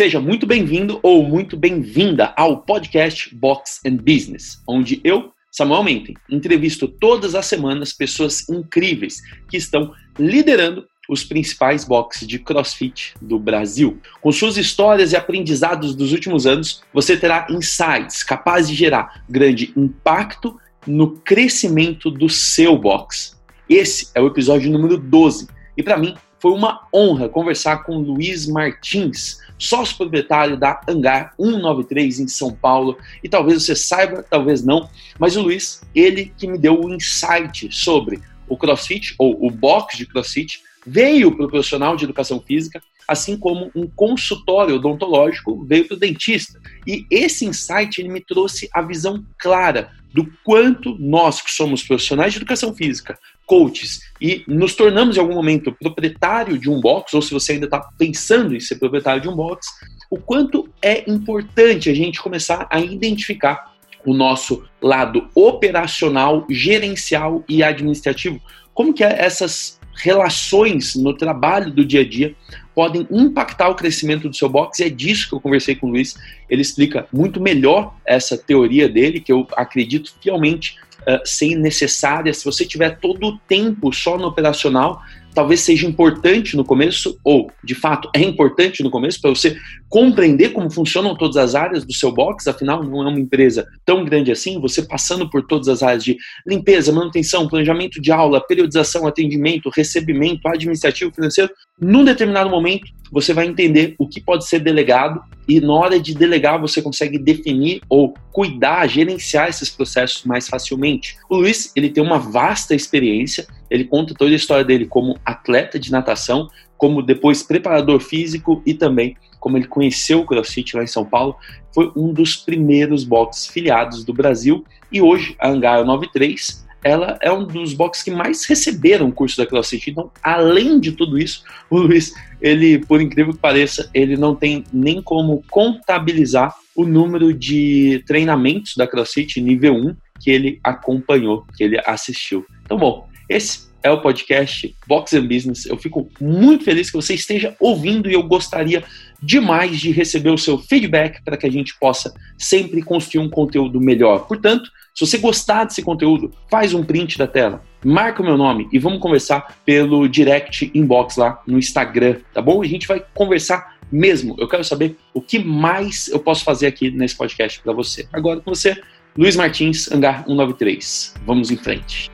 Seja 0.00 0.18
muito 0.18 0.46
bem-vindo 0.46 0.98
ou 1.02 1.22
muito 1.22 1.58
bem-vinda 1.58 2.32
ao 2.34 2.62
podcast 2.62 3.34
Box 3.34 3.80
and 3.86 3.96
Business, 3.96 4.58
onde 4.66 4.98
eu, 5.04 5.30
Samuel 5.52 5.84
Menten, 5.84 6.14
entrevisto 6.30 6.88
todas 6.88 7.34
as 7.34 7.44
semanas 7.44 7.92
pessoas 7.92 8.48
incríveis 8.48 9.20
que 9.46 9.58
estão 9.58 9.92
liderando 10.18 10.86
os 11.06 11.22
principais 11.22 11.84
boxes 11.84 12.26
de 12.26 12.38
CrossFit 12.38 13.12
do 13.20 13.38
Brasil. 13.38 14.00
Com 14.22 14.32
suas 14.32 14.56
histórias 14.56 15.12
e 15.12 15.16
aprendizados 15.16 15.94
dos 15.94 16.12
últimos 16.12 16.46
anos, 16.46 16.82
você 16.94 17.14
terá 17.14 17.46
insights 17.50 18.22
capazes 18.22 18.70
de 18.70 18.76
gerar 18.76 19.22
grande 19.28 19.70
impacto 19.76 20.58
no 20.86 21.18
crescimento 21.18 22.10
do 22.10 22.26
seu 22.26 22.78
box. 22.78 23.38
Esse 23.68 24.10
é 24.14 24.20
o 24.22 24.28
episódio 24.28 24.72
número 24.72 24.96
12 24.96 25.46
e 25.76 25.82
para 25.82 25.98
mim 25.98 26.14
foi 26.38 26.52
uma 26.52 26.88
honra 26.92 27.28
conversar 27.28 27.84
com 27.84 27.98
Luiz 27.98 28.46
Martins, 28.46 29.38
sócio 29.60 29.96
proprietário 29.96 30.56
da 30.56 30.80
Hangar 30.88 31.34
193 31.36 32.20
em 32.20 32.28
São 32.28 32.52
Paulo. 32.52 32.96
E 33.22 33.28
talvez 33.28 33.62
você 33.62 33.76
saiba, 33.76 34.24
talvez 34.28 34.64
não, 34.64 34.88
mas 35.18 35.36
o 35.36 35.42
Luiz, 35.42 35.82
ele 35.94 36.32
que 36.36 36.48
me 36.48 36.58
deu 36.58 36.80
o 36.80 36.92
insight 36.92 37.68
sobre 37.70 38.20
o 38.48 38.56
CrossFit 38.56 39.14
ou 39.18 39.46
o 39.46 39.50
box 39.50 39.96
de 39.96 40.06
CrossFit, 40.06 40.62
veio 40.84 41.36
para 41.36 41.46
o 41.46 41.48
profissional 41.48 41.94
de 41.94 42.04
educação 42.04 42.40
física, 42.40 42.82
assim 43.06 43.36
como 43.36 43.70
um 43.74 43.86
consultório 43.86 44.76
odontológico 44.76 45.64
veio 45.64 45.86
para 45.86 45.96
o 45.96 46.00
dentista. 46.00 46.58
E 46.86 47.04
esse 47.10 47.44
insight 47.44 48.00
ele 48.00 48.08
me 48.08 48.20
trouxe 48.20 48.68
a 48.72 48.80
visão 48.80 49.24
clara 49.38 49.92
do 50.12 50.26
quanto 50.42 50.96
nós 50.98 51.40
que 51.40 51.52
somos 51.52 51.82
profissionais 51.82 52.32
de 52.32 52.38
educação 52.38 52.74
física, 52.74 53.18
coaches, 53.50 54.02
e 54.20 54.44
nos 54.46 54.76
tornamos 54.76 55.16
em 55.16 55.20
algum 55.20 55.34
momento 55.34 55.72
proprietário 55.72 56.56
de 56.56 56.70
um 56.70 56.80
box, 56.80 57.12
ou 57.14 57.20
se 57.20 57.32
você 57.32 57.54
ainda 57.54 57.64
está 57.64 57.80
pensando 57.98 58.54
em 58.54 58.60
ser 58.60 58.76
proprietário 58.76 59.20
de 59.20 59.28
um 59.28 59.34
box, 59.34 59.66
o 60.08 60.16
quanto 60.16 60.68
é 60.80 61.10
importante 61.10 61.90
a 61.90 61.94
gente 61.94 62.22
começar 62.22 62.68
a 62.70 62.78
identificar 62.78 63.74
o 64.06 64.14
nosso 64.14 64.62
lado 64.80 65.28
operacional, 65.34 66.46
gerencial 66.48 67.44
e 67.48 67.60
administrativo. 67.60 68.40
Como 68.72 68.94
que 68.94 69.02
é 69.02 69.20
essas 69.20 69.80
relações 69.96 70.94
no 70.94 71.12
trabalho 71.12 71.72
do 71.72 71.84
dia 71.84 72.02
a 72.02 72.08
dia 72.08 72.36
podem 72.72 73.04
impactar 73.10 73.68
o 73.68 73.74
crescimento 73.74 74.28
do 74.28 74.36
seu 74.36 74.48
box, 74.48 74.78
e 74.78 74.84
é 74.84 74.88
disso 74.88 75.28
que 75.28 75.34
eu 75.34 75.40
conversei 75.40 75.74
com 75.74 75.88
o 75.88 75.90
Luiz. 75.90 76.14
Ele 76.48 76.62
explica 76.62 77.08
muito 77.12 77.40
melhor 77.40 77.96
essa 78.06 78.38
teoria 78.38 78.88
dele, 78.88 79.20
que 79.20 79.32
eu 79.32 79.44
acredito 79.56 80.14
fielmente 80.22 80.76
uh, 81.02 81.26
ser 81.26 81.56
necessária. 81.56 82.32
Se 82.32 82.44
você 82.44 82.64
tiver 82.64 82.98
todo 82.98 83.26
o 83.26 83.38
tempo 83.38 83.92
só 83.92 84.16
no 84.16 84.26
operacional, 84.26 85.02
talvez 85.34 85.60
seja 85.60 85.86
importante 85.86 86.56
no 86.56 86.64
começo, 86.64 87.18
ou 87.24 87.50
de 87.62 87.74
fato 87.74 88.10
é 88.14 88.20
importante 88.20 88.82
no 88.82 88.90
começo, 88.90 89.20
para 89.20 89.30
você 89.30 89.56
compreender 89.88 90.50
como 90.50 90.70
funcionam 90.70 91.16
todas 91.16 91.36
as 91.36 91.54
áreas 91.54 91.84
do 91.84 91.92
seu 91.92 92.12
box, 92.12 92.46
afinal, 92.48 92.82
não 92.82 93.06
é 93.06 93.08
uma 93.08 93.20
empresa 93.20 93.66
tão 93.84 94.04
grande 94.04 94.30
assim, 94.30 94.60
você 94.60 94.82
passando 94.82 95.28
por 95.28 95.46
todas 95.46 95.68
as 95.68 95.82
áreas 95.82 96.04
de 96.04 96.16
limpeza, 96.46 96.92
manutenção, 96.92 97.48
planejamento 97.48 98.00
de 98.00 98.12
aula, 98.12 98.44
periodização, 98.46 99.06
atendimento, 99.06 99.70
recebimento, 99.74 100.46
administrativo, 100.48 101.12
financeiro, 101.12 101.50
num 101.80 102.04
determinado 102.04 102.50
momento 102.50 102.86
você 103.10 103.32
vai 103.32 103.46
entender 103.46 103.94
o 103.98 104.06
que 104.06 104.20
pode 104.20 104.46
ser 104.46 104.60
delegado 104.60 105.20
e 105.48 105.60
na 105.60 105.72
hora 105.72 105.98
de 105.98 106.14
delegar 106.14 106.60
você 106.60 106.80
consegue 106.80 107.18
definir 107.18 107.80
ou 107.88 108.14
cuidar, 108.32 108.86
gerenciar 108.86 109.48
esses 109.48 109.68
processos 109.68 110.24
mais 110.24 110.48
facilmente. 110.48 111.16
O 111.28 111.36
Luiz, 111.36 111.72
ele 111.74 111.90
tem 111.90 112.02
uma 112.02 112.18
vasta 112.18 112.74
experiência, 112.74 113.46
ele 113.70 113.84
conta 113.84 114.14
toda 114.14 114.32
a 114.32 114.36
história 114.36 114.64
dele 114.64 114.86
como 114.86 115.18
atleta 115.24 115.78
de 115.78 115.92
natação, 115.92 116.48
como 116.76 117.02
depois 117.02 117.42
preparador 117.42 118.00
físico 118.00 118.62
e 118.66 118.74
também 118.74 119.16
como 119.40 119.56
ele 119.56 119.66
conheceu 119.66 120.20
o 120.20 120.26
CrossFit 120.26 120.76
lá 120.76 120.84
em 120.84 120.86
São 120.86 121.04
Paulo, 121.04 121.34
foi 121.74 121.90
um 121.96 122.12
dos 122.12 122.36
primeiros 122.36 123.02
boxes 123.04 123.46
filiados 123.46 124.04
do 124.04 124.12
Brasil 124.12 124.64
e 124.92 125.00
hoje 125.00 125.34
a 125.38 125.48
Hangar 125.48 125.84
93 125.84 126.68
ela 126.82 127.18
é 127.20 127.30
um 127.30 127.44
dos 127.44 127.74
boxes 127.74 128.02
que 128.02 128.10
mais 128.10 128.44
receberam 128.46 129.08
o 129.08 129.12
curso 129.12 129.36
da 129.36 129.46
CrossFit. 129.46 129.90
Então, 129.90 130.10
além 130.22 130.80
de 130.80 130.92
tudo 130.92 131.18
isso, 131.18 131.44
o 131.68 131.78
Luiz, 131.78 132.14
ele, 132.40 132.78
por 132.78 133.02
incrível 133.02 133.34
que 133.34 133.38
pareça, 133.38 133.90
ele 133.92 134.16
não 134.16 134.34
tem 134.34 134.64
nem 134.72 135.02
como 135.02 135.44
contabilizar 135.50 136.54
o 136.74 136.86
número 136.86 137.34
de 137.34 138.02
treinamentos 138.06 138.76
da 138.76 138.86
CrossFit 138.86 139.42
nível 139.42 139.74
1 139.74 139.96
que 140.20 140.30
ele 140.30 140.58
acompanhou, 140.64 141.44
que 141.54 141.64
ele 141.64 141.78
assistiu. 141.84 142.46
Então, 142.64 142.78
bom, 142.78 143.09
esse 143.30 143.70
é 143.82 143.90
o 143.90 144.00
podcast 144.00 144.74
Box 144.88 145.14
and 145.14 145.26
Business. 145.26 145.64
Eu 145.64 145.78
fico 145.78 146.10
muito 146.20 146.64
feliz 146.64 146.90
que 146.90 146.96
você 146.96 147.14
esteja 147.14 147.56
ouvindo 147.60 148.10
e 148.10 148.14
eu 148.14 148.24
gostaria 148.24 148.82
demais 149.22 149.78
de 149.78 149.92
receber 149.92 150.30
o 150.30 150.36
seu 150.36 150.58
feedback 150.58 151.22
para 151.22 151.36
que 151.36 151.46
a 151.46 151.50
gente 151.50 151.78
possa 151.78 152.12
sempre 152.36 152.82
construir 152.82 153.24
um 153.24 153.30
conteúdo 153.30 153.80
melhor. 153.80 154.26
Portanto, 154.26 154.68
se 154.92 155.06
você 155.06 155.16
gostar 155.16 155.64
desse 155.64 155.80
conteúdo, 155.80 156.32
faz 156.50 156.74
um 156.74 156.82
print 156.82 157.16
da 157.16 157.26
tela, 157.28 157.62
marca 157.84 158.20
o 158.20 158.24
meu 158.24 158.36
nome 158.36 158.68
e 158.72 158.78
vamos 158.80 158.98
conversar 158.98 159.56
pelo 159.64 160.08
direct 160.08 160.68
inbox 160.74 161.16
lá 161.16 161.40
no 161.46 161.56
Instagram, 161.56 162.16
tá 162.34 162.42
bom? 162.42 162.60
A 162.62 162.66
gente 162.66 162.88
vai 162.88 163.02
conversar 163.14 163.78
mesmo. 163.92 164.34
Eu 164.38 164.48
quero 164.48 164.64
saber 164.64 164.96
o 165.14 165.22
que 165.22 165.38
mais 165.38 166.08
eu 166.08 166.18
posso 166.18 166.44
fazer 166.44 166.66
aqui 166.66 166.90
nesse 166.90 167.16
podcast 167.16 167.60
para 167.60 167.72
você. 167.72 168.08
Agora 168.12 168.40
com 168.40 168.52
você, 168.52 168.76
Luiz 169.16 169.36
Martins, 169.36 169.90
Hangar 169.90 170.24
193. 170.26 171.14
Vamos 171.24 171.50
em 171.50 171.56
frente. 171.56 172.10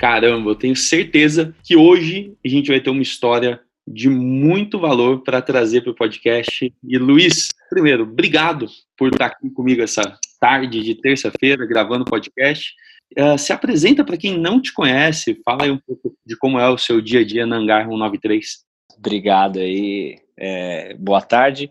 Caramba, 0.00 0.52
eu 0.52 0.54
tenho 0.54 0.74
certeza 0.74 1.54
que 1.62 1.76
hoje 1.76 2.34
a 2.42 2.48
gente 2.48 2.68
vai 2.68 2.80
ter 2.80 2.88
uma 2.88 3.02
história 3.02 3.60
de 3.86 4.08
muito 4.08 4.78
valor 4.78 5.22
para 5.22 5.42
trazer 5.42 5.82
para 5.82 5.90
o 5.90 5.94
podcast. 5.94 6.72
E 6.82 6.96
Luiz, 6.96 7.50
primeiro, 7.68 8.04
obrigado 8.04 8.66
por 8.96 9.12
estar 9.12 9.26
aqui 9.26 9.50
comigo 9.50 9.82
essa 9.82 10.18
tarde 10.40 10.82
de 10.82 10.94
terça-feira 10.94 11.66
gravando 11.66 12.04
o 12.04 12.10
podcast. 12.10 12.72
Uh, 13.14 13.36
se 13.36 13.52
apresenta 13.52 14.02
para 14.02 14.16
quem 14.16 14.38
não 14.38 14.58
te 14.58 14.72
conhece, 14.72 15.38
fala 15.44 15.64
aí 15.64 15.70
um 15.70 15.78
pouco 15.78 16.16
de 16.24 16.34
como 16.34 16.58
é 16.58 16.66
o 16.70 16.78
seu 16.78 17.02
dia 17.02 17.20
a 17.20 17.24
dia 17.24 17.44
na 17.44 17.56
Hangar 17.56 17.82
193. 17.82 18.64
Obrigado 18.96 19.58
aí, 19.58 20.16
é, 20.34 20.94
boa 20.94 21.20
tarde. 21.20 21.70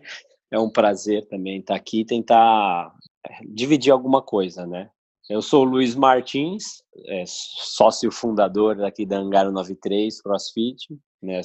É 0.52 0.58
um 0.58 0.70
prazer 0.70 1.26
também 1.26 1.58
estar 1.58 1.74
aqui 1.74 2.02
e 2.02 2.06
tentar 2.06 2.92
é, 3.26 3.40
dividir 3.44 3.90
alguma 3.90 4.22
coisa, 4.22 4.64
né? 4.68 4.88
Eu 5.30 5.40
sou 5.40 5.64
o 5.64 5.68
Luiz 5.68 5.94
Martins, 5.94 6.82
é, 7.06 7.22
sócio 7.24 8.10
fundador 8.10 8.82
aqui 8.82 9.06
da 9.06 9.16
Hangar 9.16 9.48
93 9.48 10.20
CrossFit, 10.20 10.88
né, 11.22 11.40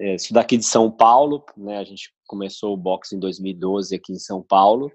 é, 0.00 0.16
sou 0.16 0.32
daqui 0.32 0.56
de 0.56 0.64
São 0.64 0.88
Paulo, 0.88 1.44
né, 1.56 1.78
a 1.78 1.82
gente 1.82 2.14
começou 2.24 2.72
o 2.72 2.76
boxe 2.76 3.16
em 3.16 3.18
2012 3.18 3.96
aqui 3.96 4.12
em 4.12 4.18
São 4.18 4.40
Paulo. 4.40 4.92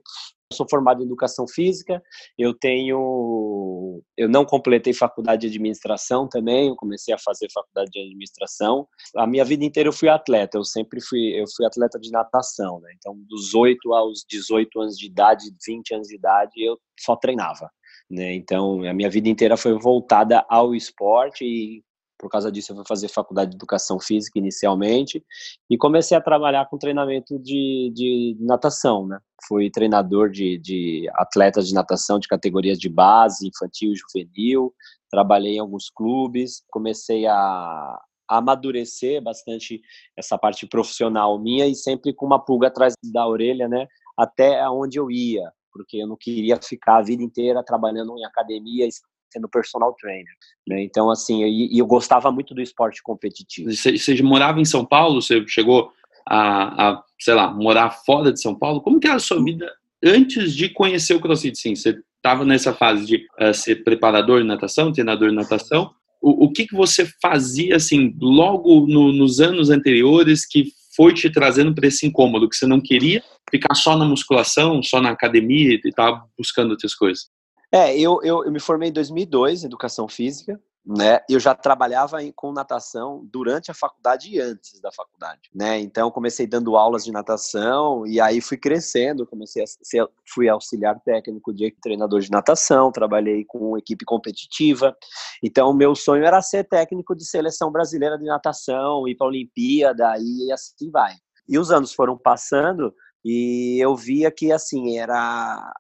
Eu 0.49 0.55
sou 0.55 0.69
formado 0.69 1.01
em 1.01 1.05
educação 1.05 1.45
física, 1.45 2.01
eu 2.37 2.53
tenho, 2.53 4.01
eu 4.15 4.29
não 4.29 4.45
completei 4.45 4.93
faculdade 4.93 5.41
de 5.41 5.47
administração 5.47 6.29
também, 6.29 6.69
eu 6.69 6.75
comecei 6.77 7.13
a 7.13 7.19
fazer 7.19 7.51
faculdade 7.51 7.91
de 7.91 7.99
administração. 7.99 8.87
A 9.17 9.27
minha 9.27 9.43
vida 9.43 9.65
inteira 9.65 9.89
eu 9.89 9.93
fui 9.93 10.07
atleta, 10.07 10.57
eu 10.57 10.63
sempre 10.63 11.01
fui, 11.01 11.37
eu 11.37 11.45
fui 11.53 11.65
atleta 11.65 11.99
de 11.99 12.11
natação, 12.11 12.79
né? 12.79 12.93
Então, 12.95 13.17
dos 13.27 13.53
8 13.53 13.91
aos 13.93 14.23
18 14.29 14.79
anos 14.79 14.97
de 14.97 15.07
idade, 15.07 15.53
20 15.67 15.95
anos 15.95 16.07
de 16.07 16.15
idade, 16.15 16.63
eu 16.63 16.79
só 16.97 17.17
treinava. 17.17 17.69
Né? 18.09 18.35
Então, 18.35 18.83
a 18.83 18.93
minha 18.93 19.09
vida 19.09 19.29
inteira 19.29 19.57
foi 19.57 19.73
voltada 19.79 20.45
ao 20.49 20.75
esporte 20.75 21.43
e 21.43 21.83
por 22.17 22.29
causa 22.29 22.51
disso 22.51 22.71
eu 22.71 22.77
fui 22.77 22.85
fazer 22.87 23.07
faculdade 23.09 23.51
de 23.51 23.57
educação 23.57 23.99
física 23.99 24.39
inicialmente 24.39 25.23
e 25.69 25.77
comecei 25.77 26.17
a 26.17 26.21
trabalhar 26.21 26.65
com 26.67 26.77
treinamento 26.77 27.37
de, 27.39 27.91
de 27.93 28.37
natação, 28.39 29.05
né? 29.05 29.19
Fui 29.47 29.69
treinador 29.69 30.29
de, 30.29 30.57
de 30.57 31.09
atletas 31.15 31.67
de 31.67 31.73
natação 31.73 32.17
de 32.17 32.27
categorias 32.27 32.79
de 32.79 32.89
base, 32.89 33.47
infantil 33.47 33.93
juvenil, 33.95 34.73
trabalhei 35.11 35.55
em 35.55 35.59
alguns 35.59 35.89
clubes, 35.89 36.63
comecei 36.71 37.27
a, 37.27 37.35
a 37.35 38.37
amadurecer 38.37 39.21
bastante 39.21 39.81
essa 40.17 40.37
parte 40.37 40.65
profissional 40.65 41.37
minha 41.39 41.67
e 41.67 41.75
sempre 41.75 42.13
com 42.13 42.25
uma 42.25 42.43
pulga 42.43 42.67
atrás 42.67 42.93
da 43.03 43.27
orelha, 43.27 43.67
né? 43.67 43.87
Até 44.17 44.67
onde 44.69 44.97
eu 44.97 45.11
ia, 45.11 45.51
porque 45.75 45.97
eu 45.97 46.07
não 46.07 46.15
queria 46.15 46.57
ficar 46.61 46.99
a 46.99 47.01
vida 47.01 47.21
inteira 47.21 47.61
trabalhando 47.61 48.17
em 48.17 48.23
academia 48.23 48.87
sendo 49.29 49.49
personal 49.49 49.93
trainer. 49.99 50.33
Né? 50.65 50.83
Então, 50.83 51.09
assim, 51.09 51.43
e 51.43 51.77
eu, 51.77 51.83
eu, 51.83 51.85
gostava 51.85 52.31
muito 52.31 52.55
do 52.55 52.61
esporte 52.61 53.03
competitivo. 53.03 53.69
Você, 53.69 53.97
você 53.97 54.23
morava 54.23 54.61
em 54.61 54.65
São 54.65 54.85
Paulo? 54.85 55.21
Você 55.21 55.45
chegou 55.47 55.91
a, 56.25 56.91
a, 56.91 57.03
sei 57.19 57.33
lá, 57.33 57.53
morar 57.53 57.91
fora 57.91 58.31
de 58.31 58.41
São 58.41 58.55
Paulo? 58.55 58.79
Como 58.79 59.01
que 59.01 59.07
era 59.07 59.17
a 59.17 59.19
sua 59.19 59.43
vida 59.43 59.69
antes 60.01 60.53
de 60.53 60.69
conhecer 60.69 61.15
o 61.15 61.19
CrossFit? 61.19 61.57
Sim, 61.57 61.75
você 61.75 61.99
estava 62.15 62.45
nessa 62.45 62.73
fase 62.73 63.05
de 63.05 63.27
uh, 63.41 63.53
ser 63.53 63.83
preparador 63.83 64.39
de 64.39 64.47
natação, 64.47 64.93
treinador 64.93 65.29
de 65.29 65.35
natação. 65.35 65.91
O, 66.21 66.45
o 66.45 66.51
que, 66.53 66.65
que 66.65 66.75
você 66.75 67.05
fazia, 67.21 67.75
assim, 67.75 68.15
logo 68.21 68.87
no, 68.87 69.11
nos 69.11 69.41
anos 69.41 69.69
anteriores 69.69 70.45
que 70.45 70.71
foi 70.95 71.13
te 71.13 71.29
trazendo 71.29 71.73
para 71.73 71.87
esse 71.87 72.05
incômodo, 72.05 72.49
que 72.49 72.55
você 72.55 72.65
não 72.65 72.79
queria 72.81 73.23
ficar 73.49 73.75
só 73.75 73.97
na 73.97 74.05
musculação, 74.05 74.81
só 74.81 75.01
na 75.01 75.09
academia 75.09 75.73
e 75.73 75.81
estava 75.83 76.25
buscando 76.37 76.71
outras 76.71 76.95
coisas? 76.95 77.29
É, 77.71 77.97
eu, 77.97 78.21
eu, 78.23 78.45
eu, 78.45 78.51
me 78.51 78.59
formei 78.59 78.89
em 78.89 78.93
2002 78.93 79.63
em 79.63 79.67
educação 79.67 80.07
física, 80.07 80.59
né? 80.85 81.19
Eu 81.27 81.39
já 81.39 81.55
trabalhava 81.55 82.19
com 82.35 82.51
natação 82.51 83.27
durante 83.31 83.71
a 83.71 83.73
faculdade 83.73 84.29
e 84.29 84.39
antes 84.39 84.79
da 84.79 84.91
faculdade, 84.91 85.49
né? 85.53 85.79
Então 85.79 86.11
comecei 86.11 86.45
dando 86.45 86.77
aulas 86.77 87.03
de 87.03 87.11
natação 87.11 88.05
e 88.05 88.21
aí 88.21 88.39
fui 88.39 88.57
crescendo, 88.57 89.25
comecei 89.25 89.63
a 89.63 89.67
ser, 89.67 90.07
fui 90.31 90.47
auxiliar 90.47 90.99
técnico 91.01 91.51
de 91.51 91.75
treinador 91.81 92.19
de 92.19 92.29
natação, 92.29 92.91
trabalhei 92.91 93.43
com 93.45 93.77
equipe 93.77 94.05
competitiva. 94.05 94.95
Então 95.41 95.73
meu 95.73 95.95
sonho 95.95 96.23
era 96.23 96.41
ser 96.41 96.63
técnico 96.65 97.15
de 97.15 97.25
seleção 97.25 97.71
brasileira 97.71 98.17
de 98.17 98.25
natação, 98.25 99.07
ir 99.07 99.15
para 99.15 99.25
a 99.25 99.29
Olimpíada 99.29 100.13
e 100.19 100.51
assim 100.51 100.91
vai. 100.91 101.13
E 101.49 101.57
os 101.57 101.71
anos 101.71 101.93
foram 101.93 102.17
passando 102.17 102.93
e 103.23 103.79
eu 103.81 103.95
via 103.95 104.29
que 104.29 104.51
assim 104.51 104.99
era 104.99 105.73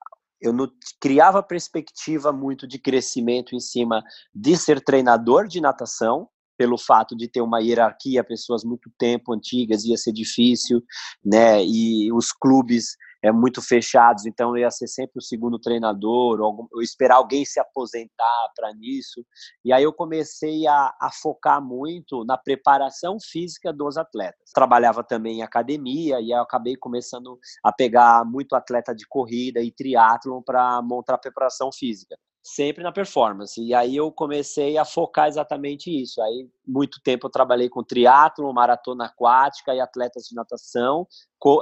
eu 0.47 0.53
não 0.53 0.67
criava 0.99 1.41
perspectiva 1.41 2.31
muito 2.31 2.67
de 2.67 2.79
crescimento 2.79 3.55
em 3.55 3.59
cima 3.59 4.03
de 4.33 4.55
ser 4.55 4.81
treinador 4.81 5.47
de 5.47 5.59
natação, 5.59 6.27
pelo 6.57 6.77
fato 6.77 7.15
de 7.15 7.27
ter 7.27 7.41
uma 7.41 7.59
hierarquia, 7.59 8.23
pessoas 8.23 8.63
muito 8.63 8.89
tempo 8.97 9.33
antigas, 9.33 9.83
ia 9.83 9.97
ser 9.97 10.13
difícil, 10.13 10.81
né? 11.23 11.63
E 11.63 12.11
os 12.13 12.31
clubes 12.31 12.95
é, 13.25 13.31
muito 13.31 13.59
fechados, 13.59 14.27
então 14.27 14.49
eu 14.51 14.61
ia 14.61 14.69
ser 14.69 14.87
sempre 14.87 15.17
o 15.17 15.21
segundo 15.21 15.57
treinador, 15.57 16.39
ou, 16.39 16.67
ou 16.71 16.81
esperar 16.81 17.15
alguém 17.15 17.43
se 17.43 17.59
aposentar 17.59 18.51
para 18.55 18.71
nisso. 18.75 19.25
E 19.63 19.73
aí 19.73 19.83
eu 19.83 19.91
comecei 19.91 20.67
a, 20.67 20.93
a, 21.01 21.09
focar 21.11 21.59
muito 21.59 22.23
na 22.23 22.37
preparação 22.37 23.17
física 23.19 23.73
dos 23.73 23.97
atletas. 23.97 24.51
Trabalhava 24.53 25.03
também 25.03 25.39
em 25.39 25.41
academia 25.41 26.21
e 26.21 26.29
eu 26.29 26.39
acabei 26.39 26.75
começando 26.75 27.39
a 27.63 27.73
pegar 27.73 28.23
muito 28.23 28.55
atleta 28.55 28.93
de 28.93 29.07
corrida 29.07 29.59
e 29.59 29.71
triatlon 29.71 30.43
para 30.43 30.79
montar 30.83 31.15
a 31.15 31.17
preparação 31.17 31.71
física 31.71 32.15
sempre 32.43 32.83
na 32.83 32.91
performance. 32.91 33.59
E 33.59 33.73
aí 33.73 33.95
eu 33.95 34.11
comecei 34.11 34.77
a 34.77 34.85
focar 34.85 35.27
exatamente 35.27 35.89
isso. 35.89 36.21
Aí 36.21 36.47
muito 36.67 36.99
tempo 37.03 37.27
eu 37.27 37.31
trabalhei 37.31 37.69
com 37.69 37.83
triatlo, 37.83 38.53
maratona 38.53 39.05
aquática 39.05 39.73
e 39.73 39.79
atletas 39.79 40.23
de 40.23 40.35
natação, 40.35 41.07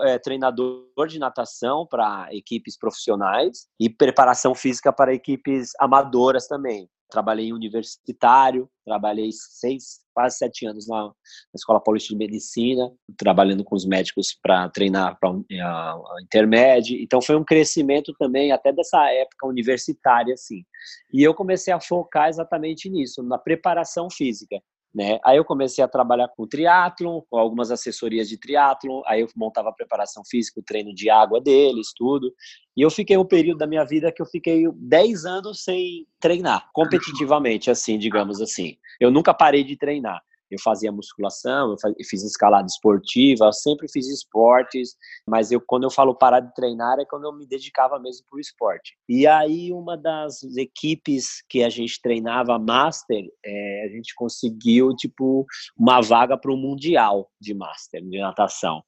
é, 0.03 0.17
treinador 0.17 1.07
de 1.07 1.19
natação 1.19 1.85
para 1.85 2.27
equipes 2.31 2.77
profissionais 2.77 3.67
e 3.79 3.89
preparação 3.89 4.55
física 4.55 4.91
para 4.93 5.13
equipes 5.13 5.71
amadoras 5.79 6.47
também 6.47 6.89
trabalhei 7.13 7.49
em 7.49 7.53
universitário, 7.53 8.67
trabalhei 8.83 9.29
seis, 9.31 10.01
quase 10.15 10.37
sete 10.37 10.65
anos 10.65 10.87
na, 10.87 11.03
na 11.03 11.13
Escola 11.53 11.79
Paulista 11.79 12.09
de 12.09 12.17
Medicina, 12.17 12.91
trabalhando 13.15 13.63
com 13.63 13.75
os 13.75 13.85
médicos 13.85 14.35
para 14.41 14.67
treinar 14.69 15.17
para 15.19 15.29
a, 15.29 15.93
a 15.93 16.21
intermédio. 16.23 16.99
Então 16.99 17.21
foi 17.21 17.35
um 17.35 17.43
crescimento 17.43 18.13
também 18.17 18.51
até 18.51 18.73
dessa 18.73 19.11
época 19.11 19.45
universitária, 19.45 20.33
assim. 20.33 20.65
E 21.13 21.21
eu 21.21 21.35
comecei 21.35 21.71
a 21.71 21.79
focar 21.79 22.29
exatamente 22.29 22.89
nisso, 22.89 23.21
na 23.21 23.37
preparação 23.37 24.09
física. 24.09 24.59
Né? 24.93 25.19
Aí 25.25 25.37
eu 25.37 25.45
comecei 25.45 25.83
a 25.83 25.87
trabalhar 25.87 26.27
com 26.27 26.47
triatlon, 26.47 27.21
com 27.27 27.37
algumas 27.37 27.71
assessorias 27.71 28.29
de 28.29 28.37
triatlon, 28.37 29.01
aí 29.07 29.21
eu 29.21 29.27
montava 29.35 29.69
a 29.69 29.73
preparação 29.73 30.23
física, 30.23 30.59
o 30.59 30.63
treino 30.63 30.93
de 30.93 31.09
água 31.09 31.41
deles, 31.41 31.91
tudo. 31.95 32.31
E 32.77 32.81
eu 32.81 32.91
fiquei 32.91 33.17
um 33.17 33.25
período 33.25 33.57
da 33.57 33.67
minha 33.67 33.83
vida 33.83 34.11
que 34.11 34.21
eu 34.21 34.25
fiquei 34.25 34.65
10 34.75 35.25
anos 35.25 35.63
sem 35.63 36.05
treinar, 36.19 36.69
competitivamente, 36.73 37.71
assim, 37.71 37.97
digamos 37.97 38.39
assim. 38.39 38.77
Eu 38.99 39.09
nunca 39.09 39.33
parei 39.33 39.63
de 39.63 39.75
treinar 39.75 40.21
eu 40.53 40.59
fazia 40.61 40.91
musculação, 40.91 41.71
eu 41.71 42.05
fiz 42.05 42.23
escalada 42.23 42.67
esportiva, 42.67 43.45
eu 43.45 43.53
sempre 43.53 43.87
fiz 43.91 44.07
esportes, 44.07 44.95
mas 45.27 45.51
eu 45.51 45.61
quando 45.65 45.83
eu 45.83 45.91
falo 45.91 46.15
parar 46.15 46.39
de 46.39 46.53
treinar 46.53 46.99
é 46.99 47.05
quando 47.05 47.25
eu 47.25 47.33
me 47.33 47.45
dedicava 47.47 47.99
mesmo 47.99 48.25
para 48.29 48.37
o 48.37 48.39
esporte. 48.39 48.95
E 49.07 49.25
aí 49.27 49.71
uma 49.71 49.97
das 49.97 50.43
equipes 50.57 51.43
que 51.49 51.63
a 51.63 51.69
gente 51.69 52.01
treinava 52.01 52.59
master, 52.59 53.23
é, 53.45 53.85
a 53.85 53.89
gente 53.89 54.13
conseguiu 54.15 54.95
tipo 54.95 55.45
uma 55.77 56.01
vaga 56.01 56.37
para 56.37 56.51
o 56.51 56.57
mundial 56.57 57.29
de 57.39 57.53
master 57.53 58.01
de 58.03 58.19
natação. 58.19 58.83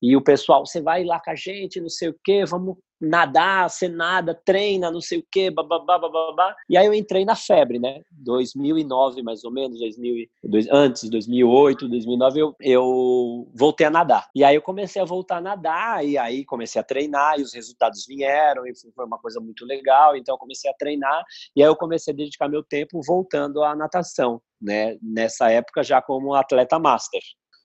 E 0.00 0.16
o 0.16 0.22
pessoal, 0.22 0.66
você 0.66 0.80
vai 0.80 1.04
lá 1.04 1.20
com 1.20 1.30
a 1.30 1.34
gente, 1.34 1.80
não 1.80 1.88
sei 1.88 2.08
o 2.08 2.16
quê, 2.24 2.44
vamos 2.44 2.76
nadar, 3.02 3.68
você 3.68 3.88
nada, 3.88 4.32
treina, 4.32 4.90
não 4.90 5.00
sei 5.00 5.18
o 5.18 5.26
quê, 5.28 5.50
bababá, 5.50 5.98
bababá. 5.98 6.54
E 6.70 6.76
aí 6.76 6.86
eu 6.86 6.94
entrei 6.94 7.24
na 7.24 7.34
febre, 7.34 7.78
né? 7.78 8.02
2009, 8.12 9.22
mais 9.22 9.42
ou 9.42 9.50
menos, 9.50 9.80
2000, 9.80 10.28
antes, 10.70 11.10
2008, 11.10 11.88
2009, 11.88 12.40
eu, 12.40 12.56
eu 12.60 13.50
voltei 13.52 13.86
a 13.86 13.90
nadar. 13.90 14.28
E 14.34 14.44
aí 14.44 14.54
eu 14.54 14.62
comecei 14.62 15.02
a 15.02 15.04
voltar 15.04 15.38
a 15.38 15.40
nadar, 15.40 16.04
e 16.04 16.16
aí 16.16 16.44
comecei 16.44 16.80
a 16.80 16.84
treinar, 16.84 17.40
e 17.40 17.42
os 17.42 17.52
resultados 17.52 18.06
vieram, 18.06 18.64
e 18.66 18.72
foi 18.94 19.04
uma 19.04 19.18
coisa 19.18 19.40
muito 19.40 19.66
legal, 19.66 20.16
então 20.16 20.34
eu 20.34 20.38
comecei 20.38 20.70
a 20.70 20.74
treinar, 20.74 21.24
e 21.56 21.62
aí 21.62 21.68
eu 21.68 21.76
comecei 21.76 22.14
a 22.14 22.16
dedicar 22.16 22.48
meu 22.48 22.62
tempo 22.62 23.00
voltando 23.04 23.64
à 23.64 23.74
natação, 23.74 24.40
né? 24.60 24.96
Nessa 25.02 25.50
época 25.50 25.82
já 25.82 26.00
como 26.00 26.34
atleta 26.34 26.78
master. 26.78 27.20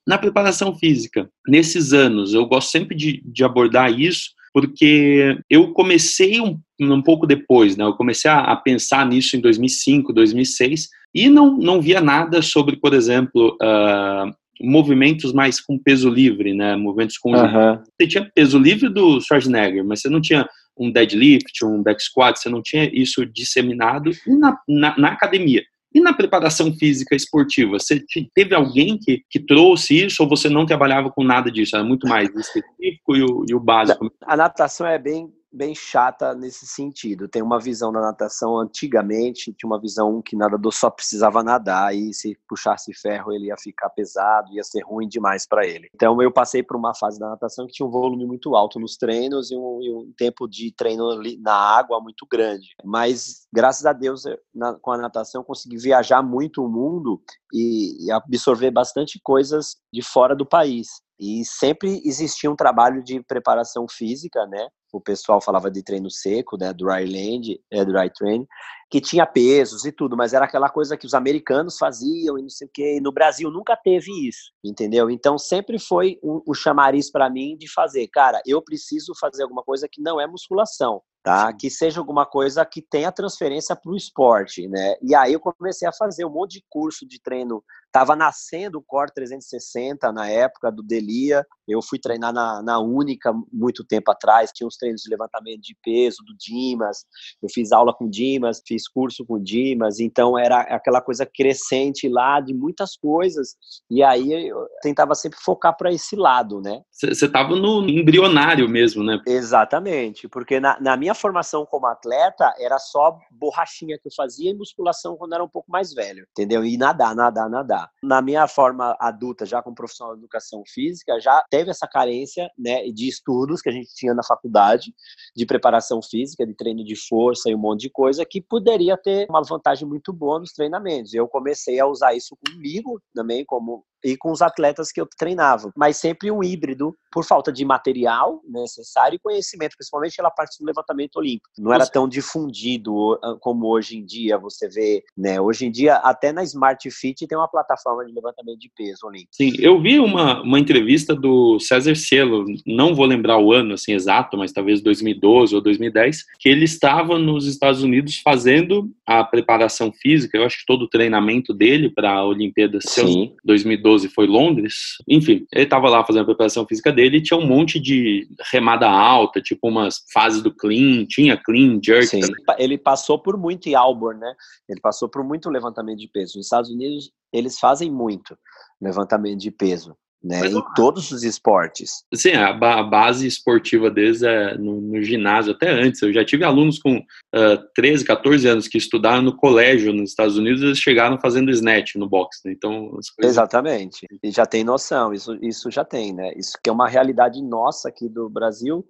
Na 0.07 0.17
preparação 0.17 0.73
física, 0.73 1.29
nesses 1.45 1.91
anos, 1.91 2.33
eu 2.33 2.45
gosto 2.45 2.71
sempre 2.71 2.95
de, 2.95 3.21
de 3.25 3.43
abordar 3.43 3.91
isso, 3.91 4.29
porque 4.57 5.37
eu 5.47 5.71
comecei 5.71 6.41
um, 6.41 6.59
um 6.81 6.99
pouco 6.99 7.27
depois, 7.27 7.77
né? 7.77 7.83
Eu 7.83 7.93
comecei 7.93 8.31
a, 8.31 8.39
a, 8.39 8.55
pensar 8.55 9.05
nisso 9.05 9.37
em 9.37 9.39
2005, 9.39 10.11
2006 10.11 10.89
e 11.13 11.29
não, 11.29 11.55
não 11.55 11.79
via 11.79 12.01
nada 12.01 12.41
sobre, 12.41 12.75
por 12.75 12.91
exemplo, 12.91 13.55
uh, 13.61 14.33
movimentos 14.59 15.31
mais 15.31 15.61
com 15.61 15.77
peso 15.77 16.09
livre, 16.09 16.55
né? 16.55 16.75
Movimentos 16.75 17.19
com 17.19 17.33
uhum. 17.33 17.79
você 17.99 18.07
tinha 18.07 18.31
peso 18.33 18.57
livre 18.57 18.89
do 18.89 19.21
Schwarzenegger, 19.21 19.85
mas 19.85 20.01
você 20.01 20.09
não 20.09 20.19
tinha 20.19 20.49
um 20.75 20.91
deadlift, 20.91 21.63
um 21.63 21.83
back 21.83 22.01
squat, 22.01 22.39
você 22.39 22.49
não 22.49 22.63
tinha 22.63 22.89
isso 22.91 23.23
disseminado 23.27 24.09
na, 24.25 24.57
na, 24.67 24.97
na 24.97 25.07
academia. 25.09 25.61
E 25.97 25.99
na 25.99 26.13
preparação 26.13 26.71
física 26.75 27.15
esportiva, 27.15 27.79
você 27.79 27.99
teve 28.35 28.53
alguém 28.53 28.99
que, 28.99 29.23
que 29.27 29.39
trouxe 29.39 30.05
isso 30.05 30.21
ou 30.21 30.29
você 30.29 30.47
não 30.47 30.63
trabalhava 30.63 31.09
com 31.09 31.23
nada 31.23 31.51
disso? 31.51 31.75
Era 31.75 31.83
muito 31.83 32.07
mais 32.07 32.29
específico 32.35 33.15
e 33.15 33.23
o, 33.23 33.45
e 33.49 33.55
o 33.55 33.59
básico? 33.59 34.11
A 34.21 34.37
natação 34.37 34.85
é 34.85 34.99
bem 34.99 35.27
bem 35.51 35.73
chata 35.73 36.33
nesse 36.33 36.67
sentido. 36.67 37.27
Tem 37.27 37.41
uma 37.41 37.59
visão 37.59 37.91
da 37.91 37.99
natação 37.99 38.57
antigamente, 38.57 39.53
tinha 39.53 39.67
uma 39.67 39.79
visão 39.79 40.21
que 40.21 40.35
nadador 40.35 40.73
só 40.73 40.89
precisava 40.89 41.43
nadar 41.43 41.95
e 41.95 42.13
se 42.13 42.37
puxasse 42.47 42.93
ferro 42.93 43.31
ele 43.31 43.47
ia 43.47 43.57
ficar 43.57 43.89
pesado, 43.89 44.51
ia 44.51 44.63
ser 44.63 44.81
ruim 44.81 45.07
demais 45.07 45.47
para 45.47 45.65
ele. 45.65 45.89
Então 45.93 46.21
eu 46.21 46.31
passei 46.31 46.61
por 46.61 46.75
uma 46.75 46.93
fase 46.93 47.19
da 47.19 47.29
natação 47.29 47.65
que 47.65 47.73
tinha 47.73 47.87
um 47.87 47.91
volume 47.91 48.25
muito 48.25 48.55
alto 48.55 48.79
nos 48.79 48.97
treinos 48.97 49.51
e 49.51 49.55
um, 49.55 49.81
e 49.81 49.93
um 49.93 50.13
tempo 50.17 50.47
de 50.47 50.73
treino 50.75 51.21
na 51.39 51.53
água 51.53 51.99
muito 52.01 52.25
grande. 52.29 52.75
Mas 52.83 53.47
graças 53.53 53.85
a 53.85 53.93
Deus 53.93 54.23
na, 54.53 54.73
com 54.75 54.91
a 54.91 54.97
natação 54.97 55.43
consegui 55.43 55.77
viajar 55.77 56.21
muito 56.21 56.63
o 56.63 56.69
mundo 56.69 57.21
e, 57.53 58.05
e 58.05 58.11
absorver 58.11 58.71
bastante 58.71 59.19
coisas 59.23 59.77
de 59.91 60.01
fora 60.01 60.35
do 60.35 60.45
país. 60.45 60.87
E 61.19 61.43
sempre 61.45 62.01
existia 62.05 62.49
um 62.49 62.55
trabalho 62.55 63.03
de 63.03 63.21
preparação 63.23 63.87
física, 63.89 64.45
né? 64.47 64.67
O 64.93 65.01
pessoal 65.01 65.41
falava 65.41 65.69
de 65.69 65.83
treino 65.83 66.09
seco, 66.09 66.57
né? 66.57 66.71
Dry 66.73 67.05
land, 67.05 67.59
é, 67.71 67.83
dry 67.83 68.09
training, 68.13 68.47
que 68.89 69.01
tinha 69.01 69.25
pesos 69.25 69.83
e 69.83 69.91
tudo, 69.91 70.15
mas 70.15 70.33
era 70.33 70.45
aquela 70.45 70.69
coisa 70.69 70.95
que 70.95 71.05
os 71.05 71.13
americanos 71.13 71.77
faziam 71.77 72.37
e 72.37 72.41
não 72.41 72.49
sei 72.49 72.67
o 72.67 72.71
quê. 72.73 72.97
E 72.97 73.01
no 73.01 73.11
Brasil 73.11 73.51
nunca 73.51 73.75
teve 73.75 74.11
isso, 74.27 74.51
entendeu? 74.63 75.09
Então 75.09 75.37
sempre 75.37 75.79
foi 75.79 76.17
o 76.21 76.43
um 76.47 76.53
chamariz 76.53 77.11
para 77.11 77.29
mim 77.29 77.57
de 77.57 77.71
fazer, 77.71 78.07
cara, 78.07 78.41
eu 78.45 78.61
preciso 78.61 79.13
fazer 79.19 79.43
alguma 79.43 79.63
coisa 79.63 79.87
que 79.91 80.01
não 80.01 80.21
é 80.21 80.27
musculação 80.27 81.01
tá? 81.27 81.51
Que 81.51 81.69
seja 81.69 81.99
alguma 81.99 82.25
coisa 82.25 82.65
que 82.65 82.81
tenha 82.81 83.11
transferência 83.11 83.75
para 83.75 83.91
o 83.91 83.97
esporte, 83.97 84.65
né? 84.69 84.95
E 85.01 85.13
aí 85.13 85.33
eu 85.33 85.41
comecei 85.41 85.85
a 85.85 85.91
fazer 85.91 86.23
um 86.23 86.29
monte 86.29 86.53
de 86.53 86.65
curso 86.69 87.05
de 87.05 87.21
treino. 87.21 87.61
Tava 87.91 88.15
nascendo 88.15 88.77
o 88.77 88.83
Core 88.83 89.11
360 89.13 90.11
na 90.11 90.29
época 90.29 90.71
do 90.71 90.83
Delia. 90.83 91.45
Eu 91.67 91.81
fui 91.81 91.99
treinar 91.99 92.33
na, 92.33 92.61
na 92.61 92.79
Única 92.79 93.33
muito 93.51 93.83
tempo 93.83 94.11
atrás. 94.11 94.51
Tinha 94.53 94.67
uns 94.67 94.77
treinos 94.77 95.01
de 95.01 95.09
levantamento 95.09 95.61
de 95.61 95.75
peso 95.83 96.17
do 96.25 96.35
Dimas. 96.37 97.05
Eu 97.41 97.49
fiz 97.49 97.71
aula 97.71 97.93
com 97.93 98.09
Dimas, 98.09 98.61
fiz 98.65 98.87
curso 98.87 99.25
com 99.25 99.41
Dimas. 99.41 99.99
Então 99.99 100.37
era 100.37 100.61
aquela 100.61 101.01
coisa 101.01 101.25
crescente 101.25 102.07
lá 102.07 102.39
de 102.39 102.53
muitas 102.53 102.95
coisas. 102.95 103.55
E 103.89 104.03
aí 104.03 104.47
eu 104.47 104.67
tentava 104.81 105.15
sempre 105.15 105.39
focar 105.39 105.75
para 105.75 105.91
esse 105.91 106.15
lado, 106.15 106.61
né? 106.61 106.81
Você 106.91 107.25
estava 107.25 107.55
no 107.55 107.87
embrionário 107.89 108.69
mesmo, 108.69 109.03
né? 109.03 109.19
Exatamente, 109.25 110.27
porque 110.27 110.59
na, 110.59 110.79
na 110.79 110.95
minha 110.97 111.13
formação 111.13 111.65
como 111.65 111.87
atleta 111.87 112.53
era 112.59 112.77
só 112.79 113.17
borrachinha 113.31 113.97
que 113.97 114.07
eu 114.07 114.11
fazia 114.15 114.51
e 114.51 114.53
musculação 114.53 115.15
quando 115.17 115.33
era 115.33 115.43
um 115.43 115.49
pouco 115.49 115.71
mais 115.71 115.93
velho, 115.93 116.25
entendeu? 116.31 116.63
E 116.63 116.77
nadar, 116.77 117.15
nadar, 117.15 117.49
nadar. 117.49 117.86
Na 118.03 118.21
minha 118.21 118.47
forma 118.47 118.95
adulta, 118.99 119.45
já 119.45 119.61
como 119.61 119.75
profissional 119.75 120.15
de 120.15 120.21
educação 120.21 120.63
física, 120.67 121.19
já 121.19 121.43
teve 121.49 121.71
essa 121.71 121.87
carência, 121.87 122.49
né, 122.57 122.83
de 122.89 123.07
estudos 123.07 123.61
que 123.61 123.69
a 123.69 123.71
gente 123.71 123.93
tinha 123.93 124.13
na 124.13 124.23
faculdade, 124.23 124.93
de 125.35 125.45
preparação 125.45 126.01
física, 126.01 126.45
de 126.45 126.53
treino 126.53 126.83
de 126.83 126.95
força 126.95 127.49
e 127.49 127.55
um 127.55 127.59
monte 127.59 127.81
de 127.81 127.89
coisa 127.89 128.25
que 128.25 128.41
poderia 128.41 128.97
ter 128.97 129.27
uma 129.29 129.43
vantagem 129.43 129.87
muito 129.87 130.13
boa 130.13 130.39
nos 130.39 130.51
treinamentos. 130.51 131.13
Eu 131.13 131.27
comecei 131.27 131.79
a 131.79 131.87
usar 131.87 132.13
isso 132.13 132.37
comigo 132.45 133.01
também 133.13 133.45
como 133.45 133.85
e 134.03 134.15
com 134.17 134.31
os 134.31 134.41
atletas 134.41 134.91
que 134.91 135.01
eu 135.01 135.07
treinava, 135.17 135.71
mas 135.75 135.97
sempre 135.97 136.31
um 136.31 136.43
híbrido 136.43 136.95
por 137.11 137.23
falta 137.23 137.51
de 137.51 137.65
material 137.65 138.41
necessário 138.47 139.15
e 139.15 139.19
conhecimento, 139.19 139.75
principalmente 139.77 140.17
pela 140.17 140.29
parte 140.29 140.59
do 140.59 140.65
levantamento 140.65 141.17
olímpico. 141.17 141.49
Não 141.57 141.73
era 141.73 141.85
tão 141.85 142.07
difundido 142.07 143.13
ah, 143.23 143.35
como 143.39 143.67
hoje 143.67 143.97
em 143.97 144.05
dia 144.05 144.37
você 144.37 144.67
vê, 144.69 145.03
né? 145.17 145.41
Hoje 145.41 145.65
em 145.65 145.71
dia 145.71 145.95
até 145.95 146.31
na 146.31 146.43
Smart 146.43 146.89
Fit 146.91 147.25
tem 147.27 147.37
uma 147.37 147.47
plataforma 147.47 148.05
de 148.05 148.13
levantamento 148.13 148.59
de 148.59 148.71
peso 148.75 149.07
olímpico. 149.07 149.29
Sim, 149.31 149.53
eu 149.59 149.81
vi 149.81 149.99
uma, 149.99 150.41
uma 150.41 150.59
entrevista 150.59 151.15
do 151.15 151.59
César 151.59 151.95
Cielo, 151.95 152.45
não 152.65 152.93
vou 152.93 153.05
lembrar 153.05 153.39
o 153.39 153.51
ano 153.51 153.73
assim 153.73 153.93
exato, 153.93 154.37
mas 154.37 154.51
talvez 154.51 154.81
2012 154.81 155.55
ou 155.55 155.61
2010, 155.61 156.23
que 156.39 156.49
ele 156.49 156.65
estava 156.65 157.17
nos 157.17 157.47
Estados 157.47 157.81
Unidos 157.81 158.19
fazendo 158.23 158.91
a 159.05 159.23
preparação 159.23 159.91
física, 159.91 160.37
eu 160.37 160.45
acho 160.45 160.59
que 160.59 160.65
todo 160.65 160.83
o 160.83 160.89
treinamento 160.89 161.53
dele 161.53 161.89
para 161.89 162.11
a 162.11 162.25
Olimpíada 162.25 162.79
Sim. 162.81 163.33
2012 163.43 163.86
foi 164.09 164.27
Londres. 164.27 164.73
Enfim, 165.07 165.45
ele 165.53 165.63
estava 165.63 165.89
lá 165.89 166.03
fazendo 166.05 166.23
a 166.23 166.25
preparação 166.25 166.65
física 166.65 166.91
dele 166.91 167.17
e 167.17 167.21
tinha 167.21 167.39
um 167.39 167.45
monte 167.45 167.79
de 167.79 168.27
remada 168.51 168.89
alta, 168.89 169.41
tipo 169.41 169.67
umas 169.67 170.03
fases 170.13 170.41
do 170.41 170.53
clean, 170.53 171.05
tinha 171.05 171.37
clean, 171.37 171.79
jerk. 171.83 172.07
Sim. 172.07 172.21
Também. 172.21 172.55
Ele 172.57 172.77
passou 172.77 173.19
por 173.19 173.37
muito 173.37 173.67
em 173.67 173.75
Auburn, 173.75 174.19
né? 174.19 174.33
Ele 174.67 174.79
passou 174.79 175.07
por 175.07 175.23
muito 175.23 175.49
levantamento 175.49 175.99
de 175.99 176.07
peso. 176.07 176.37
Nos 176.37 176.47
Estados 176.47 176.69
Unidos, 176.69 177.11
eles 177.31 177.59
fazem 177.59 177.91
muito 177.91 178.37
levantamento 178.81 179.39
de 179.39 179.51
peso 179.51 179.95
né, 180.23 180.47
em 180.47 180.61
todos 180.75 181.11
os 181.11 181.23
esportes. 181.23 182.03
Sim, 182.13 182.31
a, 182.33 182.49
a 182.49 182.83
base 182.83 183.27
esportiva 183.27 183.89
deles 183.89 184.23
é 184.23 184.57
no, 184.57 184.81
no, 184.81 185.01
ginásio, 185.01 185.53
até 185.53 185.69
antes. 185.69 186.01
Eu 186.01 186.11
já 186.11 186.25
tive 186.25 186.43
alunos 186.43 186.79
com 186.79 186.97
uh, 186.97 187.57
13, 187.75 188.03
14 188.03 188.47
anos 188.47 188.67
que 188.67 188.77
estudaram 188.77 189.21
no 189.21 189.35
colégio 189.35 189.93
nos 189.93 190.09
Estados 190.09 190.37
Unidos, 190.37 190.61
eles 190.61 190.79
chegaram 190.79 191.19
fazendo 191.19 191.51
snatch 191.51 191.95
no 191.95 192.09
boxe, 192.09 192.41
né? 192.45 192.51
Então, 192.51 192.89
coisas... 192.89 193.13
Exatamente. 193.19 194.05
E 194.23 194.31
já 194.31 194.45
tem 194.45 194.63
noção, 194.63 195.13
isso, 195.13 195.37
isso 195.41 195.69
já 195.69 195.85
tem, 195.85 196.13
né? 196.13 196.33
Isso 196.35 196.57
que 196.61 196.69
é 196.69 196.73
uma 196.73 196.87
realidade 196.87 197.41
nossa 197.41 197.89
aqui 197.89 198.09
do 198.09 198.29
Brasil, 198.29 198.85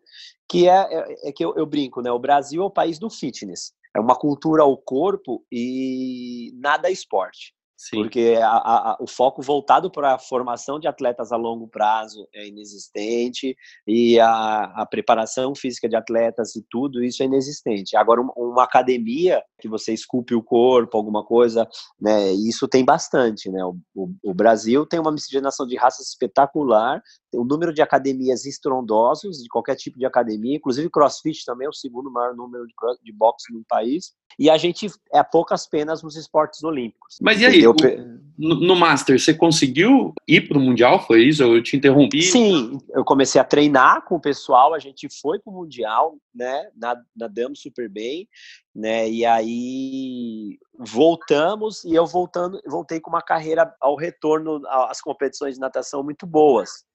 que 0.49 0.67
é, 0.67 0.87
é, 0.89 1.29
é 1.29 1.31
que 1.31 1.43
eu, 1.43 1.53
eu 1.55 1.65
brinco, 1.65 2.01
né? 2.01 2.11
O 2.11 2.19
Brasil 2.19 2.61
é 2.63 2.65
o 2.65 2.71
país 2.71 2.97
do 2.97 3.09
fitness. 3.09 3.73
É 3.95 3.99
uma 3.99 4.15
cultura 4.15 4.63
ao 4.63 4.77
corpo 4.77 5.43
e 5.51 6.51
nada 6.55 6.87
é 6.87 6.91
esporte. 6.91 7.56
Sim. 7.77 8.01
Porque 8.01 8.35
a, 8.41 8.47
a, 8.47 8.97
o 8.99 9.05
foco 9.05 9.39
voltado 9.39 9.91
para 9.91 10.15
a 10.15 10.19
formação 10.19 10.79
de 10.79 10.87
atletas 10.87 11.31
a 11.31 11.37
longo 11.37 11.67
prazo 11.67 12.27
é 12.33 12.47
inexistente 12.47 13.55
e 13.85 14.19
a, 14.19 14.63
a, 14.81 14.85
preparação 14.87 15.53
física 15.53 15.87
de 15.87 15.95
atletas 15.95 16.55
e 16.55 16.65
tudo 16.71 17.03
isso 17.03 17.21
é 17.21 17.27
inexistente. 17.27 17.95
Agora, 17.95 18.19
uma, 18.19 18.33
uma 18.35 18.63
academia 18.63 19.43
que 19.59 19.69
você 19.69 19.93
esculpe 19.93 20.33
o 20.33 20.41
corpo, 20.41 20.97
alguma 20.97 21.23
coisa, 21.23 21.67
né, 22.01 22.31
isso 22.33 22.67
tem 22.67 22.83
bastante. 22.83 23.47
Né? 23.51 23.63
O, 23.63 23.77
o, 23.93 24.09
o 24.23 24.33
Brasil 24.33 24.83
tem 24.83 24.99
uma 24.99 25.11
miscigenação 25.11 25.67
de 25.67 25.77
raças 25.77 26.07
espetacular, 26.07 26.99
tem 27.31 27.39
um 27.39 27.45
número 27.45 27.71
de 27.71 27.83
academias 27.83 28.43
estrondosos, 28.45 29.37
de 29.37 29.49
qualquer 29.49 29.75
tipo 29.75 29.99
de 29.99 30.05
academia, 30.05 30.55
inclusive 30.55 30.89
crossfit 30.89 31.45
também 31.45 31.67
é 31.67 31.69
o 31.69 31.73
segundo 31.73 32.11
maior 32.11 32.35
número 32.35 32.65
de, 32.65 32.73
de 33.03 33.13
boxe 33.13 33.53
no 33.53 33.63
país, 33.67 34.13
e 34.39 34.49
a 34.49 34.57
gente 34.57 34.87
é 35.13 35.23
poucas 35.23 35.67
penas 35.67 36.01
nos 36.01 36.15
esportes 36.15 36.63
olímpicos. 36.63 37.17
Mas 37.21 37.39
e 37.41 37.45
aí, 37.45 37.66
no, 38.37 38.55
no 38.55 38.75
Master, 38.75 39.19
você 39.19 39.33
conseguiu 39.33 40.13
ir 40.27 40.47
para 40.47 40.57
o 40.57 40.61
Mundial? 40.61 41.03
Foi 41.05 41.23
isso? 41.23 41.41
Eu 41.41 41.61
te 41.63 41.75
interrompi? 41.75 42.21
Sim, 42.21 42.77
eu 42.91 43.03
comecei 43.03 43.41
a 43.41 43.43
treinar 43.43 44.05
com 44.05 44.15
o 44.15 44.21
pessoal, 44.21 44.75
a 44.75 44.79
gente 44.79 45.07
foi 45.19 45.39
para 45.39 45.51
o 45.51 45.55
Mundial, 45.55 46.17
né? 46.33 46.69
Nadamos 47.15 47.61
super 47.61 47.89
bem, 47.89 48.27
né? 48.75 49.09
E 49.09 49.25
aí 49.25 50.59
voltamos 50.77 51.83
e 51.83 51.95
eu 51.95 52.05
voltando, 52.05 52.61
voltei 52.67 52.99
com 52.99 53.09
uma 53.09 53.23
carreira 53.23 53.73
ao 53.81 53.95
retorno 53.95 54.61
às 54.67 55.01
competições 55.01 55.55
de 55.55 55.59
natação 55.59 56.03
muito 56.03 56.27
boas 56.27 56.85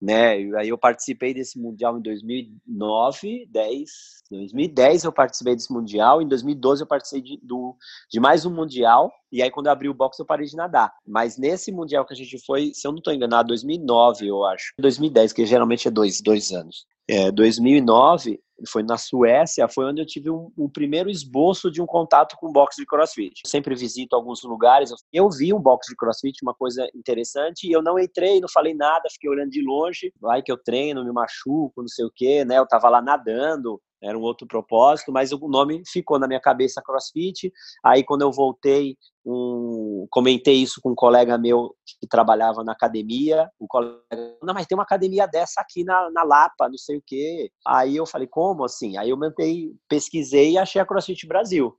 né? 0.00 0.40
E 0.40 0.56
aí 0.56 0.68
eu 0.70 0.78
participei 0.78 1.34
desse 1.34 1.58
mundial 1.60 1.98
em 1.98 2.00
2009, 2.00 3.46
10, 3.50 3.90
2010 4.30 5.04
eu 5.04 5.12
participei 5.12 5.54
desse 5.54 5.70
mundial, 5.70 6.22
em 6.22 6.28
2012 6.28 6.82
eu 6.82 6.86
participei 6.86 7.20
de, 7.22 7.40
do, 7.42 7.76
de 8.10 8.18
mais 8.18 8.46
um 8.46 8.54
mundial, 8.54 9.12
e 9.32 9.42
aí 9.42 9.50
quando 9.50 9.66
eu 9.66 9.72
abri 9.72 9.88
o 9.88 9.94
box 9.94 10.18
eu 10.18 10.26
parei 10.26 10.46
de 10.46 10.56
nadar. 10.56 10.92
Mas 11.06 11.36
nesse 11.36 11.72
mundial 11.72 12.04
que 12.04 12.14
a 12.14 12.16
gente 12.16 12.38
foi, 12.44 12.72
se 12.74 12.86
eu 12.86 12.92
não 12.92 12.98
estou 12.98 13.12
enganado, 13.12 13.48
2009 13.48 14.26
eu 14.26 14.44
acho, 14.44 14.72
2010, 14.78 15.32
que 15.32 15.46
geralmente 15.46 15.88
é 15.88 15.90
dois, 15.90 16.20
dois 16.20 16.52
anos. 16.52 16.86
É, 17.08 17.30
2009 17.32 18.40
foi 18.68 18.82
na 18.82 18.96
Suécia, 18.96 19.68
foi 19.68 19.86
onde 19.86 20.00
eu 20.00 20.06
tive 20.06 20.30
um, 20.30 20.52
um, 20.56 20.68
primeiro 20.68 21.10
esboço 21.10 21.70
de 21.70 21.80
um 21.80 21.86
contato 21.86 22.36
com 22.36 22.52
boxe 22.52 22.80
de 22.80 22.86
crossfit. 22.86 23.40
Eu 23.44 23.50
sempre 23.50 23.74
visito 23.74 24.14
alguns 24.14 24.42
lugares, 24.42 24.92
eu 25.12 25.28
vi 25.30 25.52
um 25.52 25.60
boxe 25.60 25.90
de 25.90 25.96
crossfit, 25.96 26.38
uma 26.42 26.54
coisa 26.54 26.88
interessante, 26.94 27.66
e 27.66 27.72
eu 27.72 27.82
não 27.82 27.98
entrei, 27.98 28.40
não 28.40 28.48
falei 28.48 28.74
nada, 28.74 29.08
fiquei 29.10 29.30
olhando 29.30 29.50
de 29.50 29.62
longe, 29.62 30.12
vai 30.20 30.42
que 30.42 30.52
eu 30.52 30.58
treino, 30.58 31.04
me 31.04 31.12
machuco, 31.12 31.80
não 31.80 31.88
sei 31.88 32.04
o 32.04 32.12
quê, 32.14 32.44
né? 32.44 32.58
Eu 32.58 32.66
tava 32.66 32.88
lá 32.88 33.00
nadando, 33.02 33.80
era 34.02 34.18
um 34.18 34.22
outro 34.22 34.46
propósito, 34.46 35.12
mas 35.12 35.32
o 35.32 35.38
nome 35.48 35.82
ficou 35.86 36.18
na 36.18 36.26
minha 36.26 36.40
cabeça 36.40 36.82
CrossFit. 36.82 37.52
Aí 37.84 38.02
quando 38.02 38.22
eu 38.22 38.32
voltei, 38.32 38.96
um, 39.24 40.06
comentei 40.10 40.54
isso 40.54 40.80
com 40.82 40.90
um 40.90 40.94
colega 40.94 41.36
meu 41.36 41.74
que 42.00 42.06
trabalhava 42.06 42.64
na 42.64 42.72
academia, 42.72 43.48
o 43.58 43.66
colega, 43.66 44.00
não, 44.42 44.54
mas 44.54 44.66
tem 44.66 44.76
uma 44.76 44.84
academia 44.84 45.26
dessa 45.26 45.60
aqui 45.60 45.84
na, 45.84 46.10
na 46.10 46.22
Lapa, 46.22 46.68
não 46.68 46.78
sei 46.78 46.96
o 46.96 47.02
quê. 47.06 47.50
Aí 47.66 47.96
eu 47.96 48.06
falei, 48.06 48.26
como 48.26 48.64
assim? 48.64 48.96
Aí 48.96 49.10
eu 49.10 49.16
mentei, 49.16 49.72
pesquisei 49.88 50.52
e 50.52 50.58
achei 50.58 50.80
a 50.80 50.86
CrossFit 50.86 51.26
Brasil. 51.26 51.76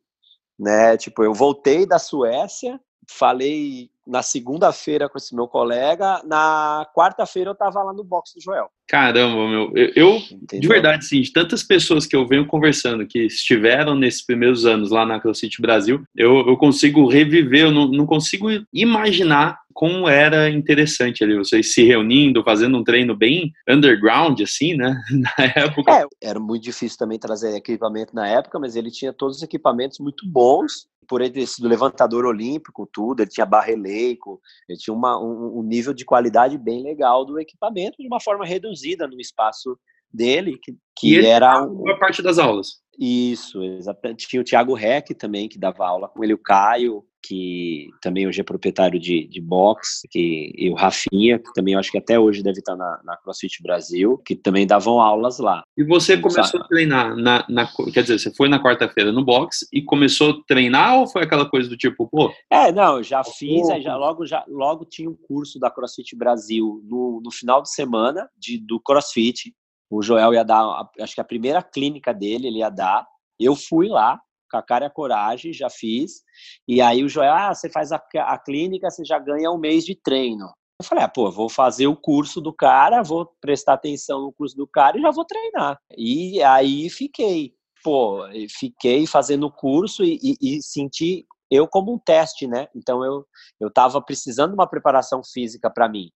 Né? 0.60 0.96
Tipo, 0.98 1.24
eu 1.24 1.34
voltei 1.34 1.88
da 1.88 1.98
Suécia, 1.98 2.80
falei 3.12 3.89
na 4.06 4.24
segunda-feira 4.24 5.08
com 5.08 5.18
esse 5.18 5.36
meu 5.36 5.48
colega, 5.48 6.22
na 6.25 6.88
quarta-feira 6.96 7.51
eu 7.51 7.56
tava 7.56 7.84
lá 7.84 7.94
no 7.94 8.03
box 8.03 8.34
do 8.36 8.41
Joel. 8.41 8.70
Caramba, 8.88 9.48
meu, 9.48 9.72
eu, 9.75 9.91
eu 9.96 10.22
de 10.60 10.68
verdade, 10.68 11.06
sim, 11.06 11.22
de 11.22 11.32
tantas 11.32 11.63
pessoas 11.63 12.06
que 12.06 12.15
eu 12.15 12.27
venho 12.27 12.48
conversando 12.48 13.06
que 13.06 13.20
estiveram 13.20 13.96
nesses 13.96 14.25
primeiros 14.25 14.65
anos 14.65 14.89
lá 14.89 15.06
na 15.06 15.20
CrossFit 15.20 15.62
Brasil, 15.62 16.03
eu, 16.15 16.46
eu 16.48 16.58
consigo 16.58 17.08
reviver, 17.08 17.65
eu 17.65 17.72
não, 17.72 17.88
não 17.88 18.06
consigo 18.06 18.48
imaginar 18.74 19.60
como 19.74 20.10
era 20.10 20.50
interessante 20.50 21.24
ali, 21.24 21.38
vocês 21.38 21.74
se 21.74 21.84
reunindo, 21.84 22.44
fazendo 22.44 22.77
um 22.77 22.84
treino 22.84 23.15
bem 23.15 23.53
underground, 23.70 24.41
assim, 24.41 24.75
né? 24.75 25.00
Na 25.10 25.46
época. 25.56 25.91
É, 25.91 26.06
era 26.22 26.39
muito 26.39 26.63
difícil 26.63 26.98
também 26.98 27.18
trazer 27.18 27.56
equipamento 27.56 28.13
na 28.13 28.27
época, 28.27 28.60
mas 28.60 28.75
ele 28.75 28.91
tinha 28.91 29.13
todos 29.13 29.38
os 29.38 29.44
equipamentos 29.44 30.00
muito 30.00 30.27
bons 30.27 30.91
por 31.12 31.20
ele 31.20 31.34
ter 31.34 31.46
sido 31.46 31.68
levantador 31.68 32.25
olímpico, 32.25 32.88
tudo, 32.89 33.22
ele 33.22 33.30
tinha 33.30 33.46
barra 33.46 33.70
eleico, 33.70 34.39
ele 34.70 34.77
tinha 34.77 34.94
uma, 34.94 35.22
um, 35.22 35.60
um, 35.60 35.62
nível 35.62 35.94
de 35.94 36.06
qualidade 36.06 36.58
bem 36.58 36.82
legal 36.82 37.25
do 37.25 37.38
equipamento 37.38 37.98
de 38.00 38.08
uma 38.08 38.22
forma 38.22 38.46
reduzida 38.46 39.06
no 39.06 39.20
espaço 39.20 39.77
dele, 40.10 40.58
que, 40.63 40.74
que 40.98 41.25
era 41.25 41.51
a 41.60 41.98
parte 42.00 42.22
das 42.22 42.39
aulas. 42.39 42.80
Isso, 42.98 43.62
exatamente. 43.62 44.25
Tinha 44.25 44.41
o 44.41 44.46
Thiago 44.46 44.74
Reck 44.74 45.13
também, 45.13 45.50
que 45.50 45.60
dava 45.60 45.86
aula 45.86 46.08
com 46.08 46.24
ele, 46.24 46.34
o 46.34 46.41
Caio, 46.41 47.03
que 47.24 47.90
também 48.01 48.28
hoje 48.28 48.42
é 48.42 48.44
proprietário 48.44 49.00
de, 49.00 49.28
de 49.28 49.40
box, 49.40 50.01
que, 50.10 50.51
e 50.56 50.70
o 50.70 50.74
Rafinha, 50.74 51.40
que 51.40 51.54
também 51.54 51.74
eu 51.74 51.80
acho 51.80 51.92
que 51.92 51.98
até 51.98 52.20
hoje 52.20 52.42
deve 52.42 52.60
estar 52.60 52.75
na, 52.75 53.00
na 53.04 53.18
CrossFit 53.18 53.62
Brasil, 53.62 54.18
que 54.25 54.36
também 54.36 54.66
davam 54.66 55.00
aulas 55.00 55.40
lá. 55.40 55.63
E 55.78 55.84
você 55.84 56.18
começou 56.18 56.60
sabe? 56.60 56.63
a 56.63 56.68
treinar, 56.68 57.16
na, 57.16 57.46
na, 57.48 57.70
quer 57.94 58.01
dizer, 58.01 58.20
você 58.20 58.34
foi 58.34 58.50
na 58.50 58.62
quarta-feira 58.62 59.12
no 59.12 59.24
box 59.24 59.68
e 59.72 59.82
começou 59.82 60.32
a 60.32 60.44
treinar 60.48 61.00
ou 61.00 61.08
foi 61.08 61.24
aquela 61.24 61.48
coisa 61.48 61.70
do 61.70 61.78
tipo, 61.78 62.08
pô? 62.08 62.34
É, 62.50 62.72
não, 62.72 62.98
eu 62.98 63.04
já 63.04 63.24
fiz, 63.24 63.70
aí 63.70 63.82
já, 63.82 63.96
logo, 63.96 64.25
já, 64.25 64.44
logo 64.48 64.86
tinha 64.86 65.10
um 65.10 65.16
curso 65.16 65.60
da 65.60 65.70
CrossFit 65.70 66.16
Brasil 66.16 66.82
no, 66.86 67.22
no 67.24 67.32
final 67.32 67.62
de 67.62 67.72
semana 67.72 68.30
de, 68.38 68.58
do 68.58 68.80
CrossFit, 68.80 69.54
o 69.90 70.01
Joel 70.01 70.34
ia 70.34 70.44
dar, 70.44 70.90
acho 71.00 71.13
que 71.13 71.22
a 71.22 71.25
primeira 71.25 71.62
clínica 71.62 72.13
dele 72.13 72.48
ele 72.48 72.60
ia 72.60 72.70
dar, 72.70 73.06
eu 73.40 73.56
fui 73.56 73.88
lá, 73.88 74.20
com 74.51 74.58
a 74.58 74.63
cara 74.63 74.86
e 74.86 74.88
a 74.88 74.91
coragem, 74.91 75.53
já 75.53 75.70
fiz. 75.70 76.22
E 76.67 76.81
aí 76.81 77.03
o 77.03 77.10
Joel, 77.10 77.34
ah, 77.34 77.53
você 77.53 77.70
faz 77.70 77.91
a, 77.91 78.01
a 78.20 78.38
clínica, 78.38 78.89
você 78.89 79.03
já 79.05 79.17
ganha 79.17 79.51
um 79.51 79.58
mês 79.58 79.86
de 79.86 79.96
treino. 79.96 80.46
Eu 80.79 80.86
falei, 80.86 81.03
ah, 81.03 81.10
pô, 81.10 81.31
vou 81.31 81.48
fazer 81.50 81.88
o 81.88 81.96
curso 81.96 82.41
do 82.41 82.53
cara, 82.53 83.03
vou 83.03 83.31
prestar 83.39 83.74
atenção 83.74 84.22
no 84.22 84.34
curso 84.34 84.55
do 84.55 84.67
cara 84.67 84.98
e 84.98 85.01
já 85.01 85.12
vou 85.12 85.25
treinar. 85.25 85.79
E 85.98 86.41
aí 86.43 86.89
fiquei, 86.89 87.53
pô, 87.84 88.20
fiquei 88.50 89.05
fazendo 89.08 89.46
o 89.46 89.51
curso 89.51 90.03
e, 90.03 90.20
e, 90.22 90.58
e 90.58 90.62
senti 90.62 91.25
eu 91.51 91.67
como 91.67 91.93
um 91.93 92.00
teste, 92.00 92.48
né? 92.48 92.67
Então 92.75 93.03
eu 93.05 93.25
eu 93.60 93.67
estava 93.67 94.01
precisando 94.01 94.51
de 94.51 94.55
uma 94.55 94.67
preparação 94.67 95.22
física 95.24 95.70
para 95.70 95.88
mim. 95.88 96.10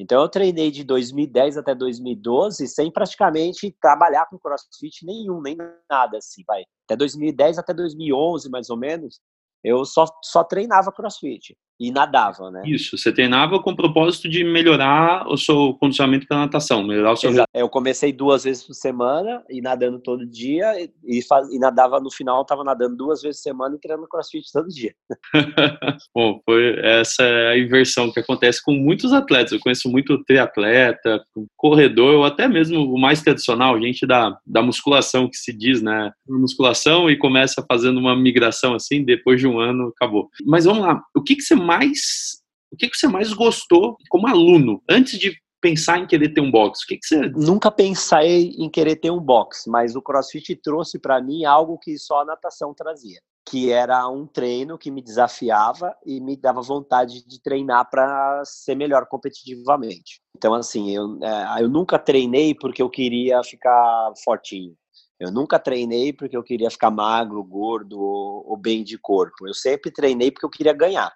Então 0.00 0.22
eu 0.22 0.30
treinei 0.30 0.70
de 0.70 0.82
2010 0.82 1.58
até 1.58 1.74
2012 1.74 2.66
sem 2.68 2.90
praticamente 2.90 3.70
trabalhar 3.82 4.24
com 4.30 4.38
CrossFit 4.38 5.04
nenhum, 5.04 5.42
nem 5.42 5.54
nada 5.90 6.16
assim, 6.16 6.42
vai. 6.46 6.64
Até 6.86 6.96
2010 6.96 7.58
até 7.58 7.74
2011 7.74 8.48
mais 8.48 8.70
ou 8.70 8.78
menos, 8.78 9.20
eu 9.62 9.84
só 9.84 10.06
só 10.24 10.42
treinava 10.42 10.90
CrossFit. 10.90 11.54
E 11.80 11.90
nadava, 11.90 12.50
né? 12.50 12.62
Isso, 12.66 12.98
você 12.98 13.10
treinava 13.10 13.58
com 13.58 13.70
o 13.70 13.76
propósito 13.76 14.28
de 14.28 14.44
melhorar 14.44 15.26
o 15.26 15.38
seu 15.38 15.72
condicionamento 15.80 16.26
para 16.26 16.36
natação, 16.36 16.86
melhorar 16.86 17.12
o 17.12 17.16
seu... 17.16 17.30
Exato. 17.30 17.48
Eu 17.54 17.70
comecei 17.70 18.12
duas 18.12 18.44
vezes 18.44 18.62
por 18.62 18.74
semana 18.74 19.42
e 19.48 19.62
nadando 19.62 19.98
todo 19.98 20.26
dia 20.26 20.74
e, 21.02 21.22
faz, 21.22 21.48
e 21.50 21.58
nadava 21.58 21.98
no 21.98 22.10
final, 22.10 22.42
estava 22.42 22.62
nadando 22.62 22.96
duas 22.96 23.22
vezes 23.22 23.40
por 23.40 23.44
semana 23.44 23.76
e 23.76 23.80
treinando 23.80 24.06
crossfit 24.08 24.44
todo 24.52 24.68
dia. 24.68 24.92
Bom, 26.14 26.38
foi 26.44 26.78
essa 26.82 27.22
é 27.22 27.52
a 27.52 27.58
inversão 27.58 28.12
que 28.12 28.20
acontece 28.20 28.62
com 28.62 28.72
muitos 28.72 29.14
atletas. 29.14 29.52
Eu 29.52 29.60
conheço 29.60 29.88
muito 29.88 30.22
triatleta, 30.24 31.24
corredor, 31.56 32.16
ou 32.16 32.24
até 32.24 32.46
mesmo 32.46 32.92
o 32.92 33.00
mais 33.00 33.22
tradicional, 33.22 33.80
gente 33.80 34.06
da, 34.06 34.36
da 34.46 34.60
musculação 34.60 35.28
que 35.30 35.36
se 35.36 35.56
diz, 35.56 35.80
né? 35.80 36.12
Musculação 36.28 37.08
e 37.08 37.16
começa 37.16 37.64
fazendo 37.66 37.98
uma 37.98 38.14
migração 38.14 38.74
assim, 38.74 39.02
depois 39.02 39.40
de 39.40 39.46
um 39.46 39.58
ano 39.58 39.92
acabou. 39.96 40.28
Mas 40.44 40.66
vamos 40.66 40.82
lá, 40.82 41.00
o 41.16 41.22
que, 41.22 41.36
que 41.36 41.42
você 41.42 41.54
mais 41.70 42.40
o 42.72 42.76
que, 42.76 42.88
que 42.88 42.96
você 42.96 43.06
mais 43.06 43.32
gostou 43.32 43.96
como 44.08 44.26
aluno 44.26 44.82
antes 44.88 45.18
de 45.18 45.32
pensar 45.60 45.98
em 45.98 46.06
querer 46.06 46.30
ter 46.30 46.40
um 46.40 46.50
box? 46.50 46.82
O 46.82 46.86
que, 46.86 46.96
que 46.96 47.06
você 47.06 47.28
nunca 47.30 47.70
pensei 47.70 48.54
em 48.58 48.68
querer 48.68 48.96
ter 48.96 49.10
um 49.10 49.20
box, 49.20 49.68
mas 49.68 49.94
o 49.94 50.02
CrossFit 50.02 50.56
trouxe 50.56 50.98
para 50.98 51.20
mim 51.22 51.44
algo 51.44 51.78
que 51.78 51.96
só 51.98 52.22
a 52.22 52.24
natação 52.24 52.74
trazia, 52.74 53.20
que 53.48 53.70
era 53.70 54.08
um 54.08 54.26
treino 54.26 54.78
que 54.78 54.90
me 54.90 55.02
desafiava 55.02 55.94
e 56.04 56.20
me 56.20 56.36
dava 56.36 56.60
vontade 56.60 57.24
de 57.26 57.40
treinar 57.40 57.88
para 57.88 58.42
ser 58.44 58.74
melhor 58.74 59.06
competitivamente. 59.06 60.20
Então 60.36 60.54
assim, 60.54 60.90
eu, 60.94 61.18
é, 61.22 61.62
eu 61.62 61.68
nunca 61.68 61.98
treinei 61.98 62.54
porque 62.54 62.82
eu 62.82 62.90
queria 62.90 63.42
ficar 63.44 64.12
fortinho. 64.24 64.74
Eu 65.18 65.30
nunca 65.30 65.58
treinei 65.58 66.14
porque 66.14 66.34
eu 66.34 66.42
queria 66.42 66.70
ficar 66.70 66.90
magro, 66.90 67.44
gordo 67.44 68.00
ou, 68.00 68.42
ou 68.48 68.56
bem 68.56 68.82
de 68.82 68.96
corpo. 68.96 69.46
Eu 69.46 69.52
sempre 69.52 69.90
treinei 69.90 70.30
porque 70.30 70.46
eu 70.46 70.50
queria 70.50 70.72
ganhar. 70.72 71.12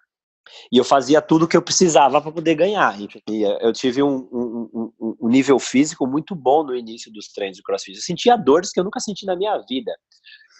E 0.70 0.78
eu 0.78 0.84
fazia 0.84 1.22
tudo 1.22 1.44
o 1.44 1.48
que 1.48 1.56
eu 1.56 1.62
precisava 1.62 2.20
para 2.20 2.32
poder 2.32 2.54
ganhar. 2.54 2.98
E 3.00 3.42
eu 3.42 3.72
tive 3.72 4.02
um, 4.02 4.28
um, 4.32 4.90
um, 5.00 5.16
um, 5.22 5.28
nível 5.28 5.58
físico 5.58 6.06
muito 6.06 6.34
bom 6.34 6.62
no 6.62 6.74
início 6.74 7.12
dos 7.12 7.28
treinos 7.28 7.56
de 7.56 7.62
crossfit. 7.62 7.96
Eu 7.96 8.02
sentia 8.02 8.36
dores 8.36 8.70
que 8.70 8.80
eu 8.80 8.84
nunca 8.84 9.00
senti 9.00 9.24
na 9.26 9.36
minha 9.36 9.58
vida. 9.68 9.92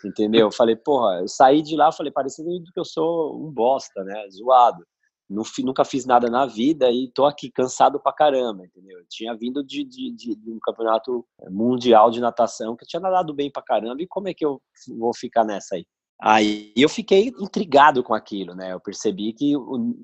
Entendeu? 0.05 0.49
Eu 0.49 0.53
falei, 0.53 0.77
porra, 0.77 1.21
eu 1.21 1.29
saí 1.29 1.63
de 1.63 1.77
lá, 1.77 1.91
falei, 1.91 2.13
parecendo 2.13 2.51
que 2.73 2.81
eu 2.81 2.85
sou 2.85 3.37
um 3.37 3.51
bosta, 3.51 4.03
né? 4.05 4.29
Zoado. 4.31 4.85
Nunca 5.29 5.85
fiz 5.85 6.05
nada 6.05 6.29
na 6.29 6.45
vida 6.45 6.91
e 6.91 7.11
tô 7.15 7.25
aqui 7.25 7.51
cansado 7.51 7.99
pra 7.99 8.13
caramba, 8.13 8.67
entendeu? 8.67 8.99
Eu 8.99 9.07
tinha 9.09 9.35
vindo 9.35 9.65
de, 9.65 9.83
de, 9.83 10.15
de, 10.15 10.37
de 10.37 10.51
um 10.51 10.59
campeonato 10.63 11.27
mundial 11.51 12.11
de 12.11 12.21
natação 12.21 12.77
que 12.77 12.85
eu 12.85 12.89
tinha 12.89 13.01
nadado 13.01 13.33
bem 13.33 13.51
pra 13.51 13.63
caramba 13.63 14.03
e 14.03 14.07
como 14.07 14.29
é 14.29 14.35
que 14.35 14.45
eu 14.45 14.61
vou 14.99 15.15
ficar 15.15 15.43
nessa 15.43 15.77
aí? 15.77 15.87
Aí 16.21 16.73
eu 16.77 16.89
fiquei 16.89 17.29
intrigado 17.41 18.03
com 18.03 18.15
aquilo, 18.15 18.55
né? 18.55 18.73
Eu 18.73 18.81
percebi 18.81 19.33
que 19.33 19.57
o, 19.57 19.95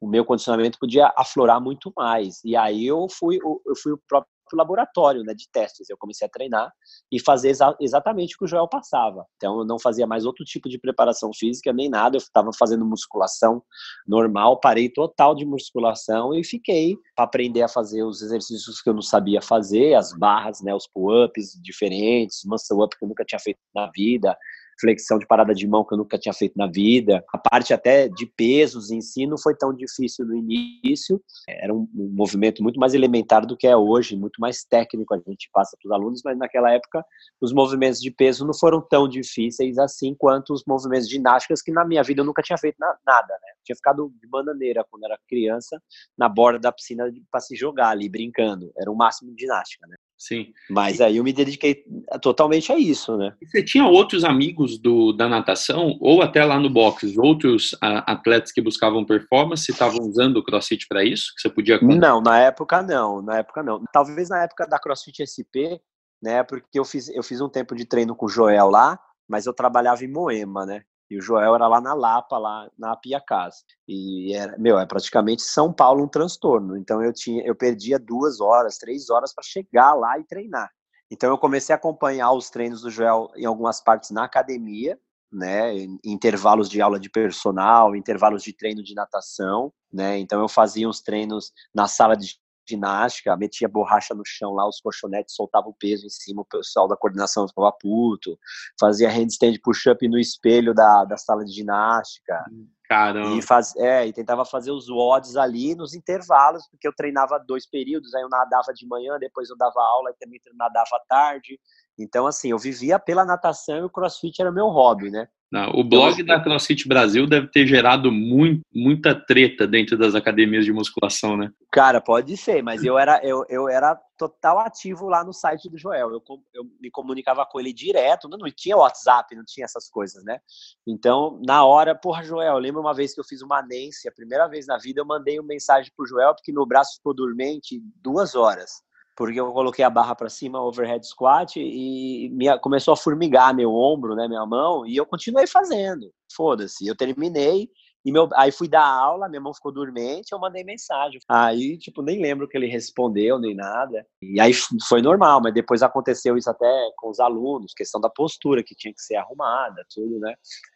o, 0.00 0.08
meu 0.08 0.24
condicionamento 0.24 0.78
podia 0.78 1.12
aflorar 1.16 1.60
muito 1.60 1.92
mais. 1.96 2.42
E 2.44 2.56
aí 2.56 2.86
eu 2.86 3.06
fui, 3.08 3.36
eu 3.36 3.76
fui 3.76 3.92
o 3.92 4.00
próprio 4.08 4.28
laboratório 4.52 5.22
né, 5.22 5.34
de 5.34 5.48
testes. 5.50 5.88
Eu 5.88 5.96
comecei 5.96 6.26
a 6.26 6.30
treinar 6.30 6.72
e 7.10 7.20
fazer 7.20 7.50
exa 7.50 7.74
exatamente 7.80 8.34
o 8.34 8.38
que 8.38 8.44
o 8.44 8.48
Joel 8.48 8.68
passava. 8.68 9.24
Então 9.36 9.58
eu 9.58 9.64
não 9.64 9.78
fazia 9.78 10.06
mais 10.06 10.24
outro 10.24 10.44
tipo 10.44 10.68
de 10.68 10.78
preparação 10.78 11.30
física 11.32 11.72
nem 11.72 11.88
nada. 11.88 12.16
Eu 12.16 12.18
estava 12.18 12.50
fazendo 12.58 12.84
musculação 12.84 13.62
normal, 14.06 14.60
parei 14.60 14.88
total 14.88 15.34
de 15.34 15.44
musculação 15.44 16.34
e 16.34 16.44
fiquei 16.44 16.96
para 17.14 17.24
aprender 17.24 17.62
a 17.62 17.68
fazer 17.68 18.02
os 18.02 18.22
exercícios 18.22 18.80
que 18.80 18.88
eu 18.88 18.94
não 18.94 19.02
sabia 19.02 19.40
fazer, 19.40 19.94
as 19.94 20.12
barras, 20.16 20.60
né, 20.62 20.74
os 20.74 20.86
pull-ups 20.86 21.58
diferentes, 21.62 22.42
muscle 22.44 22.84
up 22.84 22.96
que 22.96 23.04
eu 23.04 23.08
nunca 23.08 23.24
tinha 23.24 23.38
feito 23.38 23.58
na 23.74 23.90
vida, 23.94 24.36
flexão 24.80 25.18
de 25.18 25.26
parada 25.26 25.54
de 25.54 25.66
mão 25.66 25.84
que 25.84 25.94
eu 25.94 25.98
nunca 25.98 26.18
tinha 26.18 26.32
feito 26.32 26.56
na 26.56 26.66
vida. 26.66 27.24
A 27.32 27.38
parte 27.38 27.72
até 27.72 28.08
de 28.08 28.26
pesos 28.26 28.90
em 28.90 29.00
si 29.00 29.26
não 29.26 29.38
foi 29.38 29.54
tão 29.54 29.72
difícil 29.72 30.26
no 30.26 30.34
início. 30.34 31.22
Era 31.48 31.72
um, 31.72 31.88
um 31.94 32.10
movimento 32.12 32.62
muito 32.62 32.78
mais 32.78 32.94
elementar 32.94 33.46
do 33.46 33.56
que 33.56 33.66
é 33.66 33.76
hoje, 33.76 34.16
muito 34.16 34.40
mais 34.40 34.64
técnico 34.64 35.14
a 35.14 35.18
gente 35.18 35.48
passa 35.52 35.76
para 35.80 35.88
os 35.88 35.92
alunos, 35.92 36.22
mas 36.24 36.36
naquela 36.36 36.70
época 36.72 37.04
os 37.40 37.52
movimentos 37.52 38.00
de 38.00 38.10
peso 38.10 38.46
não 38.46 38.54
foram 38.54 38.80
tão 38.80 39.08
difíceis 39.08 39.78
assim 39.78 40.14
quanto 40.16 40.52
os 40.52 40.64
movimentos 40.66 41.08
ginásticos 41.08 41.62
que 41.62 41.72
na 41.72 41.84
minha 41.84 42.02
vida 42.02 42.20
eu 42.20 42.24
nunca 42.24 42.42
tinha 42.42 42.58
feito 42.58 42.76
na, 42.78 42.96
nada, 43.06 43.34
né? 43.34 43.48
Tinha 43.64 43.76
ficado 43.76 44.12
de 44.20 44.28
bananeira 44.28 44.84
quando 44.90 45.04
era 45.04 45.18
criança 45.28 45.80
na 46.16 46.28
borda 46.28 46.58
da 46.58 46.72
piscina 46.72 47.10
para 47.30 47.40
se 47.40 47.56
jogar 47.56 47.90
ali 47.90 48.08
brincando. 48.08 48.72
Era 48.78 48.90
o 48.90 48.96
máximo 48.96 49.34
de 49.34 49.42
ginástica, 49.42 49.86
né? 49.86 49.96
Sim. 50.26 50.54
Mas 50.70 51.02
aí 51.02 51.18
eu 51.18 51.24
me 51.24 51.34
dediquei 51.34 51.84
totalmente 52.22 52.72
a 52.72 52.78
isso, 52.78 53.14
né? 53.18 53.34
você 53.44 53.62
tinha 53.62 53.84
outros 53.84 54.24
amigos 54.24 54.78
do, 54.78 55.12
da 55.12 55.28
natação, 55.28 55.98
ou 56.00 56.22
até 56.22 56.42
lá 56.42 56.58
no 56.58 56.70
box, 56.70 57.18
outros 57.18 57.76
a, 57.78 58.10
atletas 58.10 58.50
que 58.50 58.62
buscavam 58.62 59.04
performance, 59.04 59.70
estavam 59.70 60.00
usando 60.00 60.38
o 60.38 60.42
CrossFit 60.42 60.88
para 60.88 61.04
isso? 61.04 61.34
Que 61.34 61.42
você 61.42 61.50
podia 61.50 61.78
Não, 61.82 62.22
na 62.22 62.40
época 62.40 62.82
não, 62.82 63.20
na 63.20 63.36
época 63.36 63.62
não. 63.62 63.84
Talvez 63.92 64.30
na 64.30 64.44
época 64.44 64.66
da 64.66 64.78
CrossFit 64.78 65.26
SP, 65.28 65.76
né? 66.22 66.42
Porque 66.42 66.78
eu 66.78 66.86
fiz, 66.86 67.10
eu 67.10 67.22
fiz 67.22 67.42
um 67.42 67.48
tempo 67.50 67.76
de 67.76 67.84
treino 67.84 68.16
com 68.16 68.24
o 68.24 68.30
Joel 68.30 68.70
lá, 68.70 68.98
mas 69.28 69.44
eu 69.44 69.52
trabalhava 69.52 70.02
em 70.06 70.10
Moema, 70.10 70.64
né? 70.64 70.84
E 71.14 71.18
o 71.18 71.22
Joel 71.22 71.54
era 71.54 71.68
lá 71.68 71.80
na 71.80 71.94
Lapa, 71.94 72.36
lá 72.36 72.68
na 72.76 72.96
Pia 72.96 73.20
Casa. 73.20 73.58
E 73.86 74.34
era, 74.34 74.58
meu, 74.58 74.76
é 74.80 74.84
praticamente 74.84 75.42
São 75.42 75.72
Paulo 75.72 76.02
um 76.02 76.08
transtorno. 76.08 76.76
Então 76.76 77.00
eu 77.00 77.12
tinha, 77.12 77.40
eu 77.46 77.54
perdia 77.54 78.00
duas 78.00 78.40
horas, 78.40 78.78
três 78.78 79.08
horas 79.08 79.32
para 79.32 79.44
chegar 79.44 79.94
lá 79.94 80.18
e 80.18 80.24
treinar. 80.24 80.68
Então 81.08 81.30
eu 81.30 81.38
comecei 81.38 81.72
a 81.72 81.76
acompanhar 81.76 82.32
os 82.32 82.50
treinos 82.50 82.80
do 82.82 82.90
Joel 82.90 83.30
em 83.36 83.44
algumas 83.44 83.80
partes 83.80 84.10
na 84.10 84.24
academia, 84.24 84.98
né, 85.32 85.72
intervalos 86.04 86.68
de 86.68 86.80
aula 86.80 86.98
de 86.98 87.08
personal, 87.08 87.94
intervalos 87.94 88.42
de 88.42 88.52
treino 88.52 88.82
de 88.82 88.94
natação, 88.94 89.72
né? 89.92 90.18
Então 90.18 90.40
eu 90.40 90.48
fazia 90.48 90.88
uns 90.88 91.00
treinos 91.00 91.52
na 91.72 91.86
sala 91.86 92.16
de 92.16 92.36
ginástica, 92.66 93.36
metia 93.36 93.68
borracha 93.68 94.14
no 94.14 94.22
chão 94.24 94.52
lá, 94.52 94.68
os 94.68 94.80
colchonetes 94.80 95.34
soltava 95.34 95.68
o 95.68 95.74
peso 95.74 96.06
em 96.06 96.10
cima, 96.10 96.42
o 96.42 96.44
pessoal 96.44 96.88
da 96.88 96.96
coordenação 96.96 97.48
ficava 97.48 97.72
puto, 97.72 98.38
fazia 98.78 99.10
handstand 99.10 99.58
push-up 99.62 100.06
no 100.08 100.18
espelho 100.18 100.74
da, 100.74 101.04
da 101.04 101.16
sala 101.16 101.44
de 101.44 101.52
ginástica. 101.52 102.44
Caramba. 102.88 103.36
E, 103.36 103.42
faz, 103.42 103.74
é, 103.76 104.06
e 104.06 104.12
tentava 104.12 104.44
fazer 104.44 104.70
os 104.70 104.88
WODs 104.88 105.36
ali 105.36 105.74
nos 105.74 105.94
intervalos, 105.94 106.68
porque 106.68 106.86
eu 106.86 106.92
treinava 106.94 107.38
dois 107.38 107.66
períodos, 107.66 108.14
aí 108.14 108.22
eu 108.22 108.28
nadava 108.28 108.72
de 108.74 108.86
manhã, 108.86 109.18
depois 109.18 109.48
eu 109.48 109.56
dava 109.56 109.80
aula 109.80 110.10
e 110.10 110.14
também 110.14 110.40
nadava 110.54 110.90
à 110.92 111.00
tarde. 111.08 111.58
Então, 111.98 112.26
assim, 112.26 112.50
eu 112.50 112.58
vivia 112.58 112.98
pela 112.98 113.24
natação 113.24 113.78
e 113.78 113.82
o 113.82 113.90
crossfit 113.90 114.40
era 114.40 114.52
meu 114.52 114.66
hobby, 114.66 115.10
né? 115.10 115.28
Não, 115.54 115.70
o 115.70 115.84
blog 115.84 116.20
da 116.24 116.40
CrossFit 116.40 116.88
Brasil 116.88 117.28
deve 117.28 117.46
ter 117.46 117.64
gerado 117.64 118.10
muito, 118.10 118.62
muita 118.74 119.14
treta 119.14 119.68
dentro 119.68 119.96
das 119.96 120.16
academias 120.16 120.64
de 120.64 120.72
musculação, 120.72 121.36
né? 121.36 121.52
Cara, 121.70 122.00
pode 122.00 122.36
ser, 122.36 122.60
mas 122.60 122.82
eu 122.82 122.98
era, 122.98 123.20
eu, 123.22 123.46
eu 123.48 123.68
era 123.68 123.94
total 124.18 124.58
ativo 124.58 125.08
lá 125.08 125.22
no 125.22 125.32
site 125.32 125.70
do 125.70 125.78
Joel. 125.78 126.10
Eu, 126.10 126.20
eu 126.52 126.64
me 126.80 126.90
comunicava 126.90 127.46
com 127.46 127.60
ele 127.60 127.72
direto, 127.72 128.28
não, 128.28 128.36
não 128.36 128.50
tinha 128.50 128.76
WhatsApp, 128.76 129.32
não 129.36 129.44
tinha 129.46 129.64
essas 129.64 129.88
coisas, 129.88 130.24
né? 130.24 130.40
Então, 130.84 131.40
na 131.46 131.64
hora, 131.64 131.94
porra, 131.94 132.24
Joel, 132.24 132.54
eu 132.54 132.58
lembro 132.58 132.80
uma 132.80 132.92
vez 132.92 133.14
que 133.14 133.20
eu 133.20 133.24
fiz 133.24 133.40
uma 133.40 133.62
Nancy, 133.62 134.08
a 134.08 134.12
primeira 134.12 134.48
vez 134.48 134.66
na 134.66 134.76
vida, 134.76 135.02
eu 135.02 135.06
mandei 135.06 135.38
uma 135.38 135.46
mensagem 135.46 135.92
pro 135.96 136.04
Joel, 136.04 136.34
porque 136.34 136.52
meu 136.52 136.66
braço 136.66 136.96
ficou 136.96 137.14
dormente 137.14 137.80
duas 138.02 138.34
horas 138.34 138.82
porque 139.16 139.38
eu 139.38 139.52
coloquei 139.52 139.84
a 139.84 139.90
barra 139.90 140.14
para 140.14 140.28
cima, 140.28 140.62
overhead 140.62 141.06
squat, 141.06 141.56
e 141.56 142.28
minha, 142.32 142.58
começou 142.58 142.92
a 142.92 142.96
formigar 142.96 143.54
meu 143.54 143.72
ombro, 143.72 144.14
né, 144.14 144.26
minha 144.26 144.44
mão, 144.44 144.86
e 144.86 144.96
eu 144.96 145.06
continuei 145.06 145.46
fazendo. 145.46 146.10
Foda-se, 146.34 146.86
eu 146.86 146.96
terminei, 146.96 147.68
e 148.04 148.12
meu, 148.12 148.28
aí 148.34 148.52
fui 148.52 148.68
dar 148.68 148.84
aula, 148.84 149.30
minha 149.30 149.40
mão 149.40 149.54
ficou 149.54 149.72
dormente, 149.72 150.32
eu 150.32 150.38
mandei 150.38 150.62
mensagem. 150.62 151.18
Aí, 151.26 151.78
tipo, 151.78 152.02
nem 152.02 152.20
lembro 152.20 152.46
que 152.46 152.54
ele 152.54 152.66
respondeu, 152.66 153.38
nem 153.38 153.54
nada. 153.54 154.06
E 154.20 154.38
aí 154.38 154.52
foi 154.86 155.00
normal, 155.00 155.40
mas 155.42 155.54
depois 155.54 155.82
aconteceu 155.82 156.36
isso 156.36 156.50
até 156.50 156.90
com 156.98 157.08
os 157.08 157.18
alunos, 157.18 157.72
questão 157.72 157.98
da 157.98 158.10
postura, 158.10 158.62
que 158.62 158.74
tinha 158.74 158.92
que 158.92 159.00
ser 159.00 159.16
arrumada, 159.16 159.82
tudo, 159.94 160.18
né? 160.18 160.34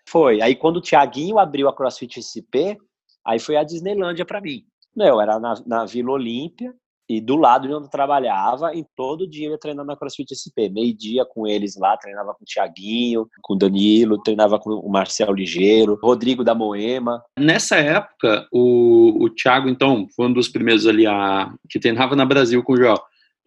Foi. 0.08 0.40
Aí 0.40 0.56
quando 0.56 0.78
o 0.78 0.80
Tiaguinho 0.80 1.38
abriu 1.38 1.68
a 1.68 1.76
CrossFit 1.76 2.22
SP, 2.24 2.78
aí 3.26 3.38
foi 3.38 3.56
a 3.56 3.64
Disneylândia 3.64 4.24
para 4.24 4.40
mim. 4.40 4.64
Meu, 4.96 5.20
era 5.20 5.38
na, 5.38 5.54
na 5.66 5.84
Vila 5.84 6.12
Olímpia, 6.12 6.74
e 7.08 7.20
do 7.20 7.36
lado 7.36 7.66
de 7.66 7.74
onde 7.74 7.86
eu 7.86 7.90
trabalhava, 7.90 8.74
e 8.74 8.84
todo 8.94 9.26
dia 9.26 9.46
eu 9.46 9.52
ia 9.52 9.58
treinar 9.58 9.84
na 9.84 9.96
CrossFit 9.96 10.34
SP. 10.36 10.68
Meio-dia 10.68 11.24
com 11.24 11.46
eles 11.46 11.76
lá, 11.76 11.96
treinava 11.96 12.34
com 12.34 12.42
o 12.42 12.46
Thiaguinho, 12.46 13.26
com 13.42 13.54
o 13.54 13.58
Danilo, 13.58 14.22
treinava 14.22 14.58
com 14.58 14.70
o 14.70 14.90
Marcel 14.90 15.32
Ligeiro, 15.32 15.98
Rodrigo 16.02 16.44
da 16.44 16.54
Moema. 16.54 17.22
Nessa 17.38 17.76
época, 17.76 18.46
o, 18.52 19.24
o 19.24 19.30
Thiago, 19.30 19.68
então, 19.68 20.06
foi 20.14 20.26
um 20.26 20.32
dos 20.32 20.48
primeiros 20.48 20.86
ali 20.86 21.06
a, 21.06 21.50
que 21.70 21.80
treinava 21.80 22.14
na 22.14 22.26
Brasil 22.26 22.62
com 22.62 22.74
o 22.74 22.76
Joel 22.76 22.98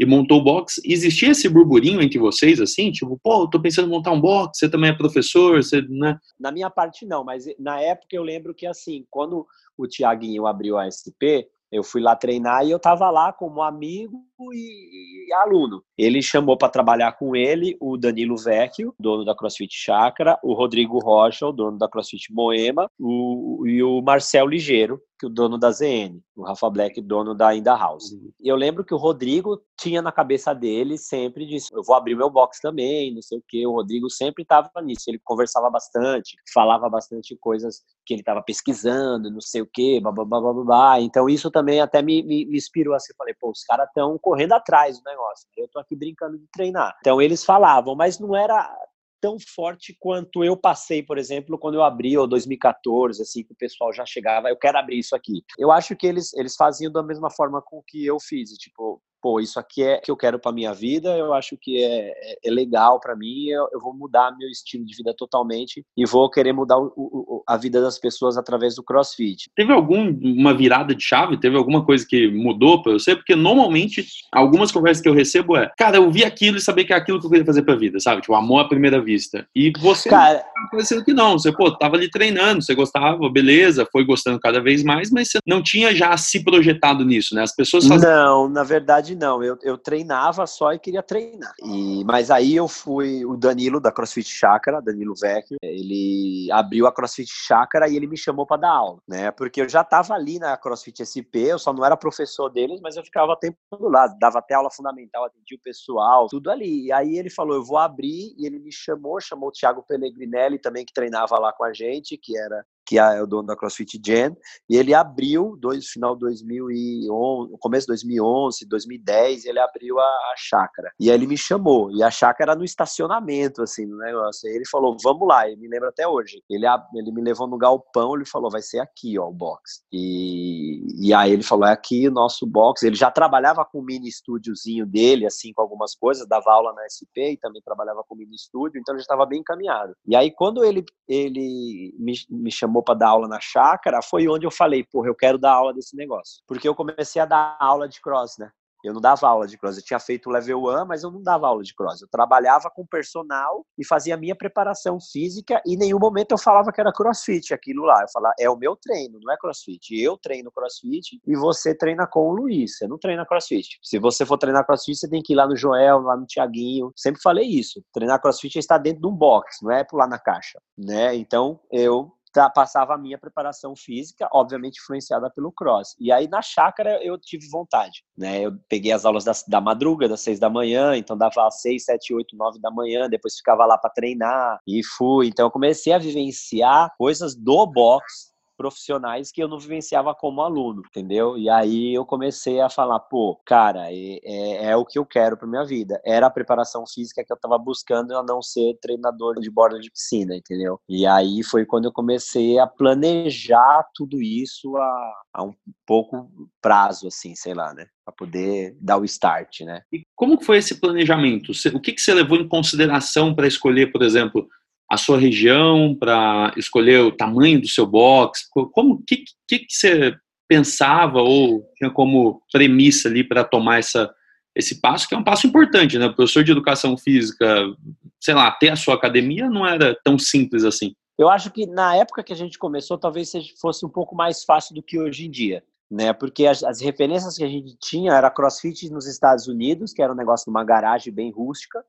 e 0.02 0.06
montou 0.06 0.40
o 0.40 0.44
box, 0.44 0.82
existia 0.84 1.30
esse 1.30 1.48
burburinho 1.48 2.02
entre 2.02 2.18
vocês, 2.18 2.60
assim? 2.60 2.92
Tipo, 2.92 3.20
pô, 3.22 3.48
tô 3.48 3.62
pensando 3.62 3.88
em 3.88 3.92
montar 3.92 4.12
um 4.12 4.20
box, 4.20 4.58
você 4.58 4.68
também 4.68 4.90
é 4.90 4.98
professor, 4.98 5.62
você, 5.62 5.80
né? 5.84 6.18
Na 6.40 6.52
minha 6.52 6.72
parte, 6.72 7.06
não, 7.06 7.24
mas 7.24 7.46
na 7.60 7.80
época 7.80 8.16
eu 8.16 8.24
lembro 8.24 8.56
que, 8.56 8.66
assim, 8.66 9.06
quando 9.12 9.46
o 9.78 9.88
Tiaguinho 9.88 10.48
abriu 10.48 10.76
a 10.76 10.90
SP, 10.90 11.46
eu 11.72 11.84
fui 11.84 12.02
lá 12.02 12.16
treinar 12.16 12.66
e 12.66 12.72
eu 12.72 12.80
tava 12.80 13.10
lá 13.10 13.32
como 13.32 13.62
amigo 13.62 14.26
e, 14.54 15.28
e 15.28 15.34
aluno. 15.34 15.84
Ele 15.98 16.22
chamou 16.22 16.58
para 16.58 16.70
trabalhar 16.70 17.14
com 17.14 17.36
ele 17.36 17.78
o 17.80 17.98
Danilo 17.98 18.38
Vecchio, 18.38 18.94
dono 19.00 19.24
da 19.24 19.36
CrossFit 19.36 19.74
Chakra, 19.74 20.40
o 20.44 20.54
Rodrigo 20.54 21.00
Rocha, 21.00 21.48
o 21.48 21.52
dono 21.52 21.78
da 21.78 21.88
CrossFit 21.88 22.34
Moema, 22.34 22.90
o, 23.00 23.64
e 23.66 23.84
o 23.84 24.02
Marcel 24.02 24.48
Ligeiro, 24.48 25.02
que 25.22 25.28
o 25.28 25.30
dono 25.30 25.56
da 25.56 25.70
ZN, 25.70 26.20
o 26.36 26.42
Rafa 26.42 26.68
Black, 26.68 27.00
dono 27.00 27.36
da 27.36 27.56
Inda 27.56 27.76
House. 27.76 28.12
Uhum. 28.12 28.32
E 28.42 28.48
eu 28.48 28.56
lembro 28.56 28.84
que 28.84 28.92
o 28.92 28.98
Rodrigo 28.98 29.62
tinha 29.80 30.02
na 30.02 30.12
cabeça 30.12 30.52
dele 30.52 30.98
sempre 30.98 31.46
disso, 31.46 31.70
eu 31.72 31.84
vou 31.84 31.96
abrir 31.96 32.16
meu 32.16 32.28
box 32.28 32.60
também, 32.60 33.14
não 33.14 33.22
sei 33.22 33.38
o 33.38 33.44
quê. 33.48 33.68
O 33.68 33.74
Rodrigo 33.74 34.10
sempre 34.10 34.42
estava 34.42 34.70
nisso, 34.82 35.04
ele 35.08 35.22
conversava 35.24 35.70
bastante, 35.70 36.36
falava 36.52 36.90
bastante 36.90 37.38
coisas 37.40 37.84
que 38.04 38.16
ele 38.16 38.22
estava 38.22 38.42
pesquisando, 38.42 39.30
não 39.30 39.42
sei 39.42 39.62
o 39.62 39.70
quê, 39.72 40.00
blá, 40.02 40.12
blá, 40.12 40.26
blá, 40.26 40.42
blá, 40.42 40.64
blá. 40.64 41.02
Então 41.02 41.30
isso 41.30 41.52
também 41.52 41.82
até 41.82 42.02
me, 42.02 42.24
me, 42.24 42.46
me 42.48 42.58
inspirou 42.58 42.96
assim, 42.96 43.14
falei, 43.16 43.36
pô, 43.40 43.52
os 43.52 43.64
caras 43.64 43.88
estão 43.90 44.18
correndo 44.32 44.54
atrás 44.54 44.98
do 44.98 45.04
negócio, 45.04 45.46
eu 45.58 45.68
tô 45.68 45.78
aqui 45.78 45.94
brincando 45.94 46.38
de 46.38 46.48
treinar. 46.54 46.96
Então 47.02 47.22
eles 47.22 47.44
falavam, 47.44 47.96
mas 47.96 48.18
não 48.18 48.34
era 48.34 48.74
tão 49.20 49.38
forte 49.38 49.94
quanto 50.00 50.42
eu 50.42 50.56
passei, 50.56 51.04
por 51.04 51.18
exemplo, 51.18 51.60
quando 51.60 51.76
eu 51.76 51.84
abri, 51.84 52.18
ou 52.18 52.26
2014, 52.26 53.22
assim, 53.22 53.44
que 53.44 53.52
o 53.52 53.58
pessoal 53.58 53.92
já 53.92 54.06
chegava, 54.06 54.48
eu 54.48 54.58
quero 54.58 54.78
abrir 54.78 55.00
isso 55.00 55.14
aqui. 55.14 55.44
Eu 55.60 55.70
acho 55.70 55.98
que 55.98 56.08
eles, 56.08 56.34
eles 56.34 56.56
faziam 56.56 56.90
da 56.90 57.04
mesma 57.04 57.30
forma 57.30 57.62
com 57.62 57.84
que 57.86 58.06
eu 58.06 58.18
fiz, 58.22 58.52
tipo, 58.52 59.02
pô, 59.22 59.40
isso 59.40 59.60
aqui 59.60 59.84
é 59.84 59.98
que 59.98 60.10
eu 60.10 60.18
quero 60.18 60.40
para 60.40 60.52
minha 60.52 60.74
vida, 60.74 61.16
eu 61.18 61.34
acho 61.34 61.56
que 61.60 61.84
é, 61.84 62.10
é, 62.10 62.38
é 62.44 62.52
legal 62.52 63.00
para 63.00 63.16
mim, 63.16 63.48
eu, 63.48 63.68
eu, 63.72 63.80
vou 63.80 63.94
mudar 63.94 64.36
meu 64.38 64.50
estilo 64.50 64.86
de 64.86 64.96
vida 64.96 65.14
totalmente 65.16 65.86
e 65.96 66.06
vou 66.06 66.30
querer 66.30 66.54
mudar 66.54 66.78
o, 66.78 66.92
o, 66.96 67.44
a 67.48 67.58
vida 67.58 67.82
das 67.82 68.00
pessoas 68.00 68.38
através 68.38 68.76
do 68.76 68.84
CrossFit. 68.84 69.50
Teve 69.56 69.72
alguma 69.72 70.54
virada 70.54 70.96
de 70.96 71.04
chave? 71.04 71.40
Teve 71.40 71.58
alguma 71.58 71.86
coisa 71.86 72.06
que 72.08 72.30
mudou 72.30 72.82
para 72.82 72.94
você? 72.94 73.16
Porque 73.16 73.36
normalmente 73.36 74.06
algumas 74.32 74.72
conversas 74.72 75.02
que 75.02 75.10
eu 75.10 75.14
recebo 75.14 75.56
é, 75.56 75.72
cara, 75.78 75.98
eu 75.98 76.10
vi 76.10 76.24
aquilo 76.24 76.58
e 76.58 76.62
sabia 76.62 76.86
que 76.86 76.94
é 76.94 76.96
aquilo 76.96 77.20
que 77.20 77.26
eu 77.26 77.30
queria 77.30 77.46
fazer 77.46 77.64
para 77.64 77.76
vida, 77.76 78.00
sabe? 78.00 78.22
Tipo, 78.22 78.34
amor 78.34 78.62
à 78.62 78.68
primeira 78.68 79.02
vista. 79.02 79.46
E 79.56 79.72
você 79.80 80.10
cara, 80.10 80.44
parecendo 80.72 81.04
que 81.04 81.14
não, 81.14 81.38
você 81.38 81.52
pô, 81.52 81.72
tava 81.72 81.96
ali 81.96 82.10
treinando, 82.10 82.62
você 82.62 82.74
gostava, 82.74 83.30
beleza, 83.30 83.88
foi 83.92 84.06
gostando 84.06 84.40
cada 84.40 84.62
vez 84.62 84.84
mais, 84.84 85.12
mas 85.12 85.30
você 85.30 85.40
não 85.46 85.62
tinha 85.62 85.94
já 85.94 86.16
se 86.18 86.44
projetado 86.44 87.06
nisso, 87.06 87.36
né? 87.36 87.44
As 87.44 87.56
pessoas 87.56 87.88
faziam... 87.88 88.12
Não, 88.12 88.50
na 88.50 88.64
verdade 88.64 89.11
verdade, 89.12 89.16
não. 89.16 89.44
Eu, 89.44 89.58
eu 89.62 89.78
treinava 89.78 90.46
só 90.48 90.74
e 90.74 90.80
queria 90.80 91.04
treinar. 91.04 91.54
E, 91.64 92.04
mas 92.06 92.32
aí 92.32 92.56
eu 92.56 92.68
fui, 92.68 93.26
o 93.26 93.36
Danilo 93.36 93.80
da 93.80 93.92
CrossFit 93.92 94.30
Chácara, 94.30 94.82
Danilo 94.82 95.14
Vecchio, 95.20 95.58
ele 95.62 96.50
abriu 96.52 96.88
a 96.88 96.92
CrossFit 96.92 97.32
Chácara 97.32 97.88
e 97.88 97.96
ele 97.96 98.08
me 98.08 98.18
chamou 98.18 98.46
para 98.46 98.62
dar 98.62 98.72
aula, 98.72 99.00
né? 99.08 99.32
Porque 99.32 99.62
eu 99.62 99.70
já 99.70 99.82
estava 99.82 100.14
ali 100.14 100.40
na 100.40 100.58
CrossFit 100.58 101.06
SP, 101.06 101.52
eu 101.52 101.60
só 101.60 101.74
não 101.74 101.86
era 101.86 101.98
professor 101.98 102.50
deles, 102.50 102.80
mas 102.82 102.96
eu 102.96 103.04
ficava 103.04 103.32
o 103.32 103.36
tempo 103.36 103.58
do 103.72 103.90
lado, 103.90 104.18
dava 104.20 104.40
até 104.40 104.54
aula 104.54 104.70
fundamental, 104.72 105.26
atendia 105.26 105.58
o 105.58 105.64
pessoal, 105.64 106.28
tudo 106.28 106.50
ali. 106.50 106.86
E 106.86 106.92
aí 106.92 107.18
ele 107.18 107.30
falou, 107.30 107.56
eu 107.56 107.64
vou 107.64 107.78
abrir, 107.78 108.34
e 108.38 108.46
ele 108.46 108.60
me 108.60 108.72
chamou, 108.72 109.20
chamou 109.22 109.50
o 109.50 109.52
Thiago 109.52 109.84
Pellegrinelli 109.84 110.60
também, 110.60 110.86
que 110.86 110.94
treinava 110.94 111.40
lá 111.40 111.54
com 111.54 111.64
a 111.64 111.74
gente, 111.74 112.18
que 112.18 112.38
era 112.38 112.66
que 112.86 112.98
é 112.98 113.22
o 113.22 113.28
dono 113.28 113.48
da 113.48 113.56
CrossFit 113.56 114.00
Gen, 114.06 114.36
e 114.70 114.76
ele 114.76 114.94
abriu, 114.94 115.58
dois, 115.60 115.88
final 115.88 116.16
2011, 116.16 117.56
começo 117.60 117.86
de 117.86 117.94
2011, 117.94 118.68
2010, 118.68 119.46
ele 119.46 119.60
abriu 119.60 120.00
a, 120.00 120.04
a 120.04 120.34
chácara. 120.38 120.92
E 121.00 121.10
aí 121.10 121.16
ele 121.16 121.28
me 121.28 121.38
chamou, 121.38 121.92
e 121.92 122.04
a 122.04 122.12
chácara 122.12 122.52
era 122.52 122.58
no 122.58 122.66
estacionamento, 122.66 123.62
assim, 123.62 123.86
no 123.86 123.98
negócio. 123.98 124.50
Aí 124.50 124.56
ele 124.56 124.68
falou, 124.68 124.98
vamos 125.02 125.28
lá, 125.28 125.48
ele 125.48 125.58
me 125.58 125.68
lembra 125.68 125.90
até 125.90 126.08
hoje. 126.08 126.42
Ele, 126.50 126.66
ele 126.96 127.12
me 127.12 127.22
levou 127.22 127.48
no 127.48 127.58
galpão, 127.58 128.16
ele 128.16 128.26
falou, 128.26 128.50
vai 128.50 128.62
ser 128.62 128.80
aqui, 128.80 129.18
ó, 129.18 129.28
o 129.28 129.34
box. 129.34 129.84
E, 129.92 131.08
e 131.08 131.14
aí 131.14 131.32
ele 131.32 131.44
falou, 131.44 131.68
é 131.68 131.72
aqui 131.72 132.08
o 132.08 132.12
nosso 132.12 132.46
box. 132.46 132.84
Ele 132.84 132.96
já 132.96 133.12
trabalhava 133.12 133.66
com 133.66 133.80
o 133.80 133.84
mini 133.84 134.08
estúdiozinho 134.08 134.86
dele, 134.86 135.26
assim, 135.26 135.54
com 135.54 135.62
algumas 135.62 135.96
coisas, 135.96 136.28
dava 136.28 136.52
aula 136.52 136.74
na 136.74 136.84
SP 136.90 137.34
e 137.34 137.38
também 137.38 137.62
trabalhava 137.62 138.04
com 138.08 138.16
o 138.16 138.18
mini 138.18 138.36
estúdio, 138.36 138.80
então 138.80 138.94
ele 138.94 139.00
já 139.00 139.04
estava 139.04 139.26
bem 139.26 139.40
encaminhado. 139.40 139.94
E 140.06 140.16
aí 140.16 140.32
quando 140.32 140.64
ele, 140.64 140.84
ele 141.08 141.96
me, 142.00 142.14
me 142.30 142.52
chamou 142.52 142.71
chamou 142.72 142.82
para 142.82 142.96
dar 142.96 143.10
aula 143.10 143.28
na 143.28 143.40
chácara, 143.40 144.02
foi 144.02 144.28
onde 144.28 144.46
eu 144.46 144.52
falei, 144.52 144.84
porra, 144.84 145.10
eu 145.10 145.16
quero 145.16 145.38
dar 145.38 145.52
aula 145.52 145.74
desse 145.74 145.96
negócio. 145.96 146.42
Porque 146.48 146.68
eu 146.68 146.74
comecei 146.74 147.22
a 147.22 147.26
dar 147.26 147.58
aula 147.60 147.88
de 147.88 148.00
cross, 148.02 148.38
né? 148.40 148.50
Eu 148.84 148.94
não 148.94 149.02
dava 149.02 149.28
aula 149.28 149.48
de 149.48 149.58
cross. 149.58 149.78
Eu 149.78 149.84
tinha 149.84 150.00
feito 150.00 150.28
o 150.28 150.32
level 150.32 150.64
1, 150.64 150.86
mas 150.86 151.04
eu 151.04 151.12
não 151.12 151.22
dava 151.22 151.48
aula 151.48 151.64
de 151.64 151.74
cross. 151.76 152.02
Eu 152.02 152.08
trabalhava 152.10 152.70
com 152.70 152.86
personal 152.86 153.66
e 153.78 153.86
fazia 153.86 154.18
minha 154.18 154.36
preparação 154.36 154.98
física 155.00 155.62
e 155.66 155.76
em 155.76 155.78
nenhum 155.78 156.00
momento 156.00 156.32
eu 156.32 156.38
falava 156.38 156.72
que 156.72 156.82
era 156.82 156.92
crossfit 156.92 157.54
aquilo 157.54 157.84
lá. 157.84 158.02
Eu 158.02 158.10
falava, 158.12 158.34
é 158.40 158.50
o 158.50 158.58
meu 158.58 158.76
treino, 158.76 159.20
não 159.22 159.32
é 159.32 159.38
crossfit. 159.38 159.96
Eu 159.96 160.18
treino 160.18 160.52
crossfit 160.52 161.20
e 161.26 161.36
você 161.36 161.76
treina 161.76 162.08
com 162.08 162.30
o 162.30 162.34
Luiz. 162.34 162.78
Você 162.78 162.88
não 162.88 162.98
treina 162.98 163.26
crossfit. 163.26 163.80
Se 163.84 164.00
você 164.00 164.26
for 164.26 164.38
treinar 164.38 164.66
crossfit, 164.66 164.98
você 164.98 165.10
tem 165.10 165.22
que 165.22 165.34
ir 165.34 165.36
lá 165.36 165.48
no 165.48 165.56
Joel, 165.56 166.00
lá 166.00 166.18
no 166.18 166.26
Tiaguinho. 166.26 166.92
Sempre 166.96 167.22
falei 167.22 167.48
isso. 167.48 167.84
Treinar 167.94 168.20
crossfit 168.20 168.58
é 168.58 168.60
estar 168.60 168.78
dentro 168.78 169.02
de 169.02 169.08
um 169.08 169.16
box, 169.16 169.58
não 169.62 169.72
é 169.72 169.84
pular 169.84 170.08
na 170.08 170.18
caixa, 170.18 170.60
né? 170.78 171.16
Então, 171.16 171.60
eu 171.72 172.12
passava 172.54 172.96
a 172.96 172.98
minha 172.98 173.18
preparação 173.18 173.76
física, 173.76 174.28
obviamente 174.32 174.80
influenciada 174.82 175.30
pelo 175.30 175.52
cross. 175.52 175.96
E 176.00 176.12
aí 176.12 176.28
na 176.28 176.42
chácara 176.42 177.04
eu 177.04 177.18
tive 177.18 177.48
vontade, 177.50 178.04
né? 178.18 178.42
Eu 178.42 178.54
peguei 178.70 178.92
as 178.92 179.06
aulas 179.06 179.24
da, 179.24 179.34
da 179.48 179.62
madruga, 179.62 180.08
das 180.08 180.22
seis 180.22 180.40
da 180.40 180.50
manhã, 180.50 180.96
então 180.96 181.18
dava 181.18 181.50
seis, 181.52 181.86
sete, 181.86 182.14
oito, 182.14 182.36
nove 182.36 182.60
da 182.60 182.72
manhã, 182.72 183.10
depois 183.10 183.36
ficava 183.36 183.66
lá 183.66 183.78
para 183.78 183.90
treinar 183.90 184.60
e 184.68 184.82
fui. 184.84 185.28
Então 185.28 185.46
eu 185.48 185.52
comecei 185.52 185.94
a 185.94 185.98
vivenciar 185.98 186.94
coisas 186.98 187.36
do 187.36 187.66
box 187.66 188.31
profissionais 188.62 189.32
que 189.32 189.42
eu 189.42 189.48
não 189.48 189.58
vivenciava 189.58 190.14
como 190.14 190.42
aluno, 190.42 190.84
entendeu? 190.88 191.36
E 191.36 191.50
aí 191.50 191.96
eu 191.96 192.06
comecei 192.06 192.62
a 192.62 192.70
falar, 192.70 193.00
pô, 193.00 193.42
cara, 193.44 193.92
é, 193.92 194.20
é, 194.24 194.66
é 194.68 194.76
o 194.76 194.86
que 194.86 195.00
eu 195.00 195.06
quero 195.06 195.36
para 195.36 195.48
minha 195.48 195.66
vida. 195.66 196.00
Era 196.06 196.28
a 196.28 196.30
preparação 196.30 196.84
física 196.86 197.24
que 197.26 197.34
eu 197.34 197.36
estava 197.36 197.58
buscando, 197.58 198.16
a 198.16 198.24
não 198.24 198.40
ser 198.40 198.78
treinador 198.80 199.40
de 199.40 199.50
borda 199.50 199.80
de 199.80 199.90
piscina, 199.90 200.36
entendeu? 200.36 200.80
E 200.88 201.08
aí 201.08 201.42
foi 201.44 201.66
quando 201.66 201.86
eu 201.86 201.92
comecei 201.92 202.60
a 202.60 202.68
planejar 202.68 203.84
tudo 203.96 204.22
isso 204.22 204.78
a, 204.78 205.14
a 205.34 205.44
um 205.44 205.54
pouco 205.88 206.30
prazo, 206.62 207.08
assim, 207.08 207.34
sei 207.34 207.56
lá, 207.56 207.74
né? 207.74 207.88
Para 208.06 208.14
poder 208.14 208.78
dar 208.80 208.98
o 208.98 209.06
start, 209.06 209.62
né? 209.62 209.82
E 209.92 210.04
como 210.16 210.40
foi 210.40 210.58
esse 210.58 210.80
planejamento? 210.80 211.52
O 211.74 211.80
que, 211.80 211.94
que 211.94 212.02
você 212.02 212.14
levou 212.14 212.38
em 212.38 212.48
consideração 212.48 213.34
para 213.34 213.48
escolher, 213.48 213.92
por 213.92 214.04
exemplo, 214.04 214.48
a 214.92 214.98
sua 214.98 215.18
região, 215.18 215.96
para 215.96 216.54
escolher 216.58 217.00
o 217.00 217.14
tamanho 217.14 217.62
do 217.62 217.68
seu 217.70 217.86
box? 217.86 218.42
Como 218.52 219.02
que, 219.08 219.24
que, 219.48 219.60
que 219.60 219.74
você 219.74 220.14
pensava 220.50 221.22
ou 221.22 221.66
tinha 221.78 221.90
como 221.90 222.42
premissa 222.52 223.08
ali 223.08 223.24
para 223.24 223.46
tomar 223.46 223.80
essa, 223.80 224.14
esse 224.54 224.82
passo, 224.82 225.08
que 225.08 225.16
é 225.16 225.18
um 225.18 225.24
passo 225.24 225.48
importante, 225.48 225.98
né? 225.98 226.10
Professor 226.10 226.44
de 226.44 226.52
educação 226.52 226.98
física, 226.98 227.74
sei 228.20 228.34
lá, 228.34 228.52
ter 228.52 228.68
a 228.68 228.76
sua 228.76 228.96
academia 228.96 229.50
não 229.50 229.66
era 229.66 229.98
tão 230.04 230.20
simples 230.20 230.66
assim. 230.66 230.94
Eu 231.18 231.30
acho 231.30 231.52
que 231.52 231.66
na 231.66 231.96
época 231.96 232.22
que 232.22 232.34
a 232.34 232.36
gente 232.36 232.60
começou, 232.60 232.98
talvez 232.98 233.32
fosse 233.62 233.86
um 233.86 233.90
pouco 233.90 234.14
mais 234.14 234.44
fácil 234.44 234.76
do 234.76 234.84
que 234.84 235.00
hoje 235.00 235.26
em 235.26 235.32
dia, 235.32 235.64
né? 235.90 236.12
Porque 236.12 236.46
as, 236.46 236.66
as 236.66 236.82
referências 236.82 237.38
que 237.38 237.46
a 237.46 237.50
gente 237.50 237.78
tinha 237.80 238.12
era 238.12 238.30
CrossFit 238.30 238.90
nos 238.90 239.08
Estados 239.08 239.48
Unidos, 239.48 239.94
que 239.94 240.02
era 240.02 240.12
um 240.12 240.18
negócio 240.18 240.52
numa 240.52 240.66
garagem 240.66 241.14
bem 241.14 241.32
rústica, 241.32 241.82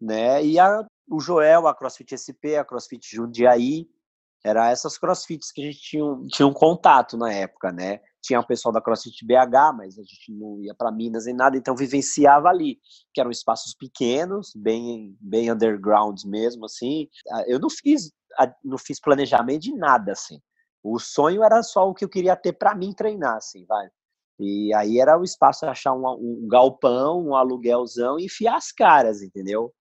né? 0.00 0.42
E 0.42 0.58
a 0.58 0.86
o 1.08 1.20
Joel, 1.20 1.66
a 1.66 1.74
CrossFit 1.74 2.16
SP, 2.16 2.56
a 2.56 2.64
CrossFit 2.64 3.14
Jundiaí, 3.14 3.88
era 4.44 4.70
essas 4.70 4.96
CrossFits 4.96 5.50
que 5.50 5.62
a 5.62 5.64
gente 5.64 5.80
tinha, 5.80 6.04
tinha 6.28 6.46
um 6.46 6.52
contato 6.52 7.16
na 7.16 7.32
época, 7.32 7.72
né? 7.72 8.00
Tinha 8.22 8.38
o 8.38 8.46
pessoal 8.46 8.72
da 8.72 8.80
CrossFit 8.80 9.24
BH, 9.24 9.76
mas 9.76 9.98
a 9.98 10.02
gente 10.02 10.32
não 10.32 10.60
ia 10.62 10.74
para 10.74 10.92
Minas 10.92 11.26
nem 11.26 11.34
nada, 11.34 11.56
então 11.56 11.74
vivenciava 11.74 12.48
ali, 12.48 12.78
que 13.12 13.20
eram 13.20 13.30
espaços 13.30 13.74
pequenos, 13.74 14.52
bem 14.54 15.16
bem 15.20 15.50
underground 15.50 16.22
mesmo 16.24 16.66
assim. 16.66 17.08
Ah, 17.30 17.44
eu 17.48 17.58
não 17.58 17.68
fiz 17.70 18.12
não 18.64 18.78
fiz 18.78 19.00
planejamento 19.00 19.62
de 19.62 19.74
nada 19.74 20.12
assim. 20.12 20.40
O 20.82 20.98
sonho 20.98 21.42
era 21.42 21.62
só 21.62 21.88
o 21.88 21.94
que 21.94 22.04
eu 22.04 22.08
queria 22.08 22.36
ter 22.36 22.52
para 22.52 22.74
mim 22.74 22.92
treinar 22.92 23.36
assim, 23.36 23.64
vai. 23.66 23.88
E 24.38 24.72
aí 24.74 25.00
era 25.00 25.18
o 25.18 25.24
espaço 25.24 25.64
achar 25.66 25.94
um, 25.94 26.06
um 26.06 26.46
galpão, 26.48 27.28
um 27.28 27.34
aluguelzão 27.34 28.18
e 28.18 28.26
enfiar 28.26 28.56
as 28.56 28.70
caras, 28.70 29.22
entendeu? 29.22 29.72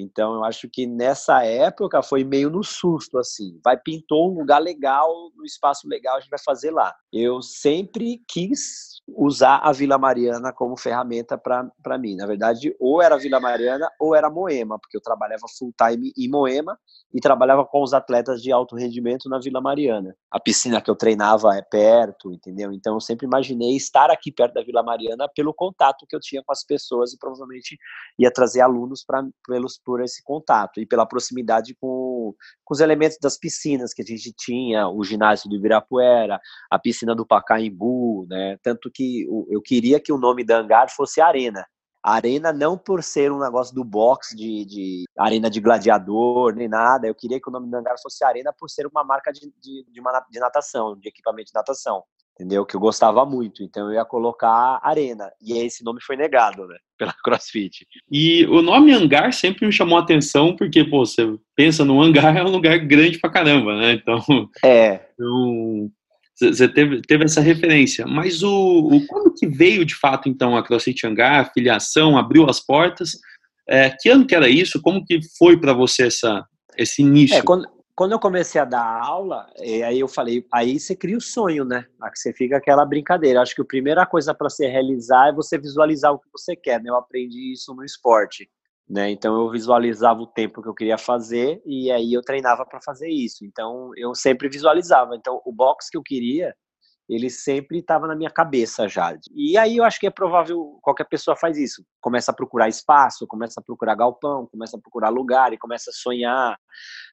Então 0.00 0.34
eu 0.34 0.44
acho 0.44 0.68
que 0.70 0.86
nessa 0.86 1.44
época 1.44 2.02
foi 2.02 2.24
meio 2.24 2.50
no 2.50 2.62
susto 2.62 3.18
assim. 3.18 3.58
Vai 3.64 3.76
pintou 3.76 4.30
um 4.30 4.38
lugar 4.38 4.60
legal, 4.60 5.10
um 5.38 5.44
espaço 5.44 5.88
legal 5.88 6.16
a 6.16 6.20
gente 6.20 6.30
vai 6.30 6.40
fazer 6.44 6.70
lá. 6.70 6.94
Eu 7.12 7.42
sempre 7.42 8.22
quis 8.28 8.97
usar 9.16 9.58
a 9.62 9.72
Vila 9.72 9.96
Mariana 9.96 10.52
como 10.52 10.76
ferramenta 10.76 11.38
para 11.38 11.98
mim. 11.98 12.16
Na 12.16 12.26
verdade, 12.26 12.74
ou 12.78 13.00
era 13.00 13.16
Vila 13.16 13.40
Mariana 13.40 13.90
ou 13.98 14.14
era 14.14 14.28
Moema, 14.28 14.78
porque 14.78 14.96
eu 14.96 15.00
trabalhava 15.00 15.46
full 15.58 15.72
time 15.76 16.12
em 16.16 16.28
Moema 16.28 16.78
e 17.12 17.20
trabalhava 17.20 17.64
com 17.64 17.82
os 17.82 17.94
atletas 17.94 18.42
de 18.42 18.52
alto 18.52 18.76
rendimento 18.76 19.28
na 19.28 19.38
Vila 19.38 19.60
Mariana. 19.60 20.14
A 20.30 20.38
piscina 20.38 20.80
que 20.80 20.90
eu 20.90 20.96
treinava 20.96 21.56
é 21.56 21.62
perto, 21.62 22.32
entendeu? 22.32 22.72
Então 22.72 22.94
eu 22.94 23.00
sempre 23.00 23.26
imaginei 23.26 23.76
estar 23.76 24.10
aqui 24.10 24.30
perto 24.30 24.54
da 24.54 24.62
Vila 24.62 24.82
Mariana 24.82 25.28
pelo 25.34 25.54
contato 25.54 26.06
que 26.06 26.14
eu 26.14 26.20
tinha 26.20 26.42
com 26.44 26.52
as 26.52 26.64
pessoas 26.64 27.12
e 27.12 27.18
provavelmente 27.18 27.78
ia 28.18 28.30
trazer 28.30 28.60
alunos 28.60 29.04
para 29.04 29.26
pelos 29.46 29.78
por 29.78 30.02
esse 30.02 30.22
contato 30.22 30.80
e 30.80 30.86
pela 30.86 31.06
proximidade 31.06 31.74
com, 31.80 32.34
com 32.64 32.74
os 32.74 32.80
elementos 32.80 33.16
das 33.20 33.38
piscinas 33.38 33.94
que 33.94 34.02
a 34.02 34.04
gente 34.04 34.32
tinha, 34.36 34.88
o 34.88 35.02
ginásio 35.02 35.48
do 35.48 35.56
Ibirapuera, 35.56 36.38
a 36.70 36.78
piscina 36.78 37.14
do 37.14 37.26
Pacaembu, 37.26 38.26
né? 38.28 38.58
Tanto 38.62 38.90
que 38.98 39.28
eu 39.48 39.62
queria 39.62 40.00
que 40.00 40.12
o 40.12 40.18
nome 40.18 40.42
da 40.42 40.58
hangar 40.58 40.90
fosse 40.90 41.20
Arena. 41.20 41.64
Arena 42.02 42.52
não 42.52 42.76
por 42.76 43.02
ser 43.02 43.30
um 43.30 43.38
negócio 43.38 43.72
do 43.74 43.84
boxe, 43.84 44.34
de, 44.34 44.64
de, 44.64 45.04
arena 45.16 45.48
de 45.48 45.60
gladiador, 45.60 46.54
nem 46.54 46.68
nada. 46.68 47.06
Eu 47.06 47.14
queria 47.14 47.40
que 47.40 47.48
o 47.48 47.52
nome 47.52 47.70
do 47.70 47.76
hangar 47.76 47.94
fosse 48.02 48.24
Arena 48.24 48.52
por 48.58 48.68
ser 48.68 48.86
uma 48.86 49.04
marca 49.04 49.32
de, 49.32 49.52
de, 49.60 49.84
de, 49.88 50.00
uma, 50.00 50.24
de 50.30 50.40
natação, 50.40 50.96
de 50.98 51.08
equipamento 51.08 51.46
de 51.46 51.54
natação. 51.54 52.02
Entendeu? 52.34 52.64
Que 52.64 52.76
eu 52.76 52.80
gostava 52.80 53.24
muito. 53.24 53.62
Então 53.62 53.88
eu 53.88 53.94
ia 53.94 54.04
colocar 54.04 54.80
Arena. 54.82 55.30
E 55.40 55.58
esse 55.58 55.84
nome 55.84 56.00
foi 56.00 56.16
negado, 56.16 56.66
né? 56.66 56.76
Pela 56.98 57.14
CrossFit. 57.22 57.86
E 58.10 58.46
o 58.46 58.62
nome 58.62 58.92
hangar 58.92 59.32
sempre 59.32 59.66
me 59.66 59.72
chamou 59.72 59.98
a 59.98 60.02
atenção, 60.02 60.56
porque, 60.56 60.84
pô, 60.84 61.04
você 61.04 61.36
pensa 61.54 61.84
no 61.84 62.00
hangar, 62.00 62.36
é 62.36 62.42
um 62.42 62.50
lugar 62.50 62.78
grande 62.78 63.18
pra 63.18 63.30
caramba, 63.30 63.76
né? 63.76 63.92
Então. 63.92 64.18
É. 64.64 65.08
Então, 65.14 65.90
você 66.40 66.68
teve, 66.68 67.02
teve 67.02 67.24
essa 67.24 67.40
referência. 67.40 68.06
Mas 68.06 68.42
o, 68.42 68.50
o 68.50 69.06
quando 69.06 69.34
que 69.34 69.46
veio 69.46 69.84
de 69.84 69.94
fato 69.94 70.28
então 70.28 70.56
a 70.56 70.64
CrossFit 70.64 71.06
Hangar, 71.06 71.40
a 71.40 71.50
filiação, 71.52 72.16
abriu 72.16 72.48
as 72.48 72.60
portas? 72.60 73.12
É, 73.68 73.90
que 73.90 74.08
ano 74.08 74.26
que 74.26 74.34
era 74.34 74.48
isso? 74.48 74.80
Como 74.80 75.04
que 75.04 75.20
foi 75.36 75.58
para 75.60 75.72
você 75.72 76.06
essa, 76.06 76.46
esse 76.76 77.02
início? 77.02 77.36
É, 77.36 77.42
quando, 77.42 77.68
quando 77.94 78.12
eu 78.12 78.18
comecei 78.20 78.60
a 78.60 78.64
dar 78.64 79.02
aula, 79.02 79.46
aí 79.58 79.98
eu 79.98 80.06
falei, 80.06 80.46
aí 80.52 80.78
você 80.78 80.94
cria 80.94 81.16
o 81.16 81.20
sonho, 81.20 81.64
né? 81.64 81.84
Você 82.14 82.32
fica 82.32 82.56
aquela 82.56 82.86
brincadeira. 82.86 83.42
Acho 83.42 83.56
que 83.56 83.62
a 83.62 83.64
primeira 83.64 84.06
coisa 84.06 84.32
para 84.32 84.48
se 84.48 84.64
realizar 84.66 85.30
é 85.30 85.32
você 85.32 85.58
visualizar 85.58 86.12
o 86.12 86.18
que 86.18 86.28
você 86.32 86.54
quer. 86.54 86.80
Né? 86.80 86.90
Eu 86.90 86.96
aprendi 86.96 87.52
isso 87.52 87.74
no 87.74 87.84
esporte. 87.84 88.48
Né? 88.88 89.10
Então 89.10 89.38
eu 89.38 89.50
visualizava 89.50 90.20
o 90.20 90.26
tempo 90.26 90.62
que 90.62 90.68
eu 90.68 90.74
queria 90.74 90.96
fazer 90.96 91.60
e 91.66 91.90
aí 91.90 92.12
eu 92.12 92.22
treinava 92.22 92.64
para 92.64 92.80
fazer 92.80 93.08
isso. 93.08 93.44
Então 93.44 93.90
eu 93.96 94.14
sempre 94.14 94.48
visualizava. 94.48 95.14
Então 95.14 95.42
o 95.44 95.52
box 95.52 95.90
que 95.90 95.98
eu 95.98 96.02
queria, 96.02 96.54
ele 97.06 97.28
sempre 97.28 97.80
estava 97.80 98.06
na 98.06 98.16
minha 98.16 98.30
cabeça 98.30 98.88
já. 98.88 99.14
E 99.34 99.58
aí 99.58 99.76
eu 99.76 99.84
acho 99.84 100.00
que 100.00 100.06
é 100.06 100.10
provável 100.10 100.78
qualquer 100.80 101.04
pessoa 101.04 101.36
faz 101.36 101.58
isso. 101.58 101.84
Começa 102.00 102.30
a 102.30 102.34
procurar 102.34 102.68
espaço, 102.68 103.26
começa 103.26 103.60
a 103.60 103.62
procurar 103.62 103.94
galpão, 103.94 104.46
começa 104.46 104.78
a 104.78 104.80
procurar 104.80 105.10
lugar 105.10 105.52
e 105.52 105.58
começa 105.58 105.90
a 105.90 105.94
sonhar, 105.94 106.58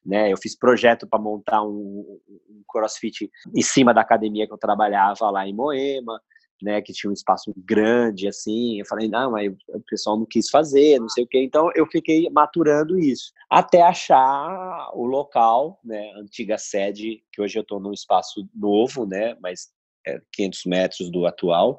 né? 0.04 0.32
Eu 0.32 0.36
fiz 0.38 0.56
projeto 0.58 1.06
para 1.06 1.18
montar 1.18 1.62
um, 1.62 2.20
um 2.48 2.62
CrossFit 2.66 3.30
em 3.54 3.62
cima 3.62 3.92
da 3.92 4.00
academia 4.00 4.46
que 4.46 4.52
eu 4.52 4.58
trabalhava 4.58 5.30
lá 5.30 5.46
em 5.46 5.54
Moema 5.54 6.20
né, 6.62 6.80
que 6.80 6.92
tinha 6.92 7.10
um 7.10 7.14
espaço 7.14 7.52
grande, 7.56 8.28
assim, 8.28 8.78
eu 8.78 8.86
falei, 8.86 9.08
não, 9.08 9.32
mas 9.32 9.52
o 9.68 9.80
pessoal 9.88 10.18
não 10.18 10.26
quis 10.26 10.48
fazer, 10.48 10.98
não 10.98 11.08
sei 11.08 11.24
o 11.24 11.26
quê, 11.26 11.42
então 11.42 11.70
eu 11.74 11.86
fiquei 11.86 12.28
maturando 12.30 12.98
isso, 12.98 13.32
até 13.50 13.82
achar 13.82 14.90
o 14.94 15.04
local, 15.04 15.78
né, 15.84 16.12
antiga 16.16 16.58
sede, 16.58 17.22
que 17.32 17.42
hoje 17.42 17.58
eu 17.58 17.62
estou 17.62 17.78
num 17.80 17.92
espaço 17.92 18.48
novo, 18.54 19.06
né, 19.06 19.36
mas 19.40 19.68
é 20.06 20.20
500 20.32 20.60
metros 20.66 21.10
do 21.10 21.26
atual, 21.26 21.78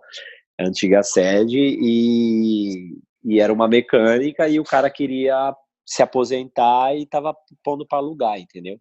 antiga 0.59 1.01
sede, 1.03 1.57
e, 1.59 2.97
e 3.23 3.39
era 3.39 3.51
uma 3.51 3.67
mecânica, 3.67 4.47
e 4.47 4.59
o 4.59 4.63
cara 4.63 4.89
queria 4.89 5.55
se 5.85 6.03
aposentar 6.03 6.93
e 6.95 7.03
estava 7.03 7.33
pondo 7.63 7.87
para 7.87 7.99
alugar, 7.99 8.37
entendeu? 8.37 8.77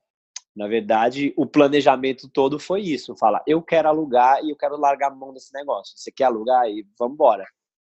Na 0.57 0.67
verdade, 0.67 1.35
o 1.37 1.45
planejamento 1.45 2.31
todo 2.33 2.59
foi 2.59 2.81
isso. 2.81 3.15
Fala, 3.17 3.43
eu 3.47 3.61
quero 3.61 3.89
alugar 3.89 4.43
e 4.43 4.51
eu 4.51 4.57
quero 4.57 4.77
largar 4.79 5.09
a 5.09 5.15
mão 5.15 5.33
desse 5.33 5.53
negócio. 5.53 5.93
Você 5.95 6.11
quer 6.11 6.25
alugar? 6.25 6.67
E 6.71 6.87
vamos 6.99 7.15
embora. 7.15 7.45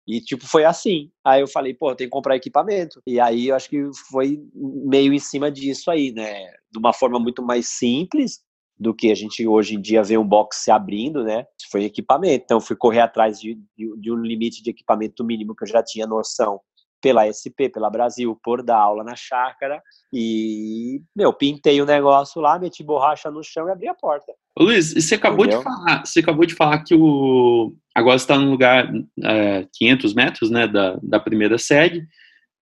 E, 0.08 0.22
tipo, 0.22 0.46
foi 0.46 0.66
assim. 0.66 1.10
Aí 1.26 1.42
eu 1.42 1.48
falei, 1.48 1.74
pô, 1.74 1.96
tem 1.96 2.06
que 2.06 2.12
comprar 2.12 2.36
equipamento. 2.36 3.02
E 3.08 3.20
aí 3.20 3.48
eu 3.48 3.56
acho 3.56 3.70
que 3.70 3.90
foi 4.12 4.40
meio 4.54 5.12
em 5.12 5.20
cima 5.20 5.52
disso 5.52 5.90
aí, 5.90 6.12
né? 6.12 6.52
De 6.72 6.78
uma 6.78 6.94
forma 6.94 7.20
muito 7.20 7.42
mais 7.42 7.70
simples 7.70 8.40
do 8.78 8.94
que 8.94 9.12
a 9.12 9.16
gente 9.16 9.46
hoje 9.46 9.76
em 9.76 9.82
dia 9.82 10.04
vê 10.04 10.18
um 10.18 10.26
box 10.26 10.64
se 10.64 10.72
abrindo, 10.72 11.24
né? 11.24 11.46
Foi 11.72 11.84
equipamento. 11.84 12.44
Então, 12.46 12.62
fui 12.62 12.76
correr 12.76 13.02
atrás 13.02 13.40
de, 13.42 13.56
de, 13.76 13.98
de 14.00 14.12
um 14.12 14.16
limite 14.16 14.62
de 14.62 14.70
equipamento 14.70 15.24
mínimo 15.24 15.56
que 15.56 15.64
eu 15.64 15.68
já 15.68 15.84
tinha 15.84 16.06
noção 16.06 16.62
pela 17.02 17.26
SP, 17.32 17.70
pela 17.72 17.90
Brasil, 17.90 18.38
por 18.44 18.64
dar 18.64 18.78
aula 18.78 19.04
na 19.04 19.16
chácara 19.16 19.82
e, 20.12 21.02
meu, 21.16 21.32
pintei 21.34 21.82
o 21.82 21.86
negócio 21.86 22.42
lá, 22.42 22.58
meti 22.60 22.84
borracha 22.84 23.30
no 23.32 23.44
chão 23.44 23.68
e 23.68 23.72
abri 23.72 23.88
a 23.88 23.94
porta. 23.94 24.34
Ô, 24.58 24.64
Luiz, 24.64 24.94
você 24.94 25.16
acabou 25.16 25.46
Entendeu? 25.46 25.60
de 25.60 25.64
falar, 25.64 26.06
você 26.06 26.20
acabou 26.20 26.46
de 26.46 26.56
falar 26.56 26.84
que 26.84 26.96
o 26.96 27.74
agora 27.96 28.16
está 28.16 28.38
no 28.38 28.50
lugar 28.50 28.92
é, 29.24 29.68
500 29.74 30.14
metros, 30.14 30.50
né, 30.50 30.68
da, 30.68 30.98
da 31.02 31.20
primeira 31.20 31.58
sede. 31.58 32.08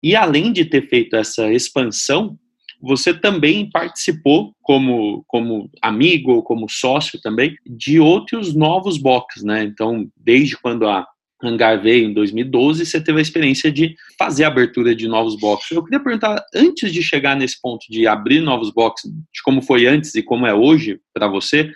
E 0.01 0.15
além 0.15 0.53
de 0.53 0.65
ter 0.65 0.87
feito 0.87 1.15
essa 1.15 1.51
expansão, 1.51 2.37
você 2.81 3.13
também 3.13 3.69
participou 3.69 4.53
como, 4.61 5.23
como 5.27 5.69
amigo 5.81 6.33
ou 6.33 6.43
como 6.43 6.69
sócio 6.69 7.19
também 7.21 7.55
de 7.65 7.99
outros 7.99 8.53
novos 8.53 8.97
boxes, 8.97 9.43
né? 9.43 9.63
Então, 9.63 10.07
desde 10.15 10.57
quando 10.57 10.87
a 10.87 11.05
Hangar 11.43 11.81
veio 11.81 12.09
em 12.09 12.13
2012, 12.13 12.85
você 12.85 13.01
teve 13.01 13.19
a 13.19 13.21
experiência 13.21 13.71
de 13.71 13.95
fazer 14.17 14.45
a 14.45 14.47
abertura 14.47 14.95
de 14.95 15.07
novos 15.07 15.37
boxes. 15.37 15.71
Eu 15.71 15.83
queria 15.83 15.99
perguntar, 15.99 16.43
antes 16.53 16.93
de 16.93 17.03
chegar 17.03 17.35
nesse 17.35 17.59
ponto 17.61 17.85
de 17.89 18.07
abrir 18.07 18.39
novos 18.39 18.71
boxes, 18.71 19.11
de 19.11 19.43
como 19.43 19.61
foi 19.61 19.85
antes 19.85 20.15
e 20.15 20.23
como 20.23 20.47
é 20.47 20.53
hoje 20.53 20.99
para 21.13 21.27
você, 21.27 21.71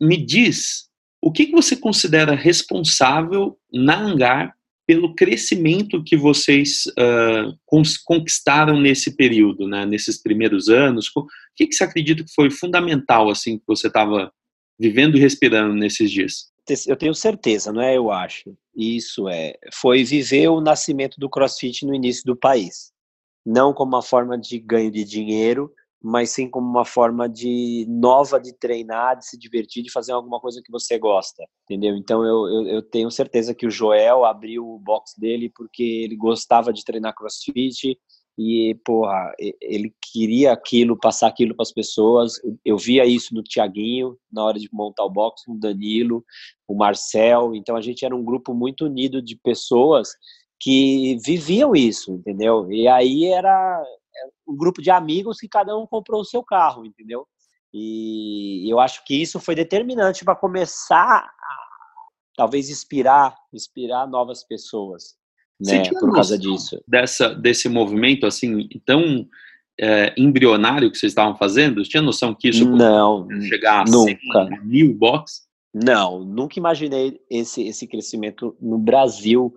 me 0.00 0.16
diz 0.16 0.90
o 1.20 1.30
que, 1.30 1.46
você 1.52 1.76
considera 1.76 2.34
responsável 2.34 3.56
na 3.72 3.96
Hangar 3.96 4.54
pelo 4.84 5.14
crescimento 5.14 6.02
que 6.02 6.16
vocês 6.16 6.84
uh, 6.98 7.56
conquistaram 8.04 8.80
nesse 8.80 9.16
período, 9.16 9.68
né, 9.68 9.86
nesses 9.86 10.20
primeiros 10.20 10.68
anos? 10.68 11.06
O 11.14 11.24
que, 11.54 11.68
que 11.68 11.74
você 11.74 11.84
acredita 11.84 12.24
que 12.24 12.34
foi 12.34 12.50
fundamental 12.50 13.30
assim 13.30 13.56
que 13.56 13.64
você 13.66 13.86
estava 13.86 14.32
vivendo 14.78 15.16
e 15.16 15.20
respirando 15.20 15.74
nesses 15.74 16.10
dias? 16.10 16.51
Eu 16.86 16.96
tenho 16.96 17.14
certeza, 17.14 17.72
não 17.72 17.82
é? 17.82 17.96
Eu 17.96 18.10
acho. 18.10 18.56
Isso 18.74 19.28
é, 19.28 19.54
foi 19.72 20.04
viver 20.04 20.48
o 20.48 20.60
nascimento 20.60 21.18
do 21.18 21.28
CrossFit 21.28 21.84
no 21.84 21.94
início 21.94 22.22
do 22.24 22.36
país, 22.36 22.92
não 23.44 23.72
como 23.72 23.94
uma 23.94 24.02
forma 24.02 24.38
de 24.38 24.58
ganho 24.58 24.90
de 24.90 25.04
dinheiro, 25.04 25.72
mas 26.02 26.30
sim 26.30 26.50
como 26.50 26.68
uma 26.68 26.84
forma 26.84 27.28
de 27.28 27.86
nova 27.88 28.40
de 28.40 28.52
treinar, 28.52 29.16
de 29.16 29.26
se 29.26 29.38
divertir, 29.38 29.84
de 29.84 29.92
fazer 29.92 30.12
alguma 30.12 30.40
coisa 30.40 30.60
que 30.64 30.72
você 30.72 30.98
gosta, 30.98 31.44
entendeu? 31.64 31.94
Então 31.96 32.24
eu, 32.24 32.48
eu, 32.48 32.66
eu 32.68 32.82
tenho 32.82 33.10
certeza 33.10 33.54
que 33.54 33.66
o 33.66 33.70
Joel 33.70 34.24
abriu 34.24 34.66
o 34.66 34.78
box 34.78 35.12
dele 35.16 35.52
porque 35.54 35.82
ele 35.82 36.16
gostava 36.16 36.72
de 36.72 36.84
treinar 36.84 37.14
CrossFit 37.14 37.96
e, 38.38 38.74
porra, 38.84 39.34
ele 39.60 39.94
queria 40.00 40.52
aquilo, 40.52 40.98
passar 40.98 41.28
aquilo 41.28 41.54
para 41.54 41.64
as 41.64 41.72
pessoas. 41.72 42.40
Eu 42.64 42.78
via 42.78 43.04
isso 43.04 43.34
no 43.34 43.42
Tiaguinho, 43.42 44.16
na 44.32 44.42
hora 44.44 44.58
de 44.58 44.68
montar 44.72 45.04
o 45.04 45.10
box, 45.10 45.42
no 45.46 45.58
Danilo, 45.58 46.24
o 46.66 46.74
Marcel. 46.74 47.54
Então, 47.54 47.76
a 47.76 47.82
gente 47.82 48.04
era 48.04 48.16
um 48.16 48.24
grupo 48.24 48.54
muito 48.54 48.86
unido 48.86 49.20
de 49.20 49.36
pessoas 49.36 50.10
que 50.58 51.18
viviam 51.24 51.74
isso, 51.74 52.12
entendeu? 52.12 52.70
E 52.72 52.88
aí 52.88 53.26
era 53.26 53.82
um 54.48 54.56
grupo 54.56 54.80
de 54.80 54.90
amigos 54.90 55.38
que 55.38 55.48
cada 55.48 55.76
um 55.76 55.86
comprou 55.86 56.22
o 56.22 56.24
seu 56.24 56.42
carro, 56.42 56.86
entendeu? 56.86 57.26
E 57.74 58.70
eu 58.70 58.78
acho 58.78 59.04
que 59.04 59.20
isso 59.20 59.40
foi 59.40 59.54
determinante 59.54 60.24
para 60.24 60.36
começar 60.36 61.18
a 61.18 61.62
talvez 62.36 62.70
inspirar, 62.70 63.36
inspirar 63.52 64.06
novas 64.06 64.44
pessoas 64.44 65.16
né, 65.66 65.82
por 65.98 66.12
causa 66.12 66.38
disso. 66.38 66.82
Dessa, 66.86 67.34
desse 67.34 67.68
movimento 67.68 68.26
assim 68.26 68.68
tão 68.84 69.26
é, 69.80 70.14
embrionário 70.16 70.90
que 70.90 70.98
vocês 70.98 71.12
estavam 71.12 71.36
fazendo? 71.36 71.84
Você 71.84 71.90
tinha 71.90 72.02
noção 72.02 72.34
que 72.34 72.48
isso 72.48 72.68
não 72.68 73.28
chegar 73.42 73.80
a 73.80 73.90
nunca. 73.90 74.48
100 74.48 74.64
mil 74.64 74.94
box? 74.94 75.42
Não, 75.74 76.22
nunca 76.22 76.58
imaginei 76.58 77.18
esse, 77.30 77.62
esse 77.66 77.86
crescimento 77.86 78.54
no 78.60 78.78
Brasil, 78.78 79.52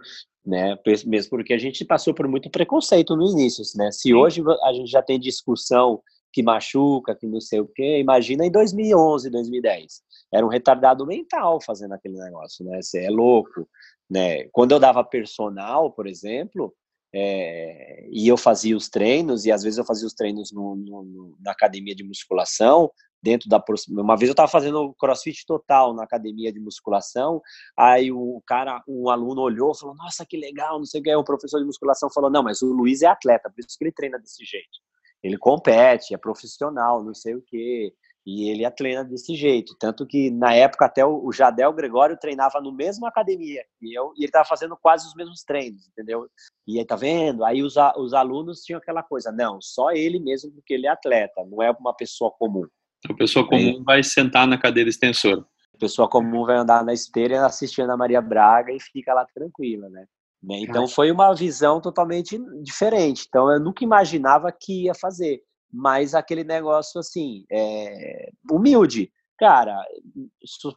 né? 0.45 0.77
Mesmo 1.05 1.29
porque 1.29 1.53
a 1.53 1.57
gente 1.57 1.83
passou 1.83 2.13
por 2.13 2.27
muito 2.27 2.49
preconceito 2.49 3.15
no 3.15 3.29
início, 3.29 3.63
né? 3.75 3.91
Se 3.91 4.13
hoje 4.13 4.41
a 4.63 4.73
gente 4.73 4.89
já 4.89 5.01
tem 5.01 5.19
discussão 5.19 6.01
que 6.31 6.43
machuca, 6.43 7.15
que 7.15 7.25
não 7.25 7.39
sei 7.39 7.59
o 7.59 7.67
quê, 7.67 7.99
imagina 7.99 8.45
em 8.45 8.51
2011, 8.51 9.29
2010. 9.29 10.01
Era 10.33 10.45
um 10.45 10.49
retardado 10.49 11.05
mental 11.05 11.61
fazendo 11.61 11.93
aquele 11.93 12.17
negócio, 12.17 12.65
né? 12.65 12.81
Você 12.81 13.05
é 13.05 13.09
louco, 13.09 13.67
né? 14.09 14.47
Quando 14.51 14.71
eu 14.71 14.79
dava 14.79 15.03
personal, 15.03 15.91
por 15.91 16.07
exemplo, 16.07 16.73
é, 17.13 18.07
e 18.11 18.27
eu 18.27 18.37
fazia 18.37 18.75
os 18.75 18.89
treinos, 18.89 19.45
e 19.45 19.51
às 19.51 19.63
vezes 19.63 19.77
eu 19.77 19.85
fazia 19.85 20.07
os 20.07 20.13
treinos 20.13 20.51
no, 20.51 20.75
no, 20.75 21.35
na 21.39 21.51
academia 21.51 21.95
de 21.95 22.03
musculação, 22.03 22.91
dentro 23.25 23.49
da 23.49 23.63
uma 23.89 24.15
vez 24.15 24.29
eu 24.29 24.33
estava 24.33 24.47
fazendo 24.47 24.93
crossfit 24.99 25.45
total 25.47 25.95
na 25.95 26.03
academia 26.03 26.53
de 26.53 26.59
musculação 26.59 27.41
aí 27.75 28.11
o 28.11 28.39
cara 28.45 28.83
um 28.87 29.09
aluno 29.09 29.41
olhou 29.41 29.73
falou 29.73 29.95
nossa 29.95 30.23
que 30.23 30.37
legal 30.37 30.77
não 30.77 30.85
sei 30.85 31.01
o 31.01 31.03
que 31.03 31.15
o 31.15 31.23
professor 31.23 31.59
de 31.59 31.65
musculação 31.65 32.07
falou 32.13 32.29
não 32.29 32.43
mas 32.43 32.61
o 32.61 32.71
Luiz 32.71 33.01
é 33.01 33.07
atleta 33.07 33.49
por 33.49 33.59
isso 33.59 33.75
que 33.79 33.83
ele 33.83 33.91
treina 33.91 34.19
desse 34.19 34.45
jeito 34.45 34.77
ele 35.23 35.39
compete 35.39 36.13
é 36.13 36.17
profissional 36.17 37.03
não 37.03 37.15
sei 37.15 37.33
o 37.33 37.41
que 37.41 37.91
e 38.25 38.49
ele 38.49 38.69
treina 38.71 39.03
desse 39.03 39.35
jeito. 39.35 39.75
Tanto 39.79 40.05
que, 40.05 40.31
na 40.31 40.53
época, 40.53 40.85
até 40.85 41.05
o 41.05 41.31
Jadel 41.31 41.71
Gregório 41.71 42.17
treinava 42.17 42.59
no 42.59 42.71
mesmo 42.71 43.05
academia. 43.05 43.63
E, 43.79 43.97
eu, 43.97 44.13
e 44.15 44.21
ele 44.21 44.25
estava 44.25 44.45
fazendo 44.45 44.75
quase 44.75 45.07
os 45.07 45.13
mesmos 45.13 45.43
treinos, 45.43 45.87
entendeu? 45.89 46.27
E 46.67 46.79
aí, 46.79 46.85
tá 46.85 46.95
vendo? 46.95 47.45
Aí 47.45 47.61
os, 47.61 47.75
os 47.97 48.13
alunos 48.13 48.61
tinham 48.61 48.79
aquela 48.79 49.03
coisa, 49.03 49.31
não, 49.31 49.59
só 49.61 49.91
ele 49.91 50.19
mesmo, 50.19 50.51
porque 50.51 50.73
ele 50.73 50.87
é 50.87 50.89
atleta, 50.89 51.45
não 51.45 51.61
é 51.61 51.69
uma 51.71 51.93
pessoa 51.93 52.31
comum. 52.31 52.65
A 53.07 53.13
pessoa 53.13 53.47
comum 53.47 53.83
vai 53.83 54.01
sentar 54.01 54.47
na 54.47 54.57
cadeira 54.57 54.89
extensora. 54.89 55.45
A 55.75 55.77
pessoa 55.77 56.09
comum 56.09 56.45
vai 56.45 56.57
andar 56.57 56.83
na 56.83 56.93
esteira 56.93 57.45
assistindo 57.45 57.91
a 57.91 57.97
Maria 57.97 58.21
Braga 58.21 58.71
e 58.71 58.79
fica 58.79 59.13
lá 59.13 59.25
tranquila, 59.25 59.87
né? 59.89 60.05
né? 60.41 60.59
Então 60.59 60.87
foi 60.87 61.11
uma 61.11 61.33
visão 61.33 61.79
totalmente 61.79 62.39
diferente. 62.63 63.25
Então 63.27 63.51
eu 63.51 63.59
nunca 63.59 63.83
imaginava 63.83 64.51
que 64.51 64.85
ia 64.85 64.95
fazer, 64.95 65.43
mas 65.71 66.13
aquele 66.13 66.43
negócio 66.43 66.99
assim, 66.99 67.45
é... 67.51 68.29
humilde 68.49 69.11
cara, 69.37 69.83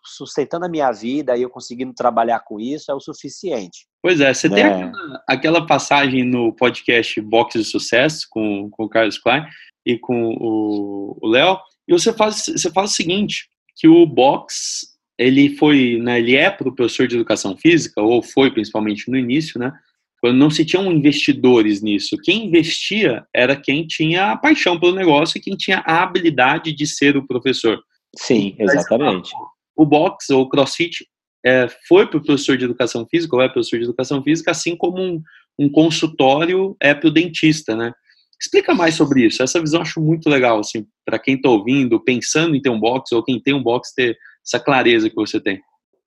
sustentando 0.04 0.66
a 0.66 0.68
minha 0.68 0.90
vida 0.90 1.36
e 1.36 1.42
eu 1.42 1.50
conseguindo 1.50 1.94
trabalhar 1.94 2.40
com 2.40 2.58
isso 2.58 2.90
é 2.90 2.94
o 2.94 3.00
suficiente. 3.00 3.86
Pois 4.02 4.20
é, 4.20 4.32
você 4.32 4.48
né? 4.48 4.54
tem 4.56 4.64
aquela, 4.64 5.22
aquela, 5.28 5.66
passagem 5.66 6.24
no 6.24 6.52
podcast 6.52 7.20
Box 7.20 7.58
de 7.58 7.64
Sucesso 7.64 8.26
com, 8.30 8.68
com 8.70 8.84
o 8.84 8.88
Carlos 8.88 9.18
Klein 9.18 9.44
e 9.86 9.98
com 9.98 10.34
o 10.40 11.18
Léo, 11.24 11.58
e 11.86 11.92
você 11.92 12.12
faz, 12.12 12.44
você 12.46 12.70
faz 12.70 12.90
o 12.90 12.94
seguinte, 12.94 13.48
que 13.76 13.88
o 13.88 14.04
box, 14.04 14.88
ele 15.16 15.56
foi, 15.56 15.98
né, 15.98 16.18
ele 16.18 16.36
é 16.36 16.50
professor 16.50 17.06
de 17.06 17.16
educação 17.16 17.56
física, 17.56 18.02
ou 18.02 18.22
foi 18.22 18.50
principalmente 18.50 19.10
no 19.10 19.16
início, 19.16 19.58
né, 19.58 19.72
quando 20.20 20.36
não 20.36 20.50
se 20.50 20.64
tinham 20.64 20.90
investidores 20.92 21.80
nisso. 21.80 22.16
Quem 22.22 22.46
investia 22.46 23.24
era 23.34 23.56
quem 23.56 23.86
tinha 23.86 24.32
a 24.32 24.36
paixão 24.36 24.78
pelo 24.78 24.94
negócio 24.94 25.38
e 25.38 25.40
quem 25.40 25.56
tinha 25.56 25.82
a 25.86 26.02
habilidade 26.02 26.72
de 26.72 26.86
ser 26.86 27.16
o 27.16 27.26
professor. 27.26 27.80
Sim, 28.16 28.56
exatamente. 28.58 29.30
O 29.76 29.86
box 29.86 30.30
ou 30.30 30.42
o 30.42 30.48
crossfit 30.48 31.06
é, 31.44 31.68
foi 31.86 32.06
para 32.06 32.18
o 32.18 32.24
professor 32.24 32.56
de 32.56 32.64
educação 32.64 33.06
física, 33.08 33.36
ou 33.36 33.42
é 33.42 33.48
professor 33.48 33.78
de 33.78 33.84
educação 33.84 34.22
física, 34.22 34.50
assim 34.50 34.76
como 34.76 35.00
um, 35.00 35.22
um 35.58 35.70
consultório 35.70 36.76
é 36.80 36.92
para 36.94 37.08
o 37.08 37.12
dentista, 37.12 37.76
né? 37.76 37.92
Explica 38.40 38.74
mais 38.74 38.94
sobre 38.94 39.24
isso. 39.26 39.42
Essa 39.42 39.60
visão 39.60 39.80
eu 39.80 39.82
acho 39.82 40.00
muito 40.00 40.28
legal, 40.28 40.60
assim, 40.60 40.86
para 41.04 41.18
quem 41.18 41.34
está 41.34 41.48
ouvindo, 41.48 42.02
pensando 42.02 42.54
em 42.54 42.62
ter 42.62 42.70
um 42.70 42.78
box, 42.78 43.12
ou 43.12 43.22
quem 43.22 43.40
tem 43.40 43.54
um 43.54 43.62
box, 43.62 43.92
ter 43.94 44.16
essa 44.46 44.60
clareza 44.60 45.08
que 45.08 45.16
você 45.16 45.40
tem. 45.40 45.60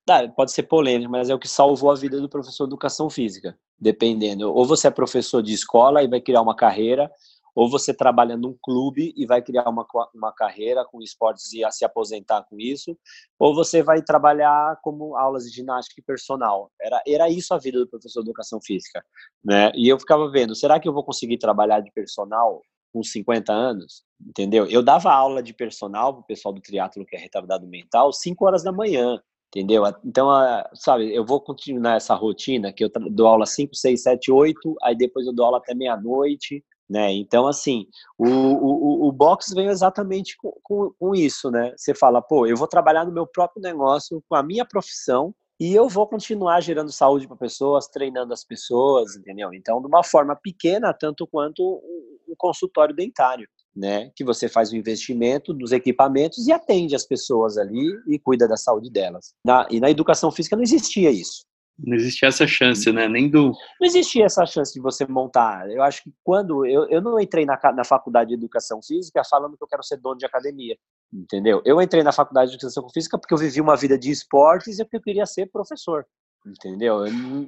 Tá, 0.05 0.27
pode 0.29 0.51
ser 0.51 0.63
polêmico, 0.63 1.11
mas 1.11 1.29
é 1.29 1.35
o 1.35 1.39
que 1.39 1.47
salvou 1.47 1.91
a 1.91 1.95
vida 1.95 2.19
do 2.19 2.27
professor 2.27 2.65
de 2.65 2.69
educação 2.69 3.09
física, 3.09 3.57
dependendo. 3.79 4.51
Ou 4.51 4.65
você 4.65 4.87
é 4.87 4.91
professor 4.91 5.43
de 5.43 5.53
escola 5.53 6.01
e 6.03 6.07
vai 6.07 6.19
criar 6.19 6.41
uma 6.41 6.55
carreira, 6.55 7.09
ou 7.53 7.69
você 7.69 7.93
trabalha 7.93 8.35
num 8.35 8.57
clube 8.61 9.13
e 9.15 9.25
vai 9.25 9.41
criar 9.41 9.69
uma, 9.69 9.85
uma 10.15 10.33
carreira 10.33 10.83
com 10.85 11.01
esportes 11.01 11.51
e 11.53 11.63
a 11.63 11.69
se 11.69 11.85
aposentar 11.85 12.43
com 12.43 12.59
isso, 12.59 12.97
ou 13.37 13.53
você 13.53 13.83
vai 13.83 14.01
trabalhar 14.01 14.79
como 14.81 15.15
aulas 15.15 15.43
de 15.43 15.55
ginástica 15.55 16.01
e 16.01 16.03
personal. 16.03 16.71
Era, 16.81 17.01
era 17.05 17.29
isso 17.29 17.53
a 17.53 17.59
vida 17.59 17.77
do 17.77 17.87
professor 17.87 18.23
de 18.23 18.29
educação 18.29 18.59
física, 18.61 19.03
né? 19.43 19.71
E 19.75 19.87
eu 19.87 19.99
ficava 19.99 20.29
vendo, 20.31 20.55
será 20.55 20.79
que 20.79 20.87
eu 20.87 20.93
vou 20.93 21.03
conseguir 21.03 21.37
trabalhar 21.37 21.81
de 21.81 21.91
personal 21.91 22.61
com 22.91 23.03
50 23.03 23.53
anos? 23.53 24.03
Entendeu? 24.19 24.65
Eu 24.65 24.81
dava 24.81 25.11
aula 25.11 25.43
de 25.43 25.53
personal 25.53 26.13
para 26.13 26.21
o 26.21 26.25
pessoal 26.25 26.53
do 26.53 26.61
triatlo 26.61 27.05
que 27.05 27.15
é 27.15 27.19
retardado 27.19 27.67
mental 27.67 28.11
5 28.13 28.45
horas 28.45 28.63
da 28.63 28.71
manhã 28.71 29.21
entendeu? 29.53 29.83
Então, 30.03 30.29
sabe, 30.73 31.13
eu 31.13 31.25
vou 31.25 31.41
continuar 31.41 31.97
essa 31.97 32.15
rotina 32.15 32.71
que 32.71 32.83
eu 32.83 32.89
dou 33.11 33.27
aula 33.27 33.45
5, 33.45 33.75
6, 33.75 34.01
7, 34.01 34.31
8, 34.31 34.75
aí 34.81 34.95
depois 34.95 35.27
eu 35.27 35.33
dou 35.33 35.45
aula 35.45 35.57
até 35.57 35.75
meia-noite, 35.75 36.63
né? 36.89 37.11
Então, 37.13 37.47
assim, 37.47 37.85
o, 38.17 38.27
o, 38.27 39.07
o 39.07 39.11
box 39.11 39.53
veio 39.53 39.69
exatamente 39.69 40.35
com, 40.37 40.53
com, 40.63 40.91
com, 40.97 41.15
isso, 41.15 41.51
né? 41.51 41.73
Você 41.77 41.93
fala, 41.93 42.21
pô, 42.21 42.47
eu 42.47 42.55
vou 42.55 42.67
trabalhar 42.67 43.05
no 43.05 43.11
meu 43.11 43.27
próprio 43.27 43.61
negócio, 43.61 44.23
com 44.27 44.35
a 44.35 44.43
minha 44.43 44.65
profissão, 44.65 45.33
e 45.59 45.75
eu 45.75 45.87
vou 45.87 46.07
continuar 46.07 46.59
gerando 46.59 46.91
saúde 46.91 47.27
para 47.27 47.37
pessoas, 47.37 47.87
treinando 47.87 48.33
as 48.33 48.43
pessoas, 48.43 49.15
entendeu? 49.15 49.53
Então, 49.53 49.79
de 49.79 49.87
uma 49.87 50.03
forma 50.03 50.35
pequena, 50.35 50.93
tanto 50.93 51.27
quanto 51.27 51.61
um, 51.63 52.33
consultório 52.37 52.95
dentário, 52.95 53.47
né? 53.75 54.11
Que 54.15 54.23
você 54.23 54.49
faz 54.49 54.71
o 54.71 54.75
investimento 54.75 55.53
dos 55.53 55.71
equipamentos 55.71 56.47
e 56.47 56.51
atende 56.51 56.95
as 56.95 57.05
pessoas 57.05 57.57
ali 57.57 57.91
e 58.07 58.19
cuida 58.19 58.47
da 58.47 58.57
saúde 58.57 58.89
delas. 58.89 59.33
Na, 59.45 59.67
e 59.69 59.79
na 59.79 59.89
educação 59.89 60.31
física 60.31 60.55
não 60.55 60.63
existia 60.63 61.11
isso. 61.11 61.45
Não 61.83 61.95
existia 61.95 62.27
essa 62.27 62.45
chance, 62.45 62.91
né? 62.91 63.07
Nem 63.07 63.29
do. 63.29 63.53
Não 63.79 63.87
existia 63.87 64.25
essa 64.25 64.45
chance 64.45 64.73
de 64.73 64.79
você 64.79 65.05
montar. 65.07 65.69
Eu 65.69 65.81
acho 65.81 66.03
que 66.03 66.11
quando. 66.23 66.65
Eu, 66.65 66.87
eu 66.89 67.01
não 67.01 67.19
entrei 67.19 67.45
na, 67.45 67.59
na 67.73 67.83
faculdade 67.83 68.29
de 68.29 68.35
educação 68.35 68.79
física 68.83 69.23
falando 69.27 69.57
que 69.57 69.63
eu 69.63 69.67
quero 69.67 69.83
ser 69.83 69.97
dono 69.97 70.17
de 70.17 70.25
academia. 70.25 70.75
Entendeu? 71.11 71.61
Eu 71.65 71.81
entrei 71.81 72.03
na 72.03 72.11
faculdade 72.11 72.51
de 72.51 72.57
educação 72.57 72.87
física 72.89 73.17
porque 73.17 73.33
eu 73.33 73.37
vivi 73.37 73.59
uma 73.59 73.75
vida 73.75 73.97
de 73.97 74.11
esportes 74.11 74.79
e 74.79 74.83
porque 74.83 74.97
eu 74.97 75.01
queria 75.01 75.25
ser 75.25 75.47
professor. 75.47 76.05
Entendeu? 76.43 77.03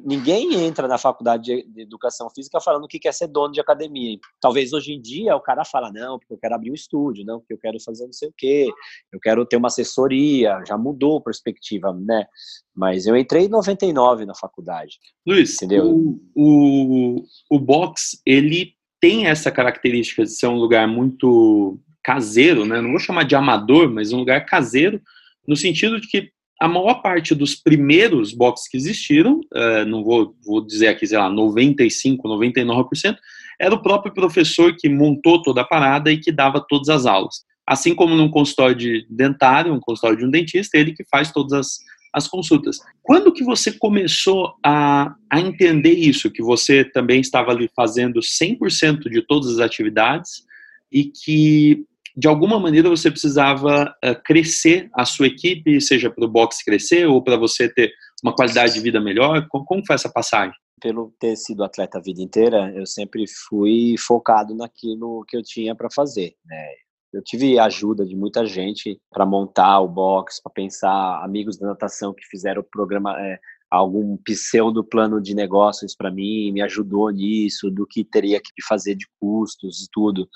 Ninguém 0.06 0.54
entra 0.54 0.88
na 0.88 1.00
faculdade 1.00 1.64
de 1.68 1.82
educação 1.82 2.30
física 2.30 2.62
falando 2.62 2.88
que 2.88 3.00
quer 3.00 3.12
ser 3.12 3.28
dono 3.28 3.52
de 3.52 3.60
academia. 3.60 4.20
Talvez 4.40 4.72
hoje 4.72 4.94
em 4.94 5.02
dia 5.02 5.36
o 5.36 5.42
cara 5.42 5.66
fala, 5.66 5.92
não, 5.92 6.20
porque 6.20 6.34
eu 6.34 6.38
quero 6.38 6.54
abrir 6.54 6.70
um 6.70 6.76
estúdio, 6.76 7.26
não, 7.26 7.40
porque 7.40 7.54
eu 7.54 7.58
quero 7.58 7.80
fazer 7.84 8.06
não 8.06 8.14
sei 8.14 8.30
o 8.30 8.34
quê, 8.38 8.70
eu 9.12 9.20
quero 9.20 9.46
ter 9.48 9.58
uma 9.58 9.68
assessoria, 9.68 10.62
já 10.68 10.78
mudou 10.78 11.18
a 11.18 11.22
perspectiva, 11.22 11.92
né? 11.92 12.28
Mas 12.76 13.08
eu 13.08 13.18
entrei 13.18 13.46
em 13.46 13.50
99 13.50 14.28
na 14.28 14.36
faculdade. 14.36 15.00
Luiz, 15.26 15.56
entendeu? 15.56 15.88
O, 15.88 16.20
o, 16.36 17.24
o 17.50 17.60
box, 17.60 18.22
ele 18.24 18.74
tem 19.02 19.26
essa 19.26 19.52
característica 19.52 20.24
de 20.24 20.30
ser 20.30 20.48
um 20.48 20.58
lugar 20.58 20.88
muito 20.88 21.80
caseiro, 22.04 22.64
né? 22.64 22.80
Não 22.80 22.92
vou 22.92 23.00
chamar 23.00 23.24
de 23.24 23.36
amador, 23.36 23.90
mas 23.90 24.14
um 24.14 24.20
lugar 24.20 24.46
caseiro, 24.46 25.02
no 25.48 25.56
sentido 25.56 26.00
de 26.00 26.08
que 26.08 26.33
a 26.62 26.68
maior 26.68 27.02
parte 27.02 27.36
dos 27.36 27.56
primeiros 27.56 28.34
boxes 28.34 28.68
que 28.70 28.78
existiram, 28.78 29.42
uh, 29.54 29.86
não 29.86 30.04
vou, 30.04 30.36
vou 30.46 30.66
dizer 30.66 30.88
aqui, 30.88 31.06
sei 31.06 31.18
lá, 31.18 31.30
95, 31.30 32.28
99%, 32.28 33.18
era 33.60 33.76
o 33.76 33.82
próprio 33.82 34.14
professor 34.14 34.76
que 34.76 34.90
montou 34.90 35.42
toda 35.42 35.62
a 35.62 35.66
parada 35.66 36.12
e 36.12 36.18
que 36.18 36.32
dava 36.32 36.64
todas 36.68 36.90
as 36.90 37.06
aulas. 37.06 37.44
Assim 37.66 37.96
como 37.96 38.16
num 38.16 38.30
consultório 38.30 38.76
de 38.76 39.06
dentário, 39.10 39.74
um 39.74 39.80
consultório 39.80 40.18
de 40.18 40.26
um 40.26 40.32
dentista, 40.32 40.78
ele 40.78 40.94
que 40.94 41.06
faz 41.10 41.32
todas 41.32 41.54
as, 41.54 41.80
as 42.14 42.28
consultas. 42.28 42.78
Quando 43.02 43.32
que 43.32 43.44
você 43.44 43.72
começou 43.72 44.54
a, 44.64 45.16
a 45.30 45.40
entender 45.40 45.94
isso, 45.94 46.32
que 46.32 46.44
você 46.44 46.84
também 46.84 47.22
estava 47.22 47.52
ali 47.52 47.70
fazendo 47.76 48.20
100% 48.20 49.10
de 49.10 49.22
todas 49.22 49.50
as 49.54 49.60
atividades 49.60 50.44
e 50.92 51.06
que 51.06 51.86
de 52.16 52.28
alguma 52.28 52.60
maneira 52.60 52.90
você 52.90 53.10
precisava 53.10 53.96
uh, 54.04 54.24
crescer 54.24 54.90
a 54.94 55.06
sua 55.06 55.28
equipe, 55.28 55.82
seja 55.82 56.10
para 56.10 56.26
o 56.26 56.30
boxe 56.30 56.64
crescer 56.64 57.08
ou 57.08 57.24
para 57.24 57.38
você 57.38 57.68
ter 57.68 57.92
uma 58.24 58.36
qualidade 58.36 58.74
de 58.74 58.80
vida 58.80 59.02
melhor? 59.02 59.48
Como, 59.50 59.66
como 59.66 59.86
foi 59.86 59.96
essa 59.96 60.10
passagem? 60.10 60.54
Pelo 60.80 61.14
ter 61.20 61.36
sido 61.36 61.64
atleta 61.64 61.98
a 61.98 62.02
vida 62.02 62.22
inteira, 62.22 62.72
eu 62.76 62.86
sempre 62.86 63.26
fui 63.48 63.96
focado 63.98 64.56
naquilo 64.56 65.26
que 65.28 65.36
eu 65.36 65.42
tinha 65.42 65.76
para 65.76 65.90
fazer. 65.90 66.36
Né? 66.46 66.66
Eu 67.14 67.24
tive 67.24 67.58
ajuda 67.60 68.06
de 68.06 68.16
muita 68.16 68.46
gente 68.46 69.00
para 69.12 69.26
montar 69.26 69.80
o 69.80 69.88
box, 69.88 70.42
para 70.42 70.52
pensar, 70.52 71.24
amigos 71.24 71.58
da 71.58 71.68
natação 71.68 72.14
que 72.14 72.26
fizeram 72.26 72.62
o 72.62 72.66
programa, 72.66 73.16
é, 73.20 73.40
algum 73.70 74.18
pseudo 74.18 74.84
plano 74.84 75.22
de 75.22 75.34
negócios 75.34 75.96
para 75.96 76.12
mim, 76.12 76.52
me 76.52 76.62
ajudou 76.62 77.10
nisso, 77.10 77.72
do 77.72 77.88
que 77.88 78.04
teria 78.04 78.40
que 78.40 78.64
fazer 78.68 78.96
de 78.96 79.08
custos 79.20 79.84
e 79.84 79.88
tudo. 79.92 80.28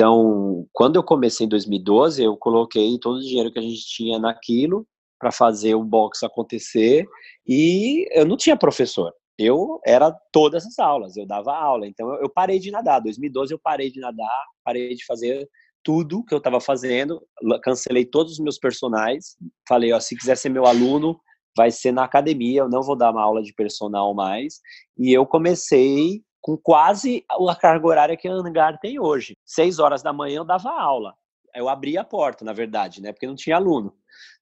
Então, 0.00 0.66
quando 0.72 0.96
eu 0.96 1.02
comecei 1.02 1.44
em 1.44 1.48
2012, 1.50 2.24
eu 2.24 2.34
coloquei 2.34 2.98
todo 2.98 3.16
o 3.16 3.20
dinheiro 3.20 3.52
que 3.52 3.58
a 3.58 3.62
gente 3.62 3.84
tinha 3.84 4.18
naquilo 4.18 4.86
para 5.18 5.30
fazer 5.30 5.74
o 5.74 5.84
box 5.84 6.22
acontecer 6.22 7.06
e 7.46 8.08
eu 8.18 8.24
não 8.24 8.34
tinha 8.34 8.56
professor. 8.56 9.12
Eu 9.38 9.78
era 9.84 10.10
todas 10.32 10.64
as 10.64 10.78
aulas, 10.78 11.18
eu 11.18 11.26
dava 11.26 11.54
aula. 11.54 11.86
Então 11.86 12.14
eu 12.14 12.30
parei 12.30 12.58
de 12.58 12.70
nadar. 12.70 13.00
2012 13.00 13.52
eu 13.52 13.60
parei 13.62 13.90
de 13.90 14.00
nadar, 14.00 14.42
parei 14.64 14.94
de 14.94 15.04
fazer 15.04 15.46
tudo 15.84 16.24
que 16.24 16.32
eu 16.32 16.38
estava 16.38 16.62
fazendo, 16.62 17.20
cancelei 17.62 18.06
todos 18.06 18.32
os 18.32 18.38
meus 18.38 18.58
personagens, 18.58 19.36
falei, 19.68 19.92
ó, 19.92 20.00
se 20.00 20.16
quiser 20.16 20.36
ser 20.38 20.48
meu 20.48 20.64
aluno, 20.64 21.20
vai 21.54 21.70
ser 21.70 21.92
na 21.92 22.04
academia, 22.04 22.60
eu 22.60 22.70
não 22.70 22.82
vou 22.82 22.96
dar 22.96 23.10
uma 23.10 23.22
aula 23.22 23.42
de 23.42 23.52
personal 23.52 24.14
mais. 24.14 24.60
E 24.96 25.12
eu 25.12 25.26
comecei 25.26 26.22
com 26.40 26.56
quase 26.56 27.24
a 27.28 27.54
carga 27.54 27.86
horária 27.86 28.16
que 28.16 28.26
a 28.26 28.32
Hangar 28.32 28.78
tem 28.80 28.98
hoje. 28.98 29.36
Seis 29.44 29.78
horas 29.78 30.02
da 30.02 30.12
manhã 30.12 30.38
eu 30.38 30.44
dava 30.44 30.70
aula. 30.70 31.14
Eu 31.54 31.68
abria 31.68 32.00
a 32.00 32.04
porta, 32.04 32.44
na 32.44 32.52
verdade, 32.52 33.02
né? 33.02 33.12
Porque 33.12 33.26
não 33.26 33.34
tinha 33.34 33.56
aluno. 33.56 33.94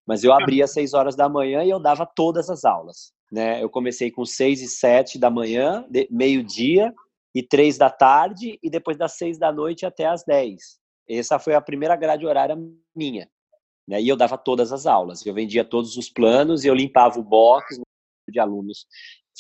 Mas 0.06 0.24
eu 0.24 0.32
abria 0.32 0.64
às 0.64 0.72
seis 0.72 0.94
horas 0.94 1.16
da 1.16 1.28
manhã 1.28 1.64
e 1.64 1.70
eu 1.70 1.80
dava 1.80 2.06
todas 2.06 2.48
as 2.48 2.64
aulas. 2.64 3.12
Né? 3.30 3.62
Eu 3.62 3.68
comecei 3.68 4.10
com 4.10 4.24
seis 4.24 4.62
e 4.62 4.68
sete 4.68 5.18
da 5.18 5.30
manhã, 5.30 5.86
meio-dia 6.10 6.94
e 7.34 7.42
três 7.42 7.76
da 7.76 7.90
tarde, 7.90 8.58
e 8.62 8.70
depois 8.70 8.96
das 8.96 9.12
seis 9.16 9.38
da 9.38 9.52
noite 9.52 9.84
até 9.84 10.06
às 10.06 10.24
dez. 10.24 10.78
Essa 11.08 11.38
foi 11.38 11.54
a 11.54 11.60
primeira 11.60 11.96
grade 11.96 12.26
horária 12.26 12.56
minha. 12.94 13.28
Né? 13.86 14.00
E 14.00 14.08
eu 14.08 14.16
dava 14.16 14.38
todas 14.38 14.72
as 14.72 14.86
aulas. 14.86 15.24
Eu 15.24 15.34
vendia 15.34 15.64
todos 15.64 15.96
os 15.96 16.08
planos 16.08 16.64
e 16.64 16.68
eu 16.68 16.74
limpava 16.74 17.18
o 17.18 17.22
box 17.22 17.80
de 18.28 18.38
alunos 18.38 18.86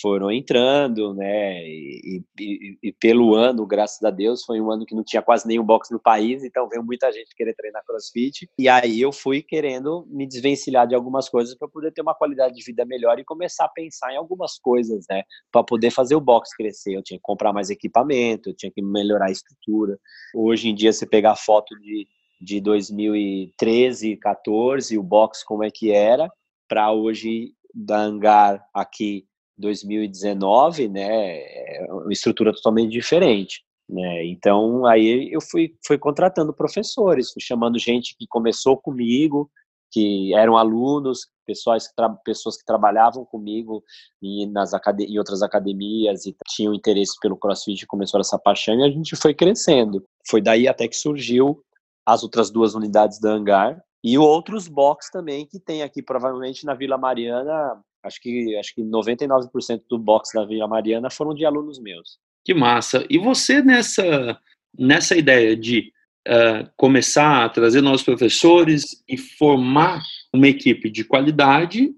foram 0.00 0.30
entrando, 0.30 1.14
né? 1.14 1.62
E, 1.66 2.22
e, 2.38 2.78
e, 2.82 2.92
pelo 2.92 3.34
ano, 3.34 3.66
graças 3.66 4.02
a 4.02 4.10
Deus, 4.10 4.44
foi 4.44 4.60
um 4.60 4.70
ano 4.70 4.84
que 4.86 4.94
não 4.94 5.04
tinha 5.04 5.22
quase 5.22 5.46
nenhum 5.46 5.64
box 5.64 5.90
no 5.90 6.00
país, 6.00 6.44
então 6.44 6.68
veio 6.68 6.84
muita 6.84 7.10
gente 7.12 7.34
querer 7.34 7.54
treinar 7.54 7.84
CrossFit. 7.86 8.48
E 8.58 8.68
aí 8.68 9.00
eu 9.00 9.12
fui 9.12 9.42
querendo 9.42 10.06
me 10.08 10.26
desvencilhar 10.26 10.86
de 10.86 10.94
algumas 10.94 11.28
coisas 11.28 11.54
para 11.56 11.68
poder 11.68 11.92
ter 11.92 12.02
uma 12.02 12.14
qualidade 12.14 12.54
de 12.54 12.64
vida 12.64 12.84
melhor 12.84 13.18
e 13.18 13.24
começar 13.24 13.64
a 13.64 13.68
pensar 13.68 14.12
em 14.12 14.16
algumas 14.16 14.58
coisas, 14.58 15.04
né? 15.10 15.22
Para 15.52 15.64
poder 15.64 15.90
fazer 15.90 16.14
o 16.14 16.20
box 16.20 16.54
crescer. 16.56 16.94
Eu 16.94 17.02
tinha 17.02 17.18
que 17.18 17.22
comprar 17.22 17.52
mais 17.52 17.70
equipamento, 17.70 18.50
eu 18.50 18.56
tinha 18.56 18.72
que 18.72 18.82
melhorar 18.82 19.26
a 19.26 19.32
estrutura. 19.32 19.98
Hoje 20.34 20.68
em 20.68 20.74
dia, 20.74 20.92
você 20.92 21.06
pegar 21.06 21.36
foto 21.36 21.74
de 21.80 22.06
de 22.40 22.60
2013, 22.60 24.16
14, 24.16 24.96
o 24.96 25.02
box 25.02 25.42
como 25.44 25.64
é 25.64 25.70
que 25.70 25.90
era, 25.90 26.30
para 26.68 26.92
hoje 26.92 27.52
da 27.74 27.98
Hangar 27.98 28.64
aqui 28.72 29.26
2019, 29.58 30.88
né, 30.88 31.38
é 31.38 31.86
uma 31.90 32.12
estrutura 32.12 32.52
totalmente 32.52 32.90
diferente. 32.90 33.62
Né? 33.88 34.26
Então, 34.26 34.84
aí 34.86 35.32
eu 35.32 35.40
fui, 35.40 35.74
fui 35.86 35.98
contratando 35.98 36.52
professores, 36.52 37.32
fui 37.32 37.42
chamando 37.42 37.78
gente 37.78 38.14
que 38.18 38.26
começou 38.28 38.76
comigo, 38.76 39.50
que 39.90 40.34
eram 40.34 40.56
alunos, 40.56 41.26
pessoas 41.46 41.88
pessoas 42.22 42.58
que 42.58 42.64
trabalhavam 42.64 43.24
comigo 43.24 43.82
em, 44.22 44.46
nas 44.50 44.72
em 45.00 45.18
outras 45.18 45.40
academias 45.42 46.26
e 46.26 46.36
tinham 46.46 46.74
interesse 46.74 47.18
pelo 47.20 47.38
CrossFit, 47.38 47.86
começou 47.86 48.20
essa 48.20 48.38
paixão 48.38 48.74
e 48.74 48.84
a 48.84 48.90
gente 48.90 49.16
foi 49.16 49.32
crescendo. 49.32 50.04
Foi 50.28 50.42
daí 50.42 50.68
até 50.68 50.86
que 50.86 50.96
surgiu 50.96 51.62
as 52.04 52.22
outras 52.22 52.50
duas 52.50 52.74
unidades 52.74 53.18
da 53.18 53.30
Hangar 53.30 53.82
e 54.04 54.18
outros 54.18 54.68
box 54.68 55.10
também 55.10 55.46
que 55.46 55.58
tem 55.58 55.82
aqui, 55.82 56.02
provavelmente 56.02 56.66
na 56.66 56.74
Vila 56.74 56.98
Mariana, 56.98 57.82
acho 58.02 58.20
que 58.20 58.56
acho 58.56 58.74
que 58.74 58.82
99% 58.82 59.82
do 59.88 59.98
box 59.98 60.30
da 60.34 60.44
Vila 60.44 60.68
Mariana 60.68 61.10
foram 61.10 61.34
de 61.34 61.44
alunos 61.44 61.80
meus. 61.80 62.18
Que 62.44 62.54
massa! 62.54 63.04
E 63.10 63.18
você 63.18 63.62
nessa 63.62 64.38
nessa 64.78 65.16
ideia 65.16 65.56
de 65.56 65.92
uh, 66.28 66.68
começar 66.76 67.44
a 67.44 67.48
trazer 67.48 67.80
novos 67.80 68.02
professores 68.02 69.02
e 69.08 69.16
formar 69.16 70.02
uma 70.32 70.48
equipe 70.48 70.90
de 70.90 71.04
qualidade, 71.04 71.90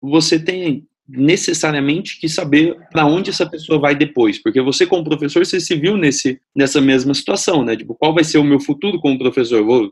você 0.00 0.38
tem 0.38 0.86
necessariamente 1.08 2.20
que 2.20 2.28
saber 2.28 2.76
para 2.92 3.06
onde 3.06 3.30
essa 3.30 3.48
pessoa 3.48 3.80
vai 3.80 3.94
depois, 3.94 4.40
porque 4.42 4.60
você 4.60 4.86
como 4.86 5.02
professor 5.02 5.44
você 5.44 5.58
se 5.58 5.74
viu 5.74 5.96
nesse 5.96 6.38
nessa 6.54 6.82
mesma 6.82 7.14
situação, 7.14 7.64
né? 7.64 7.74
Tipo, 7.74 7.94
qual 7.94 8.14
vai 8.14 8.22
ser 8.22 8.36
o 8.36 8.44
meu 8.44 8.60
futuro 8.60 9.00
como 9.00 9.18
professor? 9.18 9.64
Vou, 9.64 9.90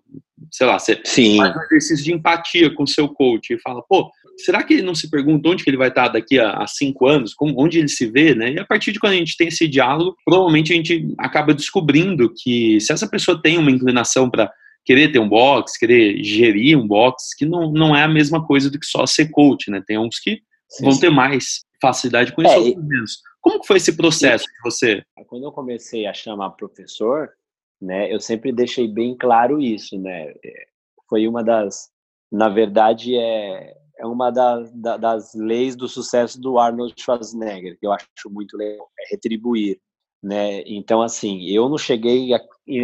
sei 0.51 0.67
lá, 0.67 0.79
você 0.79 1.01
Sim. 1.05 1.39
faz 1.39 1.57
um 1.57 1.62
exercício 1.62 2.05
de 2.05 2.12
empatia 2.12 2.75
com 2.75 2.83
o 2.83 2.89
seu 2.89 3.09
coach 3.09 3.55
e 3.55 3.59
fala, 3.61 3.83
pô, 3.89 4.11
será 4.39 4.62
que 4.62 4.74
ele 4.74 4.82
não 4.82 4.95
se 4.95 5.11
pergunta 5.11 5.49
onde 5.49 5.64
que 5.64 5.70
ele 5.70 5.76
vai 5.76 5.89
estar 5.89 6.09
daqui 6.09 6.39
a, 6.39 6.53
a 6.53 6.66
cinco 6.66 7.07
anos, 7.07 7.34
como, 7.34 7.55
onde 7.61 7.78
ele 7.78 7.89
se 7.89 8.07
vê, 8.07 8.34
né? 8.34 8.53
E 8.53 8.59
a 8.59 8.64
partir 8.64 8.93
de 8.93 9.01
quando 9.01 9.14
a 9.14 9.16
gente 9.16 9.37
tem 9.37 9.49
esse 9.49 9.66
diálogo, 9.66 10.16
provavelmente 10.24 10.72
a 10.72 10.76
gente 10.76 11.14
acaba 11.18 11.55
descobrindo 11.55 12.32
que 12.34 12.80
se 12.80 12.93
essa 12.93 13.09
pessoa 13.09 13.41
tem 13.41 13.59
uma 13.59 13.70
inclinação 13.70 14.30
para 14.30 14.53
querer 14.84 15.11
ter 15.11 15.18
um 15.18 15.28
box, 15.28 15.76
querer 15.78 16.22
gerir 16.22 16.78
um 16.78 16.87
box, 16.87 17.37
que 17.37 17.45
não, 17.45 17.72
não 17.72 17.97
é 17.97 18.03
a 18.03 18.09
mesma 18.09 18.47
coisa 18.47 18.70
do 18.70 18.78
que 18.78 18.87
só 18.87 19.05
ser 19.05 19.30
coach, 19.30 19.70
né? 19.70 19.82
Tem 19.87 19.99
uns 19.99 20.18
que 20.20 20.41
Sim. 20.68 20.84
vão 20.84 20.99
ter 20.99 21.11
mais 21.11 21.64
facilidade 21.80 22.32
com 22.32 22.43
isso, 22.43 22.53
é, 22.53 22.59
outros 22.59 22.87
menos. 22.87 23.18
Como 23.41 23.61
que 23.61 23.66
foi 23.66 23.76
esse 23.76 23.97
processo 23.97 24.45
de 24.45 24.62
você? 24.62 25.03
Quando 25.26 25.45
eu 25.45 25.53
comecei 25.53 26.07
a 26.07 26.12
chamar 26.12 26.51
professor, 26.51 27.30
né, 27.80 28.12
eu 28.12 28.20
sempre 28.20 28.53
deixei 28.53 28.89
bem 28.89 29.16
claro 29.16 29.61
isso, 29.61 29.99
né? 30.01 30.32
É, 30.45 30.66
foi 31.09 31.28
uma 31.28 31.45
das, 31.45 31.91
na 32.32 32.49
verdade, 32.49 33.16
é, 33.16 33.74
é 33.99 34.07
uma 34.07 34.30
das, 34.30 34.70
das 34.72 35.34
leis 35.34 35.74
do 35.74 35.88
sucesso 35.88 36.40
do 36.40 36.59
Arnold 36.59 36.94
Schwarzenegger, 36.99 37.78
que 37.78 37.86
eu 37.86 37.92
acho 37.92 38.07
muito 38.30 38.57
legal, 38.57 38.88
é 38.99 39.11
retribuir, 39.11 39.80
né? 40.22 40.62
Então, 40.66 41.03
assim, 41.03 41.47
eu 41.47 41.68
não 41.68 41.78
cheguei 41.78 42.30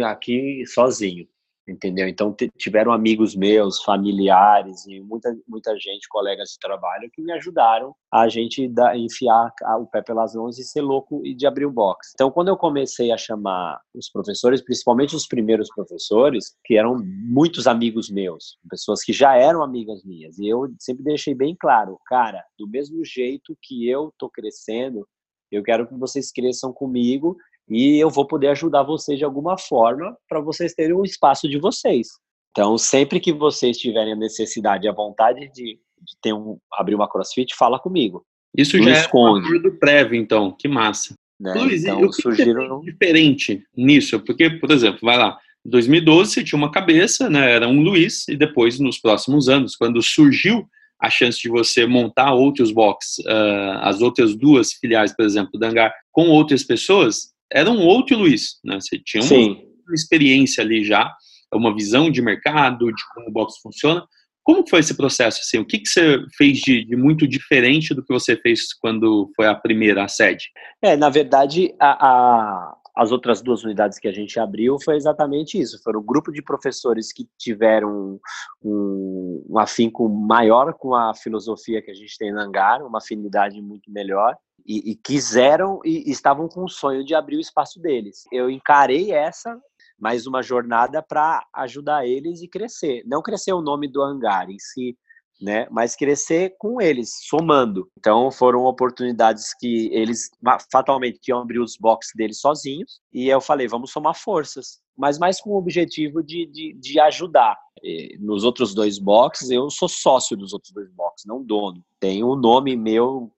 aqui 0.03 0.63
sozinho, 0.65 1.27
entendeu? 1.67 2.07
Então 2.07 2.35
tiveram 2.57 2.91
amigos 2.91 3.35
meus, 3.35 3.81
familiares 3.83 4.85
e 4.85 4.99
muita 4.99 5.35
muita 5.47 5.77
gente, 5.77 6.07
colegas 6.09 6.49
de 6.49 6.59
trabalho 6.59 7.09
que 7.11 7.21
me 7.21 7.31
ajudaram 7.31 7.95
a 8.11 8.27
gente 8.27 8.67
dar, 8.67 8.97
enfiar 8.97 9.51
o 9.79 9.87
pé 9.87 10.01
pelas 10.01 10.33
mãos 10.35 10.59
e 10.59 10.63
ser 10.63 10.81
louco 10.81 11.25
e 11.25 11.33
de 11.33 11.47
abrir 11.47 11.65
o 11.65 11.71
box. 11.71 12.11
Então 12.13 12.31
quando 12.31 12.49
eu 12.49 12.57
comecei 12.57 13.11
a 13.11 13.17
chamar 13.17 13.79
os 13.93 14.09
professores, 14.09 14.61
principalmente 14.61 15.15
os 15.15 15.27
primeiros 15.27 15.69
professores, 15.73 16.55
que 16.63 16.77
eram 16.77 16.97
muitos 17.03 17.67
amigos 17.67 18.09
meus, 18.09 18.57
pessoas 18.69 19.01
que 19.03 19.13
já 19.13 19.35
eram 19.35 19.63
amigas 19.63 20.03
minhas, 20.03 20.37
e 20.37 20.47
eu 20.47 20.73
sempre 20.79 21.03
deixei 21.03 21.33
bem 21.33 21.55
claro, 21.59 21.97
cara, 22.05 22.43
do 22.57 22.67
mesmo 22.67 23.03
jeito 23.05 23.57
que 23.61 23.89
eu 23.89 24.13
tô 24.17 24.29
crescendo, 24.29 25.07
eu 25.51 25.61
quero 25.61 25.87
que 25.87 25.93
vocês 25.93 26.31
cresçam 26.31 26.73
comigo 26.73 27.37
e 27.69 27.97
eu 27.97 28.09
vou 28.09 28.27
poder 28.27 28.47
ajudar 28.49 28.83
vocês 28.83 29.17
de 29.17 29.25
alguma 29.25 29.57
forma 29.57 30.15
para 30.27 30.39
vocês 30.39 30.73
terem 30.73 30.95
um 30.95 31.03
espaço 31.03 31.47
de 31.47 31.57
vocês. 31.57 32.07
Então, 32.51 32.77
sempre 32.77 33.19
que 33.19 33.33
vocês 33.33 33.77
tiverem 33.77 34.13
a 34.13 34.17
necessidade 34.17 34.85
e 34.85 34.89
a 34.89 34.93
vontade 34.93 35.49
de, 35.51 35.73
de 35.73 36.17
ter 36.21 36.33
um, 36.33 36.57
abrir 36.73 36.93
uma 36.93 37.09
CrossFit, 37.09 37.55
fala 37.55 37.79
comigo. 37.79 38.23
Isso 38.55 38.77
Não 38.77 38.83
já 38.83 38.91
esconde. 38.91 39.47
é 39.47 39.57
um 39.57 39.61
do 39.61 39.71
prévio, 39.79 40.15
então. 40.15 40.55
Que 40.57 40.67
massa. 40.67 41.15
Né? 41.39 41.53
Luiz, 41.55 41.83
então, 41.83 42.03
o 42.03 42.09
que 42.09 42.21
surgiram... 42.21 42.79
que 42.81 42.91
diferente 42.91 43.63
nisso? 43.75 44.19
Porque, 44.19 44.51
por 44.51 44.69
exemplo, 44.71 44.99
vai 45.01 45.17
lá, 45.17 45.37
em 45.65 45.69
2012 45.69 46.31
você 46.31 46.43
tinha 46.43 46.57
uma 46.57 46.71
cabeça, 46.71 47.29
né, 47.29 47.51
era 47.51 47.67
um 47.67 47.81
Luiz, 47.81 48.27
e 48.27 48.35
depois, 48.37 48.79
nos 48.79 48.99
próximos 48.99 49.49
anos, 49.49 49.75
quando 49.75 50.01
surgiu 50.01 50.67
a 51.01 51.09
chance 51.09 51.41
de 51.41 51.49
você 51.49 51.85
montar 51.85 52.33
outros 52.33 52.71
box, 52.71 53.17
uh, 53.25 53.79
as 53.81 53.99
outras 53.99 54.35
duas 54.35 54.73
filiais, 54.73 55.13
por 55.13 55.25
exemplo, 55.25 55.59
da 55.59 55.67
Hangar, 55.67 55.93
com 56.11 56.29
outras 56.29 56.63
pessoas, 56.63 57.32
era 57.53 57.69
um 57.69 57.85
outro 57.85 58.17
Luiz, 58.17 58.59
né? 58.63 58.79
Você 58.81 58.97
tinha 58.97 59.23
uma, 59.23 59.55
uma 59.87 59.93
experiência 59.93 60.63
ali 60.63 60.83
já, 60.83 61.13
uma 61.53 61.73
visão 61.73 62.09
de 62.09 62.21
mercado, 62.21 62.91
de 62.91 63.03
como 63.13 63.29
o 63.29 63.31
box 63.31 63.59
funciona. 63.61 64.03
Como 64.43 64.67
foi 64.67 64.79
esse 64.79 64.97
processo? 64.97 65.39
Assim, 65.41 65.59
o 65.59 65.65
que, 65.65 65.79
que 65.79 65.87
você 65.87 66.17
fez 66.35 66.59
de, 66.59 66.83
de, 66.83 66.95
muito 66.97 67.25
diferente 67.25 67.93
do 67.93 68.03
que 68.03 68.11
você 68.11 68.35
fez 68.35 68.73
quando 68.73 69.31
foi 69.35 69.47
a 69.47 69.55
primeira 69.55 70.05
sede? 70.07 70.45
É, 70.81 70.97
na 70.97 71.09
verdade, 71.09 71.73
a, 71.79 72.07
a, 72.07 72.77
as 72.97 73.11
outras 73.11 73.41
duas 73.41 73.63
unidades 73.63 73.99
que 73.99 74.07
a 74.07 74.11
gente 74.11 74.37
abriu 74.39 74.77
foi 74.83 74.97
exatamente 74.97 75.57
isso. 75.57 75.81
Foram 75.81 76.01
um 76.01 76.05
grupo 76.05 76.29
de 76.31 76.41
professores 76.41 77.13
que 77.13 77.25
tiveram 77.37 78.19
um, 78.61 79.45
um 79.49 79.59
afinco 79.59 80.09
maior 80.09 80.73
com 80.73 80.93
a 80.93 81.13
filosofia 81.13 81.81
que 81.81 81.91
a 81.91 81.95
gente 81.95 82.17
tem 82.17 82.33
na 82.33 82.43
Angar, 82.43 82.85
uma 82.85 82.97
afinidade 82.97 83.61
muito 83.61 83.89
melhor 83.89 84.35
e, 84.65 84.91
e 84.91 84.95
quiseram 84.95 85.79
e, 85.83 86.09
estavam 86.09 86.47
com 86.47 86.63
o 86.63 86.69
sonho 86.69 87.03
de 87.03 87.13
abrir 87.15 87.37
o 87.37 87.41
espaço 87.41 87.79
deles. 87.79 88.23
Eu 88.31 88.49
encarei 88.49 89.11
essa 89.11 89.59
mais 89.99 90.27
uma 90.27 90.41
jornada 90.41 91.01
para 91.01 91.45
ajudar 91.53 92.05
eles 92.05 92.41
e 92.41 92.47
crescer. 92.47 93.03
Não 93.05 93.21
crescer 93.21 93.53
o 93.53 93.61
nome 93.61 93.87
do 93.87 94.01
hangar 94.01 94.49
em 94.49 94.59
si, 94.59 94.97
né? 95.41 95.67
Mas 95.69 95.95
crescer 95.95 96.55
com 96.57 96.81
eles, 96.81 97.11
somando. 97.27 97.89
Então 97.97 98.31
foram 98.31 98.65
oportunidades 98.65 99.53
que 99.57 99.89
eles 99.93 100.29
fatalmente 100.71 101.19
iam 101.27 101.41
abrir 101.41 101.59
os 101.59 101.77
boxes 101.77 102.11
deles 102.15 102.39
sozinhos. 102.39 103.01
E 103.13 103.27
eu 103.29 103.41
falei, 103.41 103.67
vamos 103.67 103.91
somar 103.91 104.15
forças. 104.15 104.81
Mas 104.95 105.17
mais 105.17 105.41
com 105.41 105.51
o 105.51 105.57
objetivo 105.57 106.21
de, 106.21 106.45
de, 106.47 106.73
de 106.73 106.99
ajudar. 106.99 107.57
E 107.81 108.17
nos 108.19 108.43
outros 108.43 108.73
dois 108.73 108.99
boxes, 108.99 109.49
eu 109.49 109.69
sou 109.69 109.89
sócio 109.89 110.37
dos 110.37 110.53
outros 110.53 110.71
dois 110.71 110.89
boxes, 110.91 111.25
não 111.25 111.43
dono. 111.43 111.83
Tem 111.99 112.23
o 112.23 112.33
um 112.33 112.35
nome 112.35 112.75
meu 112.75 113.31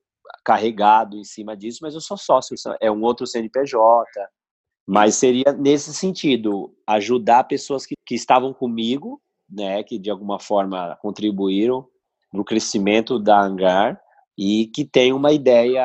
carregado 0.43 1.17
em 1.17 1.23
cima 1.23 1.55
disso, 1.55 1.79
mas 1.81 1.93
eu 1.93 2.01
sou 2.01 2.17
sócio, 2.17 2.55
é 2.81 2.91
um 2.91 3.01
outro 3.03 3.27
CNPJ. 3.27 4.05
Mas 4.87 5.15
seria 5.15 5.51
nesse 5.51 5.93
sentido, 5.93 6.75
ajudar 6.87 7.45
pessoas 7.45 7.85
que, 7.85 7.95
que 8.05 8.13
estavam 8.13 8.53
comigo, 8.53 9.21
né, 9.49 9.83
que 9.83 9.97
de 9.97 10.09
alguma 10.09 10.39
forma 10.39 10.95
contribuíram 11.01 11.87
no 12.31 12.43
crescimento 12.43 13.17
da 13.17 13.39
Hangar 13.39 13.99
e 14.37 14.67
que 14.67 14.85
tem 14.85 15.13
uma 15.13 15.31
ideia 15.31 15.83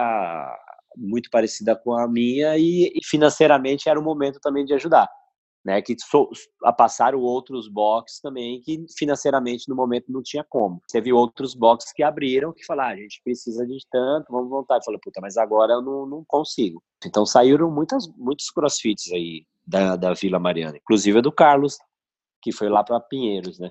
muito 0.96 1.30
parecida 1.30 1.74
com 1.74 1.94
a 1.94 2.06
minha 2.08 2.58
e, 2.58 2.92
e 2.94 3.00
financeiramente 3.04 3.88
era 3.88 3.98
o 3.98 4.02
momento 4.02 4.38
também 4.40 4.64
de 4.64 4.74
ajudar 4.74 5.08
né, 5.64 5.82
que 5.82 5.94
so, 5.98 6.30
a 6.64 6.72
passaram 6.72 7.20
outros 7.20 7.68
boxes 7.68 8.20
também 8.20 8.60
que 8.60 8.84
financeiramente 8.96 9.68
no 9.68 9.76
momento 9.76 10.06
não 10.08 10.22
tinha 10.22 10.44
como. 10.48 10.80
Teve 10.90 11.12
outros 11.12 11.54
boxes 11.54 11.92
que 11.92 12.02
abriram 12.02 12.52
que 12.52 12.64
falaram, 12.64 12.90
ah, 12.90 12.94
a 12.94 12.96
gente 12.96 13.20
precisa 13.22 13.66
de 13.66 13.78
tanto, 13.90 14.26
vamos 14.30 14.48
voltar. 14.48 14.76
Eu 14.76 14.82
falei, 14.82 15.00
puta, 15.02 15.20
mas 15.20 15.36
agora 15.36 15.74
eu 15.74 15.82
não, 15.82 16.06
não 16.06 16.24
consigo. 16.26 16.82
Então 17.04 17.26
saíram 17.26 17.70
muitas, 17.70 18.08
muitos 18.16 18.50
crossfits 18.50 19.12
aí 19.12 19.44
da, 19.66 19.96
da 19.96 20.14
Vila 20.14 20.38
Mariana, 20.38 20.76
inclusive 20.76 21.18
a 21.18 21.22
do 21.22 21.32
Carlos, 21.32 21.76
que 22.42 22.52
foi 22.52 22.68
lá 22.68 22.82
para 22.82 23.00
Pinheiros, 23.00 23.58
né? 23.58 23.70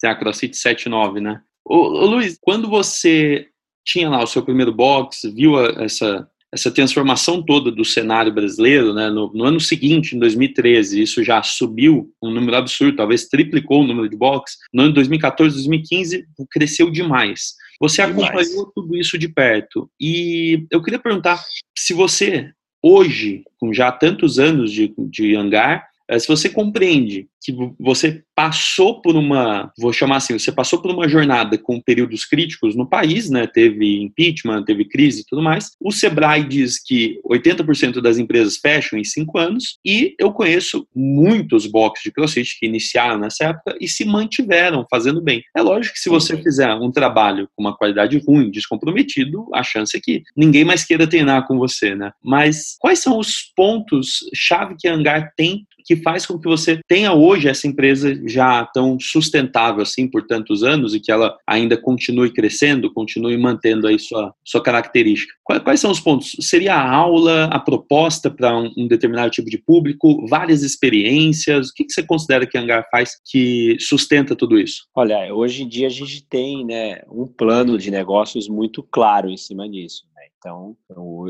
Tem 0.00 0.10
a 0.10 0.14
CrossFit 0.14 0.56
79, 0.56 1.20
né? 1.20 1.42
Ô, 1.64 1.76
ô, 1.76 2.06
Luiz, 2.06 2.38
quando 2.40 2.68
você 2.68 3.48
tinha 3.84 4.08
lá 4.10 4.22
o 4.22 4.26
seu 4.26 4.44
primeiro 4.44 4.72
box, 4.72 5.22
viu 5.32 5.58
essa 5.82 6.30
essa 6.52 6.70
transformação 6.70 7.42
toda 7.42 7.70
do 7.70 7.84
cenário 7.84 8.32
brasileiro, 8.32 8.92
né, 8.92 9.08
no, 9.08 9.32
no, 9.32 9.44
ano 9.44 9.60
seguinte, 9.60 10.16
em 10.16 10.18
2013, 10.18 11.00
isso 11.00 11.22
já 11.22 11.42
subiu 11.42 12.12
um 12.22 12.30
número 12.30 12.56
absurdo, 12.56 12.96
talvez 12.96 13.28
triplicou 13.28 13.82
o 13.82 13.86
número 13.86 14.08
de 14.08 14.16
box. 14.16 14.56
No 14.72 14.82
ano 14.82 14.94
2014, 14.94 15.54
2015, 15.54 16.24
cresceu 16.50 16.90
demais. 16.90 17.54
Você 17.80 18.04
demais. 18.04 18.28
acompanhou 18.28 18.72
tudo 18.74 18.96
isso 18.96 19.16
de 19.16 19.28
perto. 19.28 19.88
E 20.00 20.66
eu 20.70 20.82
queria 20.82 20.98
perguntar 20.98 21.40
se 21.76 21.94
você, 21.94 22.50
hoje, 22.82 23.44
com 23.58 23.72
já 23.72 23.92
tantos 23.92 24.38
anos 24.38 24.72
de, 24.72 24.92
de 24.98 25.36
hangar, 25.36 25.86
eh, 26.08 26.18
se 26.18 26.26
você 26.26 26.48
compreende 26.48 27.28
que 27.42 27.54
você 27.78 28.24
passou 28.40 29.02
por 29.02 29.16
uma, 29.16 29.70
vou 29.78 29.92
chamar 29.92 30.16
assim, 30.16 30.38
você 30.38 30.50
passou 30.50 30.80
por 30.80 30.90
uma 30.90 31.06
jornada 31.06 31.58
com 31.58 31.78
períodos 31.78 32.24
críticos 32.24 32.74
no 32.74 32.88
país, 32.88 33.28
né? 33.28 33.46
Teve 33.46 34.00
impeachment, 34.00 34.64
teve 34.64 34.86
crise 34.86 35.20
e 35.20 35.24
tudo 35.26 35.42
mais. 35.42 35.72
O 35.78 35.92
Sebrae 35.92 36.42
diz 36.42 36.82
que 36.82 37.20
80% 37.28 38.00
das 38.00 38.16
empresas 38.16 38.56
fecham 38.56 38.98
em 38.98 39.04
cinco 39.04 39.36
anos 39.36 39.78
e 39.84 40.14
eu 40.18 40.32
conheço 40.32 40.88
muitos 40.96 41.66
boxes 41.66 42.04
de 42.04 42.12
CrossFit 42.12 42.58
que 42.58 42.64
iniciaram 42.64 43.18
nessa 43.18 43.44
época 43.44 43.76
e 43.78 43.86
se 43.86 44.06
mantiveram 44.06 44.86
fazendo 44.90 45.20
bem. 45.20 45.42
É 45.54 45.60
lógico 45.60 45.92
que 45.92 46.00
se 46.00 46.08
você 46.08 46.42
fizer 46.42 46.72
um 46.72 46.90
trabalho 46.90 47.46
com 47.54 47.62
uma 47.62 47.76
qualidade 47.76 48.16
ruim, 48.26 48.50
descomprometido, 48.50 49.48
a 49.52 49.62
chance 49.62 49.94
é 49.94 50.00
que 50.02 50.22
ninguém 50.34 50.64
mais 50.64 50.82
queira 50.82 51.06
treinar 51.06 51.46
com 51.46 51.58
você, 51.58 51.94
né? 51.94 52.10
Mas 52.24 52.76
quais 52.80 53.00
são 53.00 53.18
os 53.18 53.52
pontos 53.54 54.20
chave 54.32 54.76
que 54.78 54.88
a 54.88 54.94
Hangar 54.94 55.30
tem 55.36 55.66
que 55.84 55.96
faz 55.96 56.26
com 56.26 56.38
que 56.38 56.46
você 56.46 56.80
tenha 56.86 57.12
hoje 57.12 57.48
essa 57.48 57.66
empresa 57.66 58.14
já 58.30 58.64
tão 58.66 58.98
sustentável 58.98 59.82
assim 59.82 60.08
por 60.08 60.26
tantos 60.26 60.62
anos 60.62 60.94
e 60.94 61.00
que 61.00 61.12
ela 61.12 61.36
ainda 61.46 61.76
continue 61.76 62.32
crescendo, 62.32 62.92
continue 62.92 63.36
mantendo 63.36 63.86
aí 63.86 63.98
sua, 63.98 64.34
sua 64.44 64.62
característica. 64.62 65.34
Quais, 65.44 65.80
são 65.80 65.90
os 65.90 66.00
pontos? 66.00 66.36
Seria 66.40 66.74
a 66.74 66.90
aula, 66.90 67.46
a 67.46 67.58
proposta 67.58 68.30
para 68.30 68.56
um, 68.56 68.72
um, 68.76 68.86
determinado 68.86 69.30
tipo 69.30 69.50
de 69.50 69.58
público, 69.58 70.26
várias 70.28 70.62
experiências? 70.62 71.68
O 71.68 71.74
que, 71.74 71.84
que 71.84 71.92
você 71.92 72.02
considera 72.02 72.46
que 72.46 72.56
a 72.56 72.60
Hangar 72.60 72.86
faz 72.90 73.12
que 73.26 73.76
sustenta 73.80 74.36
tudo 74.36 74.58
isso? 74.58 74.86
Olha, 74.94 75.34
hoje 75.34 75.64
em 75.64 75.68
dia 75.68 75.88
a 75.88 75.90
gente 75.90 76.24
tem 76.28 76.64
né, 76.64 77.02
um 77.10 77.26
plano 77.26 77.76
de 77.76 77.90
negócios 77.90 78.48
muito 78.48 78.82
claro 78.82 79.28
em 79.28 79.36
cima 79.36 79.68
disso. 79.68 80.04
Né? 80.14 80.22
Então, 80.38 80.76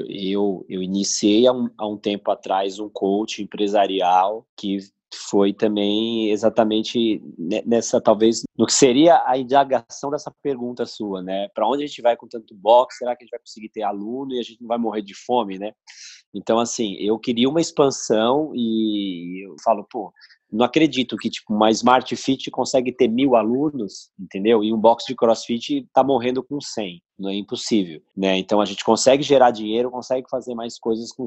eu, 0.09 0.65
eu 0.69 0.83
iniciei 0.83 1.47
há 1.47 1.53
um, 1.53 1.69
há 1.79 1.87
um 1.87 1.97
tempo 1.97 2.31
atrás 2.31 2.79
um 2.79 2.89
coach 2.89 3.43
empresarial 3.43 4.47
que 4.57 4.79
foi 5.15 5.53
também 5.53 6.31
exatamente 6.31 7.23
nessa 7.67 8.01
talvez 8.01 8.43
no 8.57 8.67
que 8.67 8.73
seria 8.73 9.23
a 9.27 9.37
indagação 9.37 10.11
dessa 10.11 10.33
pergunta 10.43 10.87
sua, 10.87 11.23
né? 11.23 11.49
Para 11.55 11.69
onde 11.69 11.83
a 11.83 11.87
gente 11.87 12.03
vai 12.03 12.17
com 12.17 12.29
tanto 12.29 12.55
box? 12.55 12.99
Será 12.99 13.17
que 13.17 13.23
a 13.23 13.25
gente 13.25 13.33
vai 13.33 13.41
conseguir 13.41 13.69
ter 13.71 13.83
aluno 13.83 14.33
e 14.33 14.39
a 14.39 14.43
gente 14.43 14.61
não 14.61 14.69
vai 14.69 14.79
morrer 14.79 15.03
de 15.03 15.15
fome, 15.15 15.59
né? 15.59 15.73
Então 16.35 16.59
assim, 16.59 16.95
eu 16.95 17.19
queria 17.19 17.49
uma 17.49 17.61
expansão 17.61 18.53
e 18.55 19.47
eu 19.47 19.57
falo, 19.65 19.85
pô, 19.91 20.13
não 20.53 20.65
acredito 20.65 21.17
que 21.17 21.31
tipo 21.31 21.55
uma 21.55 21.71
Smart 21.71 22.15
Fit 22.17 22.51
consegue 22.51 22.93
ter 22.93 23.09
mil 23.09 23.37
alunos, 23.37 24.11
entendeu? 24.19 24.65
E 24.65 24.73
um 24.73 24.79
box 24.79 25.05
de 25.07 25.15
CrossFit 25.15 25.79
está 25.79 26.03
morrendo 26.03 26.43
com 26.43 26.61
100, 26.61 27.01
não 27.19 27.31
é 27.31 27.35
impossível, 27.35 28.03
né? 28.17 28.37
Então 28.37 28.61
a 28.61 28.65
gente 28.65 28.85
consegue 28.85 29.23
gerar 29.23 29.51
dinheiro, 29.51 29.91
consegue 29.91 30.29
fazer 30.29 30.55
mais 30.55 30.79
coisas 30.79 31.11
com, 31.13 31.25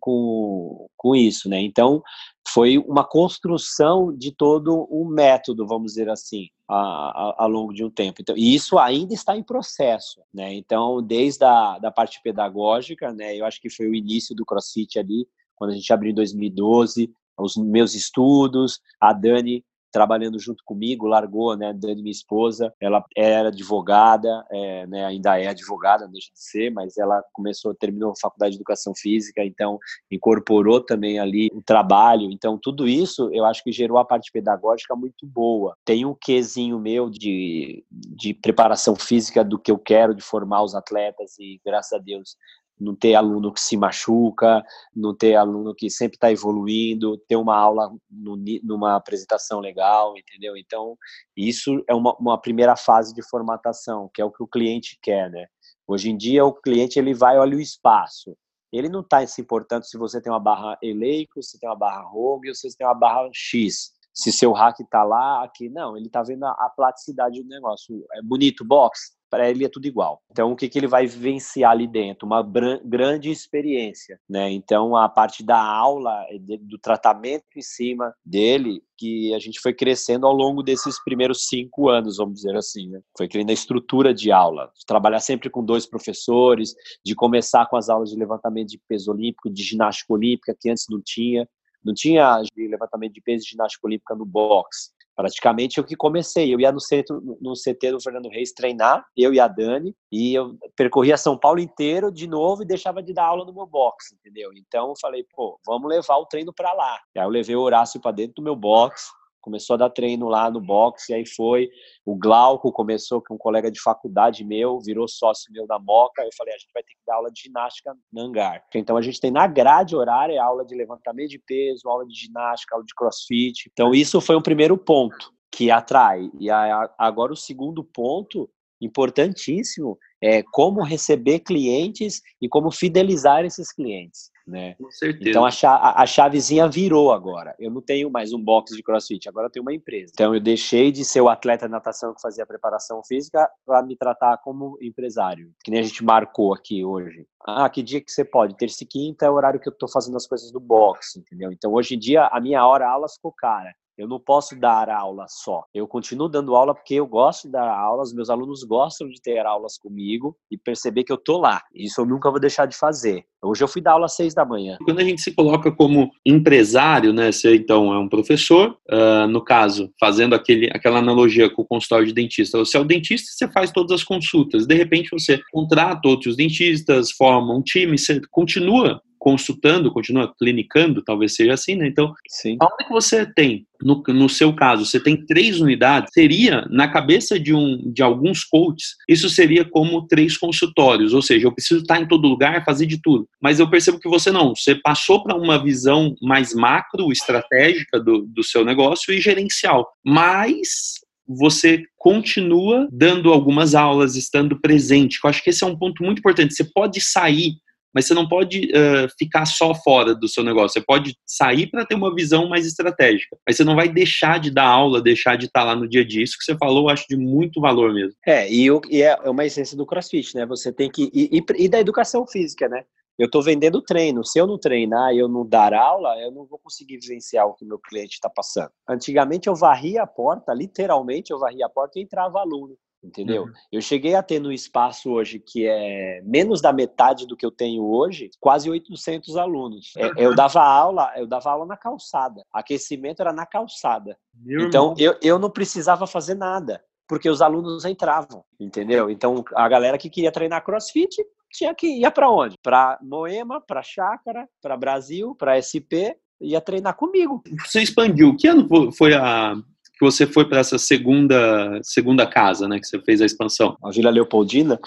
com, 0.00 0.86
com, 0.96 1.14
isso, 1.14 1.48
né? 1.48 1.60
Então 1.60 2.02
foi 2.48 2.78
uma 2.78 3.04
construção 3.04 4.14
de 4.16 4.32
todo 4.32 4.88
um 4.90 5.06
método, 5.06 5.66
vamos 5.66 5.92
dizer 5.92 6.08
assim, 6.10 6.48
ao 6.68 7.48
longo 7.48 7.72
de 7.72 7.84
um 7.84 7.90
tempo. 7.90 8.20
Então, 8.20 8.36
e 8.36 8.54
isso 8.54 8.78
ainda 8.78 9.14
está 9.14 9.36
em 9.36 9.42
processo, 9.42 10.20
né? 10.32 10.52
Então, 10.54 11.02
desde 11.02 11.44
a 11.44 11.78
da 11.78 11.90
parte 11.90 12.20
pedagógica, 12.22 13.12
né? 13.12 13.36
Eu 13.36 13.44
acho 13.44 13.60
que 13.60 13.70
foi 13.70 13.86
o 13.86 13.94
início 13.94 14.34
do 14.34 14.44
CrossFit 14.44 14.98
ali, 14.98 15.26
quando 15.54 15.70
a 15.70 15.74
gente 15.74 15.92
abriu 15.92 16.10
em 16.10 16.14
2012, 16.14 17.12
os 17.38 17.56
meus 17.56 17.94
estudos, 17.94 18.80
a 19.00 19.12
Dani 19.12 19.64
trabalhando 19.94 20.40
junto 20.40 20.64
comigo, 20.64 21.06
largou, 21.06 21.56
né, 21.56 21.72
Dani, 21.72 22.02
minha 22.02 22.10
esposa, 22.10 22.74
ela 22.80 23.04
era 23.16 23.50
advogada, 23.50 24.44
é, 24.50 24.84
né, 24.88 25.04
ainda 25.04 25.40
é 25.40 25.46
advogada, 25.46 26.08
deixa 26.08 26.32
de 26.32 26.42
ser, 26.42 26.72
mas 26.72 26.98
ela 26.98 27.22
começou, 27.32 27.72
terminou 27.72 28.10
a 28.10 28.20
faculdade 28.20 28.50
de 28.50 28.56
educação 28.56 28.92
física, 28.92 29.44
então 29.44 29.78
incorporou 30.10 30.80
também 30.80 31.20
ali 31.20 31.48
o 31.54 31.62
trabalho, 31.62 32.28
então 32.32 32.58
tudo 32.60 32.88
isso 32.88 33.30
eu 33.32 33.44
acho 33.44 33.62
que 33.62 33.70
gerou 33.70 33.96
a 33.96 34.04
parte 34.04 34.32
pedagógica 34.32 34.96
muito 34.96 35.24
boa. 35.28 35.76
Tem 35.84 36.04
um 36.04 36.16
quesinho 36.20 36.80
meu 36.80 37.08
de, 37.08 37.84
de 37.88 38.34
preparação 38.34 38.96
física 38.96 39.44
do 39.44 39.60
que 39.60 39.70
eu 39.70 39.78
quero 39.78 40.12
de 40.12 40.22
formar 40.22 40.64
os 40.64 40.74
atletas 40.74 41.38
e 41.38 41.60
graças 41.64 41.92
a 41.92 42.02
Deus 42.02 42.36
não 42.78 42.94
ter 42.94 43.14
aluno 43.14 43.52
que 43.52 43.60
se 43.60 43.76
machuca, 43.76 44.64
não 44.94 45.14
ter 45.14 45.36
aluno 45.36 45.74
que 45.74 45.88
sempre 45.88 46.16
está 46.16 46.30
evoluindo, 46.30 47.16
ter 47.28 47.36
uma 47.36 47.56
aula 47.56 47.92
no, 48.10 48.36
numa 48.62 48.96
apresentação 48.96 49.60
legal, 49.60 50.16
entendeu? 50.16 50.56
Então, 50.56 50.96
isso 51.36 51.82
é 51.88 51.94
uma, 51.94 52.14
uma, 52.18 52.40
primeira 52.40 52.76
fase 52.76 53.14
de 53.14 53.22
formatação, 53.22 54.10
que 54.12 54.20
é 54.20 54.24
o 54.24 54.30
que 54.30 54.42
o 54.42 54.48
cliente 54.48 54.98
quer, 55.00 55.30
né? 55.30 55.46
Hoje 55.86 56.10
em 56.10 56.16
dia, 56.16 56.44
o 56.44 56.52
cliente 56.52 56.98
ele 56.98 57.14
vai 57.14 57.38
olha 57.38 57.56
o 57.56 57.60
espaço. 57.60 58.36
Ele 58.72 58.88
não 58.88 59.00
está 59.00 59.24
se 59.26 59.40
importando 59.40 59.84
se 59.84 59.96
você 59.96 60.20
tem 60.20 60.32
uma 60.32 60.40
barra 60.40 60.76
Eleico, 60.82 61.42
se 61.42 61.58
tem 61.60 61.68
uma 61.68 61.76
barra 61.76 62.02
Rogue 62.02 62.48
ou 62.48 62.54
se 62.54 62.76
tem 62.76 62.86
uma 62.86 62.94
barra 62.94 63.28
X. 63.32 63.92
Se 64.12 64.32
seu 64.32 64.52
hack 64.52 64.80
está 64.80 65.04
lá, 65.04 65.44
aqui, 65.44 65.68
não. 65.68 65.96
Ele 65.96 66.06
está 66.06 66.22
vendo 66.22 66.44
a, 66.44 66.50
a 66.50 66.70
platicidade 66.74 67.40
do 67.42 67.48
negócio. 67.48 68.04
É 68.14 68.22
bonito 68.22 68.64
box? 68.64 69.12
Para 69.34 69.50
ele 69.50 69.64
é 69.64 69.68
tudo 69.68 69.86
igual. 69.86 70.22
Então, 70.30 70.52
o 70.52 70.56
que, 70.56 70.68
que 70.68 70.78
ele 70.78 70.86
vai 70.86 71.08
vivenciar 71.08 71.72
ali 71.72 71.88
dentro? 71.88 72.24
Uma 72.24 72.40
grande 72.84 73.32
experiência, 73.32 74.20
né? 74.30 74.48
Então, 74.48 74.94
a 74.94 75.08
parte 75.08 75.42
da 75.42 75.60
aula, 75.60 76.24
eh, 76.30 76.38
do 76.60 76.78
tratamento 76.78 77.44
em 77.56 77.60
cima 77.60 78.14
dele, 78.24 78.80
que 78.96 79.34
a 79.34 79.40
gente 79.40 79.58
foi 79.58 79.74
crescendo 79.74 80.24
ao 80.24 80.32
longo 80.32 80.62
desses 80.62 81.02
primeiros 81.02 81.48
cinco 81.48 81.88
anos, 81.88 82.18
vamos 82.18 82.36
dizer 82.36 82.54
assim, 82.54 82.90
né? 82.90 83.00
Foi 83.18 83.26
criando 83.26 83.50
a 83.50 83.54
estrutura 83.54 84.14
de 84.14 84.30
aula, 84.30 84.70
de 84.78 84.86
trabalhar 84.86 85.18
sempre 85.18 85.50
com 85.50 85.64
dois 85.64 85.84
professores, 85.84 86.72
de 87.04 87.16
começar 87.16 87.66
com 87.66 87.76
as 87.76 87.88
aulas 87.88 88.10
de 88.10 88.16
levantamento 88.16 88.68
de 88.68 88.80
peso 88.86 89.10
olímpico, 89.10 89.50
de 89.50 89.64
ginástica 89.64 90.12
olímpica, 90.12 90.54
que 90.56 90.70
antes 90.70 90.84
não 90.88 91.02
tinha. 91.04 91.48
Não 91.84 91.92
tinha 91.92 92.40
levantamento 92.56 93.12
de 93.12 93.20
peso 93.20 93.44
de 93.44 93.50
ginástica 93.50 93.86
olímpica 93.86 94.14
no 94.14 94.24
box 94.24 94.94
praticamente 95.14 95.78
eu 95.78 95.84
que 95.84 95.96
comecei. 95.96 96.52
Eu 96.52 96.60
ia 96.60 96.72
no 96.72 96.80
centro, 96.80 97.20
no 97.40 97.52
CT 97.52 97.92
do 97.92 98.00
Fernando 98.00 98.28
Reis 98.28 98.52
treinar, 98.52 99.04
eu 99.16 99.32
e 99.32 99.40
a 99.40 99.48
Dani, 99.48 99.94
e 100.10 100.34
eu 100.34 100.56
percorria 100.76 101.16
São 101.16 101.38
Paulo 101.38 101.60
inteiro 101.60 102.10
de 102.10 102.26
novo 102.26 102.62
e 102.62 102.66
deixava 102.66 103.02
de 103.02 103.12
dar 103.12 103.26
aula 103.26 103.44
no 103.44 103.54
meu 103.54 103.66
box, 103.66 104.14
entendeu? 104.14 104.50
Então 104.54 104.90
eu 104.90 104.94
falei, 105.00 105.24
pô, 105.34 105.58
vamos 105.66 105.88
levar 105.88 106.16
o 106.16 106.26
treino 106.26 106.52
para 106.52 106.72
lá. 106.72 107.00
Aí 107.16 107.24
eu 107.24 107.28
levei 107.28 107.56
o 107.56 107.60
Horácio 107.60 108.00
para 108.00 108.12
dentro 108.12 108.34
do 108.36 108.42
meu 108.42 108.56
box, 108.56 109.10
começou 109.44 109.74
a 109.74 109.76
dar 109.76 109.90
treino 109.90 110.26
lá 110.26 110.50
no 110.50 110.58
boxe, 110.58 111.12
aí 111.12 111.26
foi. 111.26 111.68
O 112.04 112.16
Glauco 112.16 112.72
começou 112.72 113.20
com 113.20 113.34
um 113.34 113.38
colega 113.38 113.70
de 113.70 113.78
faculdade 113.78 114.42
meu, 114.42 114.80
virou 114.80 115.06
sócio 115.06 115.52
meu 115.52 115.66
da 115.66 115.78
Moca. 115.78 116.22
Eu 116.22 116.30
falei, 116.34 116.54
a 116.54 116.58
gente 116.58 116.72
vai 116.72 116.82
ter 116.82 116.94
que 116.94 117.02
dar 117.06 117.16
aula 117.16 117.30
de 117.30 117.42
ginástica 117.42 117.94
no 118.10 118.22
hangar. 118.22 118.64
Então 118.74 118.96
a 118.96 119.02
gente 119.02 119.20
tem 119.20 119.30
na 119.30 119.46
grade 119.46 119.94
horária 119.94 120.42
aula 120.42 120.64
de 120.64 120.74
levantamento 120.74 121.28
de 121.28 121.38
peso, 121.38 121.86
aula 121.86 122.06
de 122.06 122.14
ginástica, 122.14 122.74
aula 122.74 122.86
de 122.86 122.94
crossfit. 122.94 123.68
Então 123.70 123.94
isso 123.94 124.18
foi 124.18 124.34
um 124.34 124.42
primeiro 124.42 124.78
ponto 124.78 125.30
que 125.52 125.70
atrai. 125.70 126.30
E 126.40 126.50
agora 126.98 127.32
o 127.32 127.36
segundo 127.36 127.84
ponto 127.84 128.48
importantíssimo 128.80 129.98
é 130.22 130.42
como 130.42 130.82
receber 130.82 131.40
clientes 131.40 132.22
e 132.40 132.48
como 132.48 132.70
fidelizar 132.72 133.44
esses 133.44 133.70
clientes. 133.70 134.30
Né? 134.46 134.74
Com 134.74 134.90
certeza. 134.90 135.30
Então 135.30 135.44
a, 135.46 135.48
a, 135.48 136.02
a, 136.02 136.06
chavezinha 136.06 136.68
virou 136.68 137.12
agora. 137.12 137.54
Eu 137.58 137.70
não 137.70 137.80
tenho 137.80 138.10
mais 138.10 138.32
um 138.32 138.42
box 138.42 138.76
de 138.76 138.82
crossfit, 138.82 139.26
agora 139.26 139.46
eu 139.46 139.50
tenho 139.50 139.64
uma 139.64 139.72
empresa. 139.72 140.12
Então 140.12 140.34
eu 140.34 140.40
deixei 140.40 140.92
de 140.92 141.02
ser 141.02 141.22
o 141.22 141.30
atleta 141.30 141.66
de 141.66 141.72
natação 141.72 142.14
que 142.14 142.20
fazia 142.20 142.44
preparação 142.44 143.02
física 143.02 143.50
para 143.64 143.82
me 143.82 143.96
tratar 143.96 144.36
como 144.38 144.76
empresário, 144.82 145.50
que 145.64 145.70
nem 145.70 145.80
a 145.80 145.82
gente 145.82 146.04
marcou 146.04 146.52
aqui 146.52 146.84
hoje. 146.84 147.26
Ah, 147.46 147.68
que 147.70 147.82
dia 147.82 148.00
que 148.00 148.10
você 148.10 148.24
pode? 148.24 148.56
Terça 148.56 148.84
e 148.84 148.86
quinta 148.86 149.24
é 149.24 149.30
o 149.30 149.34
horário 149.34 149.60
que 149.60 149.68
eu 149.68 149.72
estou 149.72 149.88
fazendo 149.88 150.16
as 150.16 150.26
coisas 150.26 150.52
do 150.52 150.60
box, 150.60 151.16
entendeu? 151.16 151.50
Então 151.50 151.72
hoje 151.72 151.94
em 151.94 151.98
dia 151.98 152.26
a 152.26 152.38
minha 152.40 152.66
hora 152.66 152.88
aula 152.88 153.08
ficou 153.08 153.32
cara. 153.32 153.74
Eu 153.96 154.08
não 154.08 154.18
posso 154.18 154.58
dar 154.58 154.88
aula 154.88 155.26
só. 155.28 155.64
Eu 155.72 155.86
continuo 155.86 156.28
dando 156.28 156.56
aula 156.56 156.74
porque 156.74 156.94
eu 156.94 157.06
gosto 157.06 157.46
de 157.46 157.52
dar 157.52 157.68
aula, 157.68 158.02
os 158.02 158.12
meus 158.12 158.28
alunos 158.28 158.64
gostam 158.64 159.08
de 159.08 159.20
ter 159.22 159.46
aulas 159.46 159.78
comigo 159.78 160.36
e 160.50 160.58
perceber 160.58 161.04
que 161.04 161.12
eu 161.12 161.16
tô 161.16 161.38
lá. 161.38 161.62
Isso 161.74 162.00
eu 162.00 162.06
nunca 162.06 162.30
vou 162.30 162.40
deixar 162.40 162.66
de 162.66 162.76
fazer. 162.76 163.24
Hoje 163.42 163.62
eu 163.62 163.68
fui 163.68 163.80
dar 163.80 163.92
aula 163.92 164.06
às 164.06 164.16
seis 164.16 164.34
da 164.34 164.44
manhã. 164.44 164.78
Quando 164.84 164.98
a 164.98 165.04
gente 165.04 165.20
se 165.20 165.32
coloca 165.32 165.70
como 165.70 166.10
empresário, 166.26 167.12
né? 167.12 167.30
Você 167.30 167.54
então 167.54 167.92
é 167.92 167.98
um 167.98 168.08
professor, 168.08 168.76
uh, 168.90 169.28
no 169.28 169.44
caso, 169.44 169.92
fazendo 170.00 170.34
aquele, 170.34 170.66
aquela 170.72 170.98
analogia 170.98 171.48
com 171.48 171.62
o 171.62 171.66
consultório 171.66 172.06
de 172.06 172.14
dentista. 172.14 172.58
Você 172.58 172.76
é 172.76 172.80
o 172.80 172.84
dentista 172.84 173.30
você 173.30 173.52
faz 173.52 173.70
todas 173.70 173.92
as 173.92 174.04
consultas. 174.04 174.66
De 174.66 174.74
repente 174.74 175.10
você 175.10 175.40
contrata 175.52 176.08
outros 176.08 176.36
dentistas, 176.36 177.12
forma 177.12 177.54
um 177.54 177.62
time, 177.62 177.96
você 177.96 178.20
continua 178.30 179.00
consultando, 179.24 179.90
continua 179.90 180.30
clinicando, 180.38 181.02
talvez 181.02 181.34
seja 181.34 181.54
assim, 181.54 181.76
né? 181.76 181.86
Então, 181.86 182.12
Sim. 182.28 182.58
aonde 182.60 182.84
que 182.84 182.92
você 182.92 183.24
tem, 183.24 183.66
no, 183.80 184.02
no 184.06 184.28
seu 184.28 184.54
caso, 184.54 184.84
você 184.84 185.00
tem 185.00 185.16
três 185.24 185.62
unidades, 185.62 186.12
seria, 186.12 186.66
na 186.68 186.88
cabeça 186.88 187.40
de, 187.40 187.54
um, 187.54 187.90
de 187.90 188.02
alguns 188.02 188.44
coaches, 188.44 188.96
isso 189.08 189.30
seria 189.30 189.64
como 189.64 190.06
três 190.06 190.36
consultórios, 190.36 191.14
ou 191.14 191.22
seja, 191.22 191.46
eu 191.46 191.52
preciso 191.52 191.80
estar 191.80 191.98
em 192.02 192.06
todo 192.06 192.28
lugar, 192.28 192.66
fazer 192.66 192.84
de 192.84 193.00
tudo. 193.00 193.26
Mas 193.40 193.58
eu 193.58 193.70
percebo 193.70 193.98
que 193.98 194.10
você 194.10 194.30
não, 194.30 194.54
você 194.54 194.74
passou 194.74 195.22
para 195.22 195.34
uma 195.34 195.62
visão 195.62 196.14
mais 196.20 196.52
macro, 196.52 197.10
estratégica 197.10 197.98
do, 197.98 198.26
do 198.26 198.44
seu 198.44 198.62
negócio 198.62 199.14
e 199.14 199.22
gerencial. 199.22 199.88
Mas 200.04 201.00
você 201.26 201.82
continua 201.96 202.86
dando 202.92 203.32
algumas 203.32 203.74
aulas, 203.74 204.16
estando 204.16 204.60
presente. 204.60 205.18
Eu 205.24 205.30
acho 205.30 205.42
que 205.42 205.48
esse 205.48 205.64
é 205.64 205.66
um 205.66 205.78
ponto 205.78 206.02
muito 206.02 206.18
importante. 206.18 206.52
Você 206.52 206.64
pode 206.64 207.00
sair 207.00 207.54
mas 207.94 208.06
você 208.06 208.14
não 208.14 208.28
pode 208.28 208.70
uh, 208.72 209.08
ficar 209.16 209.46
só 209.46 209.74
fora 209.74 210.14
do 210.14 210.26
seu 210.26 210.42
negócio. 210.42 210.80
Você 210.80 210.84
pode 210.84 211.16
sair 211.24 211.68
para 211.68 211.86
ter 211.86 211.94
uma 211.94 212.14
visão 212.14 212.48
mais 212.48 212.66
estratégica, 212.66 213.36
mas 213.46 213.56
você 213.56 213.64
não 213.64 213.76
vai 213.76 213.88
deixar 213.88 214.40
de 214.40 214.50
dar 214.50 214.66
aula, 214.66 215.00
deixar 215.00 215.36
de 215.36 215.46
estar 215.46 215.62
lá 215.62 215.76
no 215.76 215.88
dia 215.88 216.02
a 216.02 216.06
dia. 216.06 216.22
Isso 216.22 216.36
que 216.36 216.44
você 216.44 216.56
falou, 216.56 216.84
eu 216.84 216.88
acho 216.90 217.06
de 217.08 217.16
muito 217.16 217.60
valor 217.60 217.94
mesmo. 217.94 218.14
É, 218.26 218.50
e, 218.50 218.66
e 218.90 219.02
é 219.02 219.14
uma 219.30 219.44
essência 219.44 219.76
do 219.76 219.86
CrossFit, 219.86 220.34
né? 220.34 220.44
Você 220.46 220.72
tem 220.72 220.90
que. 220.90 221.10
E, 221.14 221.38
e, 221.38 221.64
e 221.64 221.68
da 221.68 221.78
educação 221.78 222.26
física, 222.26 222.68
né? 222.68 222.84
Eu 223.16 223.26
estou 223.26 223.42
vendendo 223.42 223.80
treino. 223.80 224.24
Se 224.24 224.40
eu 224.40 224.46
não 224.46 224.58
treinar 224.58 225.14
e 225.14 225.18
eu 225.18 225.28
não 225.28 225.46
dar 225.46 225.72
aula, 225.72 226.18
eu 226.20 226.32
não 226.32 226.44
vou 226.44 226.58
conseguir 226.58 226.98
vivenciar 226.98 227.46
o 227.46 227.54
que 227.54 227.64
meu 227.64 227.78
cliente 227.78 228.14
está 228.14 228.28
passando. 228.28 228.70
Antigamente 228.88 229.48
eu 229.48 229.54
varria 229.54 230.02
a 230.02 230.06
porta, 230.06 230.52
literalmente 230.52 231.32
eu 231.32 231.38
varria 231.38 231.66
a 231.66 231.68
porta 231.68 232.00
e 232.00 232.02
entrava 232.02 232.40
aluno 232.40 232.76
entendeu? 233.04 233.44
Uhum. 233.44 233.52
Eu 233.70 233.80
cheguei 233.80 234.14
a 234.14 234.22
ter 234.22 234.40
no 234.40 234.50
espaço 234.50 235.10
hoje 235.10 235.38
que 235.38 235.66
é 235.66 236.22
menos 236.24 236.60
da 236.60 236.72
metade 236.72 237.26
do 237.26 237.36
que 237.36 237.44
eu 237.44 237.50
tenho 237.50 237.84
hoje, 237.84 238.30
quase 238.40 238.70
800 238.70 239.36
alunos. 239.36 239.92
É, 239.96 240.10
eu 240.16 240.34
dava 240.34 240.62
aula, 240.62 241.12
eu 241.16 241.26
dava 241.26 241.50
aula 241.50 241.66
na 241.66 241.76
calçada. 241.76 242.42
Aquecimento 242.52 243.20
era 243.20 243.32
na 243.32 243.46
calçada. 243.46 244.16
Meu 244.34 244.66
então 244.66 244.94
eu, 244.98 245.16
eu 245.22 245.38
não 245.38 245.50
precisava 245.50 246.06
fazer 246.06 246.34
nada, 246.34 246.82
porque 247.06 247.28
os 247.28 247.42
alunos 247.42 247.84
entravam, 247.84 248.44
entendeu? 248.58 249.10
Então 249.10 249.44
a 249.54 249.68
galera 249.68 249.98
que 249.98 250.10
queria 250.10 250.32
treinar 250.32 250.64
CrossFit 250.64 251.22
tinha 251.52 251.74
que 251.74 251.86
ir 251.86 252.10
para 252.10 252.30
onde? 252.30 252.56
Para 252.62 252.98
Moema, 253.02 253.60
para 253.60 253.82
Chácara, 253.82 254.48
para 254.60 254.76
Brasil, 254.76 255.34
para 255.36 255.60
SP, 255.60 256.16
ia 256.40 256.60
treinar 256.60 256.96
comigo. 256.96 257.42
Você 257.64 257.80
expandiu. 257.80 258.36
Que 258.36 258.48
ano 258.48 258.90
foi 258.92 259.14
a 259.14 259.54
que 259.96 260.04
você 260.04 260.26
foi 260.26 260.48
para 260.48 260.58
essa 260.58 260.78
segunda 260.78 261.78
segunda 261.82 262.26
casa, 262.26 262.68
né, 262.68 262.78
que 262.78 262.86
você 262.86 263.00
fez 263.00 263.20
a 263.20 263.26
expansão? 263.26 263.76
A 263.82 263.90
Vila 263.90 264.10
Leopoldina 264.10 264.78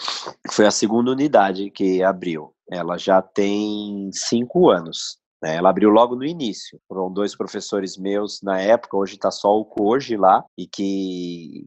foi 0.52 0.66
a 0.66 0.72
segunda 0.72 1.12
unidade 1.12 1.70
que 1.72 2.04
abriu. 2.04 2.54
Ela 2.70 2.98
já 2.98 3.22
tem 3.22 4.10
cinco 4.12 4.70
anos. 4.70 5.18
Né? 5.42 5.56
Ela 5.56 5.70
abriu 5.70 5.90
logo 5.90 6.16
no 6.16 6.26
início. 6.26 6.80
Foram 6.88 7.12
dois 7.12 7.36
professores 7.36 7.98
meus 7.98 8.42
na 8.42 8.60
época, 8.60 8.98
hoje 8.98 9.14
está 9.14 9.32
só 9.32 9.58
o 9.58 9.66
Koji 9.66 10.18
lá, 10.18 10.44
e 10.58 10.68
que 10.68 11.66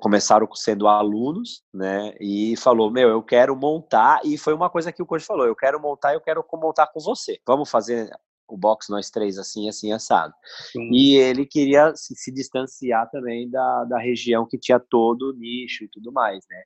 começaram 0.00 0.48
sendo 0.54 0.88
alunos, 0.88 1.62
né? 1.72 2.14
E 2.20 2.56
falou: 2.56 2.90
Meu, 2.90 3.08
eu 3.08 3.22
quero 3.22 3.54
montar. 3.54 4.20
E 4.24 4.38
foi 4.38 4.54
uma 4.54 4.70
coisa 4.70 4.92
que 4.92 5.02
o 5.02 5.06
Koji 5.06 5.24
falou: 5.24 5.46
Eu 5.46 5.54
quero 5.54 5.80
montar, 5.80 6.14
eu 6.14 6.20
quero 6.20 6.44
montar 6.54 6.86
com 6.86 7.00
você. 7.00 7.38
Vamos 7.46 7.70
fazer 7.70 8.10
o 8.50 8.56
box 8.56 8.88
nós 8.90 9.10
três 9.10 9.38
assim, 9.38 9.68
assim, 9.68 9.92
assado. 9.92 10.34
Sim. 10.72 10.90
E 10.92 11.16
ele 11.16 11.46
queria 11.46 11.94
se, 11.94 12.14
se, 12.14 12.32
distanciar 12.32 13.08
também 13.10 13.48
da, 13.48 13.84
da 13.84 13.98
região 13.98 14.46
que 14.46 14.58
tinha 14.58 14.80
todo 14.80 15.30
o 15.30 15.32
nicho 15.32 15.84
e 15.84 15.88
tudo 15.88 16.12
mais, 16.12 16.44
né? 16.50 16.62